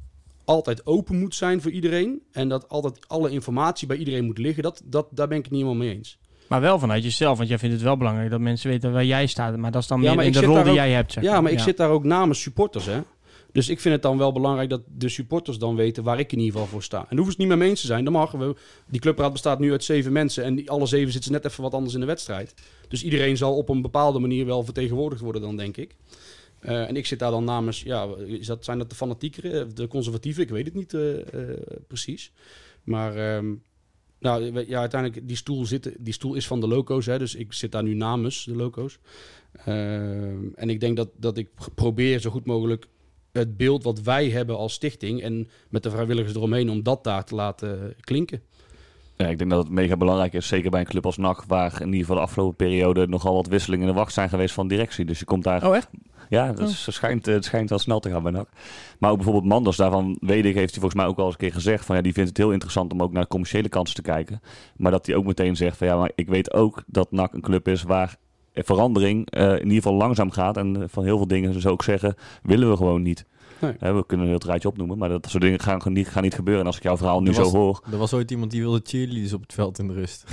[0.46, 2.22] altijd open moet zijn voor iedereen.
[2.32, 4.64] En dat altijd alle informatie bij iedereen moet liggen.
[4.64, 6.18] Dat, dat, daar ben ik het niet helemaal mee eens.
[6.48, 9.26] Maar wel vanuit jezelf, want jij vindt het wel belangrijk dat mensen weten waar jij
[9.28, 9.58] staat.
[9.58, 11.12] Maar dat is dan Ja, meer in de rol die ook- jij hebt.
[11.12, 13.00] Zeg Ja, maar ik zit daar ook namens supporters, hè.
[13.52, 16.38] Dus ik vind het dan wel belangrijk dat de supporters dan weten waar ik in
[16.38, 16.98] ieder geval voor sta.
[17.10, 18.04] En hoeven ze het niet met me eens te zijn.
[18.04, 18.56] Dan mag we.
[18.88, 20.44] Die clubraad bestaat nu uit zeven mensen.
[20.44, 22.54] En die, alle zeven zitten net even wat anders in de wedstrijd.
[22.88, 25.96] Dus iedereen zal op een bepaalde manier wel vertegenwoordigd worden dan, denk ik.
[26.62, 29.88] Eh, en ik zit daar dan namens, ja, is dat, zijn dat de fanatiekeren, de
[29.88, 30.44] conservatieven?
[30.44, 31.58] Ik weet het niet eh, eh,
[31.88, 32.32] precies.
[32.84, 33.54] Maar ehm,
[34.20, 37.54] nou, ja, uiteindelijk, die stoel, zit, die stoel is van de loco's, hè, dus ik
[37.54, 39.00] zit daar nu namens de loco's.
[39.66, 42.88] Ehm, en ik denk dat, dat ik probeer zo goed mogelijk
[43.32, 47.26] het beeld wat wij hebben als stichting en met de vrijwilligers eromheen, om dat daar
[47.26, 48.42] te laten klinken.
[49.18, 51.82] Ja, ik denk dat het mega belangrijk is, zeker bij een club als NAC, waar
[51.82, 54.68] in ieder geval de afgelopen periode nogal wat wisselingen in de wacht zijn geweest van
[54.68, 55.06] directie.
[55.06, 55.68] Dus je komt daar...
[55.68, 55.90] Oh, echt?
[56.32, 58.48] Ja, dat is- het, schijnt, het schijnt wel snel te gaan bij NAC.
[59.00, 61.40] Maar ook bijvoorbeeld Manders, daarvan weet ik, heeft hij volgens mij ook al eens een
[61.40, 63.96] keer gezegd, van ja, die vindt het heel interessant om ook naar de commerciële kansen
[63.96, 64.42] te kijken.
[64.76, 67.42] Maar dat hij ook meteen zegt van ja, maar ik weet ook dat NAC een
[67.42, 68.16] club is waar
[68.54, 70.58] verandering eh, in ieder geval langzaam gaat.
[70.58, 73.26] En eh, van heel veel dingen, ze ook zeggen, willen we gewoon niet.
[73.62, 73.94] Nee.
[73.94, 76.34] We kunnen een heel rijtje opnoemen, maar dat soort dingen gaan, gewoon niet, gaan niet
[76.36, 76.62] gebeuren.
[76.62, 78.82] En als ik jouw verhaal nu zo was- hoor, Er was ooit iemand die wilde
[78.84, 80.24] cheerleaders op het veld in de rust.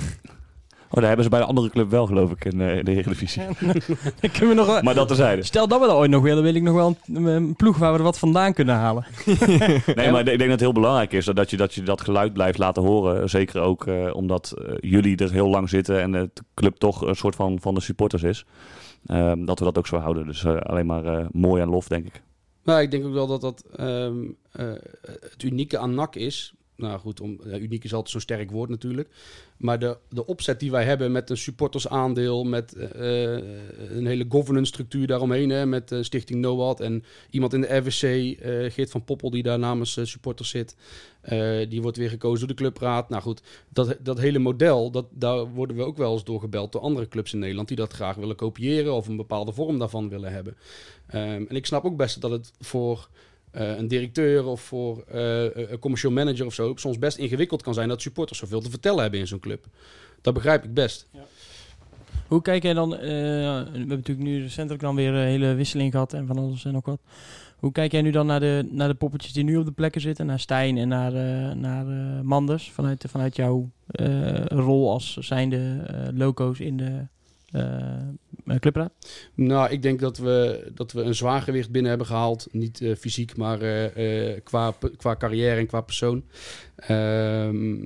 [0.89, 2.91] oh, daar hebben ze bij een andere club wel, geloof ik, in, eh, in de
[2.91, 3.41] Eredivisie.
[4.19, 5.43] Dan kunnen we nog wel- Maar dat terzijde.
[5.43, 7.91] Stel dat we dat ooit nog willen, wil ik nog wel een, een ploeg waar
[7.91, 9.05] we er wat vandaan kunnen halen.
[9.95, 12.33] Nee, maar ik denk dat het heel belangrijk is dat je dat, je dat geluid
[12.33, 13.29] blijft laten horen.
[13.29, 17.15] Zeker ook eh, omdat eh, jullie er heel lang zitten en de club toch een
[17.15, 18.45] soort van, van de supporters is.
[19.05, 20.25] Ehm, dat we dat ook zo houden.
[20.25, 22.21] Dus eh, alleen maar eh, mooi en lof, denk ik.
[22.63, 24.15] Nou, ik denk ook wel dat dat ehm,
[24.51, 24.65] eh,
[25.29, 26.53] het unieke aan NAC is.
[26.79, 29.09] Nou goed, om, uniek is altijd zo'n sterk woord natuurlijk.
[29.57, 33.31] Maar de, de opzet die wij hebben met een supportersaandeel, met eh,
[33.89, 38.03] een hele governance structuur daaromheen, hè, met eh, Stichting NOAD en iemand in de RWC,
[38.03, 40.75] eh, Geert van Poppel, die daar namens eh, supporters zit.
[41.21, 43.09] Eh, die wordt weer gekozen door de clubraad.
[43.09, 46.81] Nou goed, dat, dat hele model, dat, daar worden we ook wel eens doorgebeld door
[46.81, 50.31] andere clubs in Nederland die dat graag willen kopiëren of een bepaalde vorm daarvan willen
[50.31, 50.57] hebben.
[51.07, 53.09] Ehm, en ik snap ook best dat het voor
[53.51, 57.73] eh, een directeur of voor eh, een commercial manager of zo soms best ingewikkeld kan
[57.73, 59.65] zijn dat supporters zoveel te vertellen hebben in zo'n club.
[60.21, 61.07] Dat begrijp ik best.
[62.27, 65.91] Hoe kijk jij dan, eh, we hebben natuurlijk nu recentelijk dan weer een hele wisseling
[65.91, 66.99] gehad en van alles en nog wat.
[67.57, 70.01] Hoe kijk jij nu dan naar de, naar de poppetjes die nu op de plekken
[70.01, 75.17] zitten, naar Stijn en naar, eh, naar eh, Manders, vanuit, vanuit jouw eh, rol als
[75.17, 77.07] zijnde eh, loco's in de
[77.51, 77.63] eh,
[78.59, 78.91] clubraad?
[79.33, 82.47] Nou, ik denk dat we, dat we een zwaar gewicht binnen hebben gehaald.
[82.51, 86.23] Niet eh, fysiek, maar eh, eh, qua, qua carrière en qua persoon.
[86.75, 87.77] Ehm,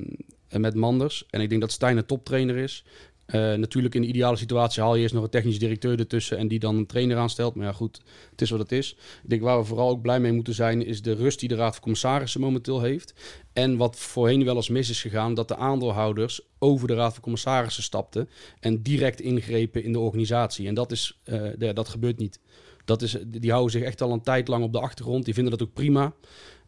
[0.47, 1.25] en met Manders.
[1.29, 2.85] En ik denk dat Stijn een toptrainer is.
[3.25, 6.47] Eh, natuurlijk in de ideale situatie haal je eerst nog een technisch directeur ertussen en
[6.47, 7.55] die dan een trainer aanstelt.
[7.55, 8.01] Maar ja, goed,
[8.31, 8.91] het is wat het is.
[9.23, 11.55] Ik denk waar we vooral ook blij mee moeten zijn, is de rust die de
[11.55, 13.13] Raad van Commissarissen momenteel heeft.
[13.53, 17.21] En wat voorheen wel eens mis is gegaan, dat de aandeelhouders over de Raad van
[17.21, 20.67] Commissarissen stapten en direct ingrepen in de organisatie.
[20.67, 22.39] En dat, is, eh, dat gebeurt niet.
[22.85, 25.25] Dat is, die houden zich echt al een tijd lang op de achtergrond.
[25.25, 26.13] Die vinden dat ook prima.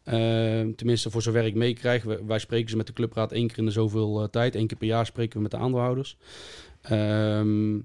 [0.06, 0.16] Eh,
[0.76, 2.04] tenminste, voor zover ik meekrijg.
[2.28, 4.56] Wij, spreken ze met de clubraad één keer in de zoveel eh, tijd.
[4.56, 6.18] Eén keer per jaar spreken we met de aandeelhouders.
[6.82, 7.80] Ehm,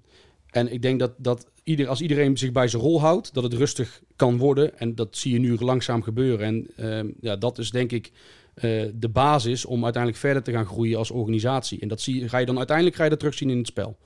[0.50, 3.52] en ik denk dat, dat ieder, als iedereen zich bij zijn rol houdt, dat het
[3.52, 4.78] rustig kan worden.
[4.78, 6.46] En dat zie je nu langzaam gebeuren.
[6.46, 8.10] En ehm, ja, dat is denk ik
[8.54, 11.80] eh, de basis om uiteindelijk verder te gaan groeien als organisatie.
[11.80, 13.96] En dat zie, ga je dan uiteindelijk ga je dat terugzien in het spel.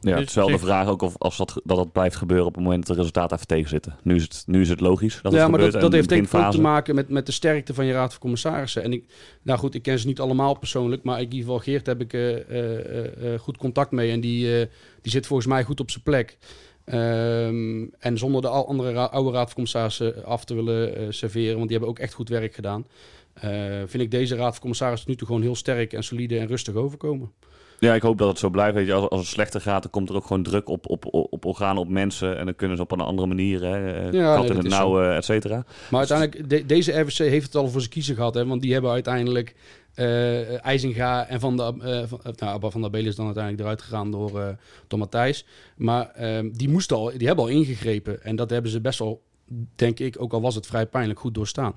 [0.00, 2.16] Ja, Dus het is wel de zeg- vraag ook of als dat, dat dat blijft
[2.16, 3.96] gebeuren op het moment dat de resultaten even tegenzitten.
[4.02, 6.26] Nu is het, nu is het logisch dat het ja, maar dat, dat heeft denk
[6.26, 8.82] ik ook te maken met, met de sterkte van je raad van commissarissen.
[8.82, 9.04] En ik,
[9.42, 12.12] nou goed, ik ken ze niet allemaal persoonlijk, maar in ieder geval Geert heb ik
[12.12, 14.68] eh, eh, eh, goed contact mee en die,
[15.02, 16.38] die zit volgens mij goed op zijn plek.
[16.84, 21.54] Ehm, en zonder de al- andere ra- oude raad van commissarissen af te willen serveren,
[21.56, 22.86] want die hebben ook echt goed werk gedaan.
[23.86, 26.74] vind ik deze raad van commissarissen nu toe gewoon heel sterk en solide en rustig
[26.74, 27.32] overkomen.
[27.80, 28.74] Ja, ik hoop dat het zo blijft.
[28.74, 31.06] Weet je, als, als het slechter gaat, dan komt er ook gewoon druk op, op,
[31.10, 32.38] op, organen, op mensen.
[32.38, 34.68] En dan kunnen ze op een andere manier, hè, eh, Ja, kat nee, in het
[34.68, 35.64] nauw, et cetera.
[35.90, 38.34] Maar uiteindelijk, de- deze RVC heeft het al voor zijn kiezen gehad.
[38.34, 39.54] Hè, want die hebben uiteindelijk
[40.62, 43.82] IJzinga en Van de, eh, van, nou, Abba van der Belen is dan uiteindelijk eruit
[43.82, 44.56] gegaan door,
[44.86, 45.46] door Matthijs.
[45.76, 48.22] Maar ehm, die, moesten al, die hebben al ingegrepen.
[48.22, 49.22] En dat hebben ze best wel,
[49.76, 51.74] denk ik, ook al was het vrij pijnlijk, goed doorstaan.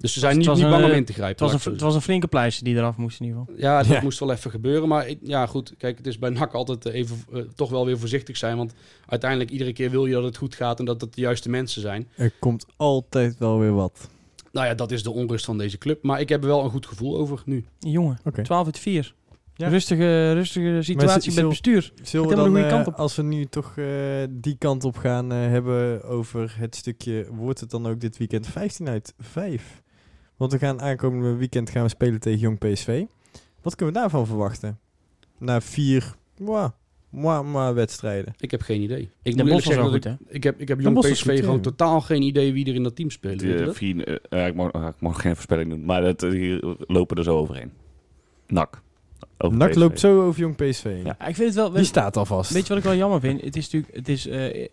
[0.00, 1.44] Dus ze zijn Het niet, niet een, bang om eh, in te grijpen.
[1.44, 3.60] Het was, een, het was een flinke pleister die eraf moest in ieder geval.
[3.60, 4.00] ja, dat Ja.
[4.02, 4.88] moest wel even gebeuren.
[4.88, 5.74] Maar ja, goed.
[5.78, 8.56] Kijk, het is bij NAC altijd eh, even eh, toch wel weer voorzichtig zijn.
[8.56, 8.74] Want
[9.06, 11.80] uiteindelijk iedere keer wil je dat het goed gaat en dat het de juiste mensen
[11.80, 12.08] zijn.
[12.16, 14.08] Er komt altijd wel weer wat.
[14.52, 16.02] Nou ja, dat is de onrust van deze club.
[16.02, 17.64] Maar ik heb er wel een goed gevoel over nu.
[17.78, 18.42] Jongen, Oké.
[18.42, 19.14] 12 uit 4.
[19.54, 19.68] Ja.
[19.68, 21.92] Rustige, rustige situatie met bestuur.
[22.02, 22.94] Zullen we dan, op.
[22.94, 23.86] als we nu toch eh,
[24.30, 28.46] die kant op gaan eh, hebben over het stukje, wordt het dan ook dit weekend
[28.46, 29.82] 15 uit 5?
[30.40, 33.04] Want we gaan aankomende weekend gaan we spelen tegen Jong PSV.
[33.62, 34.78] Wat kunnen we daarvan verwachten?
[35.38, 36.70] na vier mwah,
[37.08, 38.34] mwah, mwah wedstrijden.
[38.38, 39.10] Ik heb geen idee.
[39.22, 40.10] Ik De moet eerlijk zeggen goed, dat hè?
[40.10, 41.42] ik, ik heb, ik heb jong PSV goed, ja.
[41.42, 43.40] gewoon totaal geen idee wie er in dat team speelt.
[43.40, 43.76] Weet je De, dat?
[43.76, 47.24] vier, eh, ik, mag, ik mag geen voorspelling doen, maar dat, eh, hier lopen er
[47.24, 47.72] zo overheen.
[48.46, 48.82] Nak.
[49.38, 49.78] Over Nak PSV.
[49.78, 50.84] loopt zo over jong PSV.
[51.04, 51.16] Ja.
[51.18, 51.70] Ja, ik vind het wel...
[51.70, 52.52] Die staat al vast.
[52.52, 53.40] Weet je wat ik wel jammer vind?
[53.40, 53.96] Het is natuurlijk...
[53.96, 54.68] Het is, eh,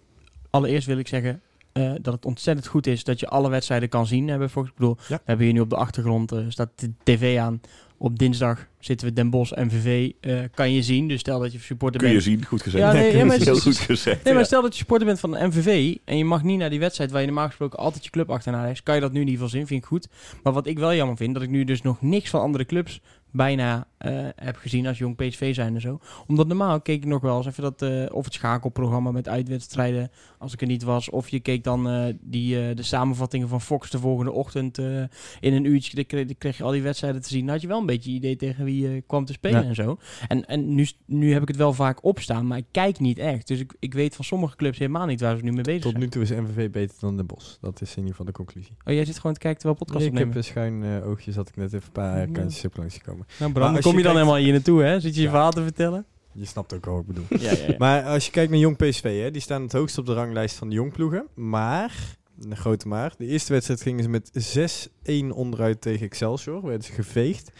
[0.50, 1.42] allereerst wil ik zeggen
[1.78, 4.28] eh, dat het ontzettend goed is dat je alle wedstrijden kan zien.
[4.28, 5.16] Hebben volgens, ik bedoel, Ja.
[5.16, 7.62] we hebben hier nu op de achtergrond eh, staat de tv aan.
[8.00, 10.12] Op dinsdag zitten we Den Bosch MVV.
[10.20, 11.08] eh kan je zien.
[11.08, 12.26] Dus stel dat je supporter Kun je bent.
[12.26, 12.84] zien, goed gezegd.
[12.84, 14.24] Ja, nee, ja, maar Heel goed gezegd.
[14.24, 16.70] Nee, maar stel dat je supporter bent van de MVV en je mag niet naar
[16.70, 19.22] die wedstrijd waar je normaal gesproken altijd je club achterna reist, kan je dat nu
[19.22, 20.08] in ieder geval zien, vind ik goed.
[20.44, 23.02] Maar wat ik wel jammer vind, dat ik nu dus nog niks van andere clubs
[23.32, 26.00] bijna eh, heb gezien als jong PSV zijn en zo.
[26.28, 30.12] Omdat normaal keek ik nog wel eens even dat, eh, of het schakelprogramma met uitwedstrijden,
[30.38, 33.90] als ik er niet was, of je keek dan eh, die, de samenvattingen van Fox
[33.90, 37.30] de volgende ochtend in een uurtje, dan kreeg, dan kreeg je al die wedstrijden te
[37.30, 37.42] zien.
[37.46, 39.68] Dan had je wel een beetje idee tegen wie je kwam te spelen Ja.
[39.68, 39.98] en zo.
[40.28, 43.48] En, en nu, nu heb ik het wel vaak opstaan, maar ik kijk niet echt.
[43.48, 45.92] Dus ik, ik weet van sommige clubs helemaal niet waar ze nu mee bezig Tot
[45.92, 46.04] zijn.
[46.04, 47.58] nu toe is MVV beter dan de Bos.
[47.62, 48.76] Dat is in ieder geval de conclusie.
[48.86, 51.50] Oh, jij zit gewoon te kijken terwijl podcast ik heb een schuin eh, oogje, zat
[51.50, 52.26] ik net even een paar Ja.
[52.32, 53.17] kantjes op langs gekomen.
[53.18, 55.00] Nou Maar Bram, kom je je dan kijkt- helemaal hier naartoe, hè?
[55.00, 55.32] Zit je je Ja.
[55.34, 56.06] verhaal te vertellen?
[56.32, 57.26] Je snapt ook al wat ik bedoel.
[57.30, 57.76] Ja, ja, ja.
[57.84, 60.56] Maar als je kijkt naar Jong PSV, hè, die staan het hoogst op de ranglijst
[60.56, 61.28] van de jongploegen.
[61.36, 66.62] Maar, een grote maar, de eerste wedstrijd gingen ze met 6-1 onderuit tegen Excelsior.
[66.62, 67.52] Werden ze geveegd.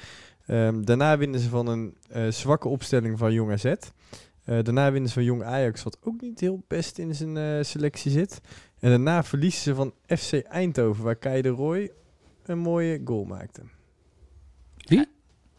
[0.46, 3.66] Ehm, daarna winnen ze van een eh, zwakke opstelling van Jong AZ.
[3.66, 3.76] Eh,
[4.44, 8.12] daarna winnen ze van Jong Ajax, wat ook niet heel best in zijn eh, selectie
[8.12, 8.42] zit.
[8.80, 11.92] En daarna verliezen ze van FC Eindhoven, waar Kai de Roy
[12.46, 13.62] een mooie goal maakte.
[14.78, 15.08] Wie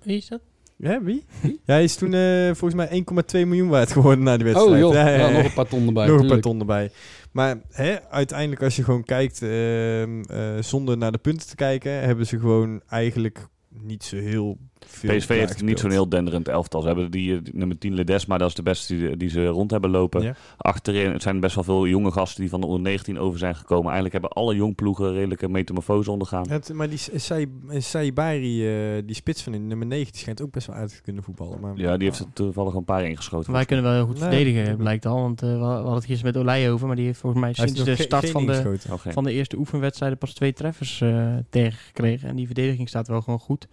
[0.05, 0.41] is dat?
[0.77, 1.25] Ja, wie?
[1.43, 3.05] Ja, hij is toen eh, volgens mij
[3.43, 4.73] 1,2 miljoen waard geworden na die wedstrijd.
[4.73, 5.37] Oh joh, Ja, ja, ja, ja.
[5.37, 6.07] nog een paar ton erbij.
[6.07, 6.91] Nog een paar ton erbij.
[7.33, 11.93] Maar hè, uiteindelijk, als je gewoon kijkt, ehm, eh, zonder naar de punten te kijken,
[11.93, 14.59] hebben ze gewoon eigenlijk niet zo heel
[14.91, 15.17] veel.
[15.17, 16.81] PSV heeft niet zo'n heel denderend elftal.
[16.81, 19.47] Ze hebben die, eh, die nummer 10 Ledesma, dat is de beste die, die ze
[19.47, 20.23] rond hebben lopen.
[20.23, 20.35] Ja.
[20.57, 23.55] Achterin het zijn best wel veel jonge gasten die van de onder 19 over zijn
[23.57, 23.85] gekomen.
[23.85, 26.49] Eigenlijk hebben alle jongploegen redelijke metamorfose ondergaan.
[26.51, 27.47] Het, maar die Sai-
[27.93, 28.67] Saibari,
[28.97, 31.23] eh die spits van in nummer 9, die schijnt ook best wel uit te kunnen
[31.23, 31.61] voetballen.
[31.61, 33.53] Maar, Ja, die heeft er toevallig een paar ingeschoten.
[33.53, 34.29] Wij kunnen wel heel goed Nee.
[34.29, 35.21] verdedigen, blijkt al.
[35.21, 36.87] Want eh, we hadden het gisteren met Olij over.
[36.87, 38.77] Maar die heeft volgens mij sinds de start van de,
[39.09, 42.29] van de eerste oefenwedstrijden pas twee treffers eh tegengekregen.
[42.29, 43.67] En die verdediging staat wel gewoon goed.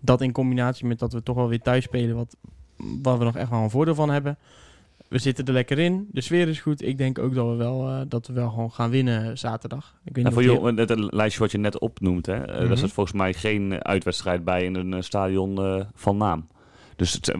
[0.00, 2.36] Dat in combinatie met dat we toch wel weer thuis spelen, wat,
[3.02, 4.38] waar we nog echt wel een voordeel van hebben.
[5.08, 6.08] We zitten er lekker in.
[6.12, 6.82] De sfeer is goed.
[6.82, 9.94] Ik denk ook dat we wel, eh, dat we wel gewoon gaan winnen zaterdag.
[10.04, 12.68] Ik weet niet voor jong, het het lijstje wat je net opnoemt, hè, Mhm.
[12.68, 16.46] daar zit volgens mij geen uitwedstrijd bij in een eh, stadion eh, van naam.
[16.96, 17.34] Dus het,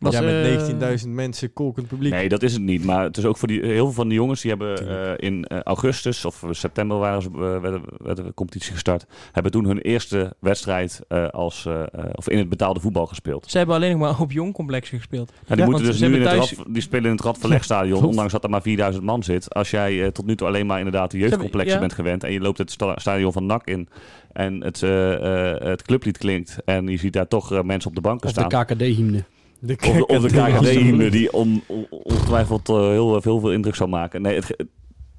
[0.00, 2.12] was, ja, met eh, 19.000 mensen, kolkend publiek.
[2.12, 2.84] nee, dat is het niet.
[2.84, 5.44] Maar het is ook voor die, heel veel van de jongens die hebben eh, in
[5.44, 9.78] eh, augustus of september waren ze, eh, werden, werden de competitie gestart, hebben toen hun
[9.78, 13.50] eerste wedstrijd eh, als, eh, eh, of in het betaalde voetbal gespeeld.
[13.50, 15.30] Ze hebben alleen nog maar op jong complex gespeeld.
[15.32, 18.04] Nou, die, Ja, moeten want dus nu in het Rad, die spelen in het Radverlegstadion,
[18.12, 19.54] ondanks dat er maar 4000 man zit.
[19.54, 21.80] Als jij eh, tot nu toe alleen maar inderdaad de jeugdcomplexen ja.
[21.80, 23.88] bent gewend en je loopt het sta- stadion van NAC in
[24.32, 27.94] en het, eh, eh, het clublied klinkt en je ziet daar toch eh, mensen op
[27.94, 28.64] de banken Of de staan.
[28.66, 29.12] KKD-hymne.
[29.12, 30.56] De Of de, of de KKD.
[30.56, 34.22] KKD-hymne die on, on- ongetwijfeld eh, heel, heel veel indruk zou maken.
[34.22, 34.56] Nee, het,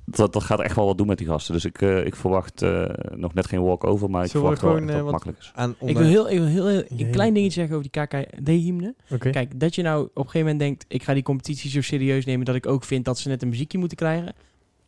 [0.06, 1.54] dat, dat gaat echt wel wat doen met die gasten.
[1.54, 2.86] Dus ik, eh, ik verwacht eh,
[3.16, 5.40] nog net geen walk-over, maar ik Zullen verwacht wel gewoon, dat eh, het wat- makkelijk
[5.40, 5.52] is.
[5.56, 8.96] Aan Ik wil heel, ik wil heel, heel- een klein dingetje zeggen over die KKD-hymne.
[9.32, 10.86] Kijk, dat je nou op een gegeven moment denkt...
[10.88, 12.46] ik ga die competitie zo serieus nemen...
[12.46, 14.34] dat ik ook vind dat ze net een muziekje moeten krijgen.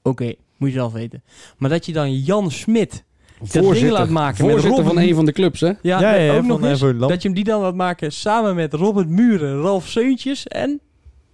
[0.01, 1.24] Oké, moet je zelf weten.
[1.58, 3.04] Maar dat je dan Jan Smit
[3.52, 5.68] dat ding laat maken met voorzitter van een van de clubs, hè?
[5.68, 6.80] Ja, Ja, nee, ja, ook nog eens.
[6.80, 10.80] Dat je hem die dan laat maken samen met Robert Muren, Ralf Seuntjes en...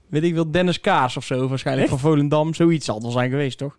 [0.08, 2.54] weet ik wel, Dennis Kaas of zo waarschijnlijk van Volendam.
[2.54, 3.78] Zoiets zal het wel zijn geweest, toch?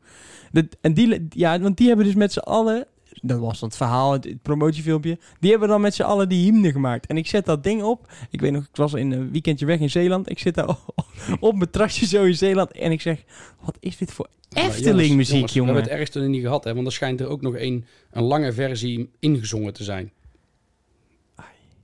[0.80, 2.86] En die, ja, want die hebben dus met z'n allen...
[3.22, 5.18] Dat was dan het verhaal, het, het promotiefilmpje.
[5.40, 7.06] Die hebben dan met z'n allen die hymne gemaakt.
[7.06, 8.12] En ik zet dat ding op.
[8.30, 10.30] Ik weet nog, ik was in een weekendje weg in Zeeland.
[10.30, 10.68] Ik zit daar
[11.40, 12.72] op mijn trasje zo in Zeeland.
[12.72, 13.22] En ik zeg,
[13.60, 15.74] wat is dit voor Efteling muziek, jongens, We jongen?
[15.74, 16.74] hebben het ergste er niet gehad, hè?
[16.74, 20.12] Want er schijnt er ook nog een, een lange versie ingezongen te zijn.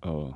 [0.00, 0.34] Oh.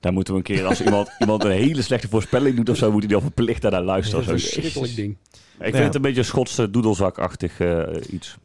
[0.00, 2.92] Daar moeten we een keer, als iemand, iemand een hele slechte voorspelling doet of zo,
[2.92, 4.24] moet hij dan verplicht daar naar luisteren.
[4.24, 5.16] Dat of is een verschrikkelijk ding.
[5.58, 5.82] Ik vind Ja.
[5.82, 8.36] het een beetje een Schotse doedelzakachtig eh, iets.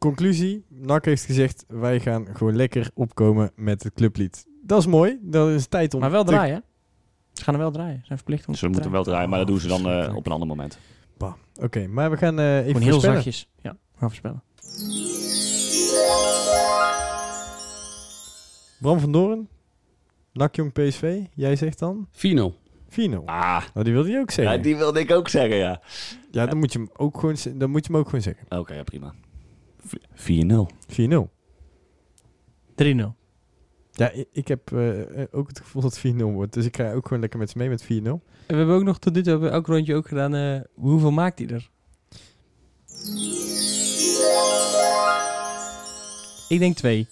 [0.00, 4.46] Conclusie, NAC heeft gezegd, wij gaan gewoon lekker opkomen met het clublied.
[4.62, 6.00] Dat is mooi, dat is tijd om...
[6.00, 6.60] Maar wel te- draaien, hè?
[7.32, 7.98] Ze gaan er wel draaien.
[8.00, 10.16] Ze zijn verplicht om Ze te moeten wel draaien, maar dat doen ze dan eh,
[10.16, 10.78] op een ander moment.
[11.18, 11.32] Bah,
[11.62, 13.22] Oké, maar we gaan eh, even Gewoon heel voorspellen.
[13.22, 13.48] zachtjes.
[13.62, 14.42] Ja, we gaan voorspellen.
[18.80, 19.48] Bram van Doorn,
[20.32, 22.18] NAC Jong PSV, jij zegt dan 4-0.
[22.88, 23.24] 4-0.
[23.24, 24.56] Ah, Nou, die wilde je ook zeggen.
[24.56, 25.80] ja, die wilde ik ook zeggen, ja.
[26.30, 28.44] Ja, dan moet je hem ook gewoon, dan moet je hem ook gewoon zeggen.
[28.58, 29.14] Oké, ja, prima.
[29.84, 30.66] V- 4-0.
[30.86, 31.30] 4-0.
[32.74, 33.14] 3-0.
[33.92, 36.52] Ja, ik heb eh, eh, ook het gevoel dat het 4-0 wordt.
[36.52, 37.86] Dus ik ga ook gewoon lekker met ze mee met 4-0.
[37.86, 40.34] En we hebben ook nog tot nu toe hebben we elk rondje ook gedaan.
[40.34, 41.70] eh, hoeveel maakt hij er?
[46.48, 47.06] Ik denk twee.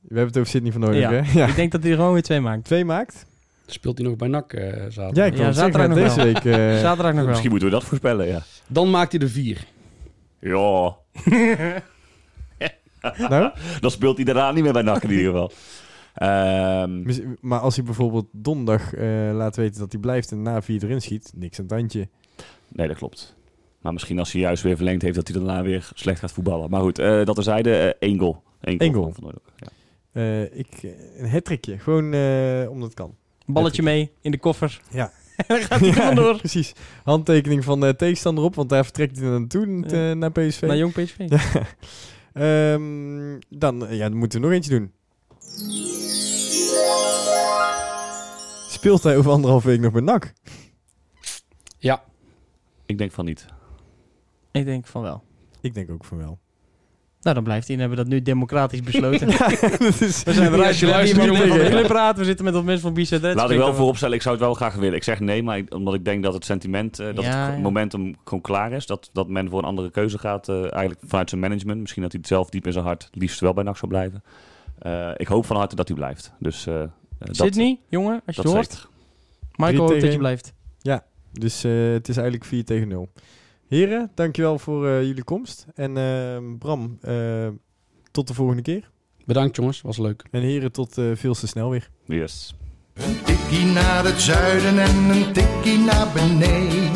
[0.00, 1.10] We hebben het over Sydney van Noorden, Ja.
[1.12, 1.32] hè?
[1.40, 1.46] Ja.
[1.46, 2.64] Ik denk dat hij er gewoon weer twee maakt.
[2.64, 3.26] Twee maakt?
[3.66, 5.14] Speelt hij nog bij NAC eh, zaterdag?
[5.14, 6.24] Ja, ik Ja, zaterdag nog deze wel.
[6.24, 6.44] week...
[6.44, 7.26] eh, Zaterdag nog wel.
[7.26, 8.42] Misschien moeten we dat voorspellen, ja.
[8.66, 9.64] Dan maakt hij er vier.
[10.38, 10.96] Ja,
[13.18, 13.50] nou,
[13.80, 15.52] dan speelt hij daarna niet meer bij NAC in ieder geval.
[16.14, 17.02] Ehm,
[17.40, 21.00] maar als hij bijvoorbeeld donderdag eh, laat weten dat hij blijft en na 4 erin
[21.02, 22.08] schiet, niks aan het handje.
[22.68, 23.34] nee, dat klopt.
[23.80, 26.70] Maar misschien als hij juist weer verlengd heeft, dat hij daarna weer slecht gaat voetballen.
[26.70, 28.42] Maar goed, eh, dat terzijde, eh één goal.
[28.60, 29.12] Eén goal.
[29.20, 29.66] Van ja.
[30.12, 30.68] Eh, ik,
[31.16, 33.14] een hattrickje, gewoon eh, omdat het kan.
[33.46, 34.80] Balletje mee in de koffer.
[34.90, 35.12] Ja.
[35.36, 36.36] en dan gaat hij er vandoor.
[36.46, 36.72] precies.
[37.04, 40.10] Handtekening van de tegenstander op, want daar vertrekt hij naartoe Ja.
[40.10, 40.62] eh, naar PSV.
[40.62, 41.16] Naar Jong PSV.
[41.28, 41.40] Ja.
[42.32, 44.92] Ehm, dan, eh, ja, dan moeten we nog eentje doen.
[48.68, 50.32] Speelt hij over anderhalf week nog bij NAC?
[51.78, 52.04] Ja.
[52.86, 53.46] Ik denk van niet.
[54.50, 55.22] Ik denk van wel.
[55.60, 56.38] Ik denk ook van wel.
[57.22, 57.74] Nou, dan blijft hij.
[57.76, 59.26] En hebben we dat nu democratisch besloten.
[59.78, 61.66] dat is, We zijn Ja, je luistert van de?
[61.70, 62.16] Clubraad.
[62.16, 63.22] We zitten met wat mensen van Bizet.
[63.34, 64.94] Laat ik wel vooropstellen, ik zou het wel graag willen.
[64.96, 67.54] Ik zeg nee, maar ik- omdat ik denk dat het sentiment, eh, dat Ja, het
[67.56, 67.60] ja.
[67.62, 68.86] momentum gewoon klaar is.
[68.86, 71.80] Dat, dat men voor een andere keuze gaat, eh, eigenlijk vanuit zijn management.
[71.80, 74.22] Misschien dat hij het zelf diep in zijn hart liefst wel bij NAC zou blijven.
[74.78, 76.32] Eh, ik hoop van harte dat hij blijft.
[76.38, 76.64] Dus,
[77.18, 78.70] dat, Sydney, jongen, als je het hoort.
[78.72, 78.88] zeker.
[79.56, 80.52] Michael, dat je blijft.
[81.32, 83.08] dus eh, het is eigenlijk 4 tegen 0.
[83.72, 85.66] Heren, dankjewel voor eh, jullie komst.
[85.74, 87.48] En ehm, Bram, eh,
[88.10, 88.90] tot de volgende keer.
[89.24, 90.24] Bedankt jongens, was leuk.
[90.30, 91.90] En heren, tot eh, veel te snel weer.
[92.04, 92.54] Yes.
[92.94, 96.92] Een tikkie naar het zuiden en een tikkie naar beneden.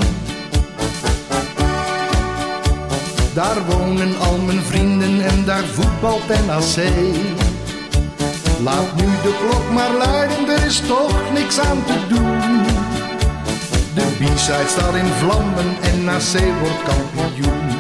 [3.35, 6.77] Daar wonen al mijn vrienden en daar voetbalt NAC.
[8.63, 12.86] Laat nu de klok maar luiden, er is toch niks aan te doen.
[13.97, 17.76] De B-side staat in vlammen, en NAC wordt kampioen.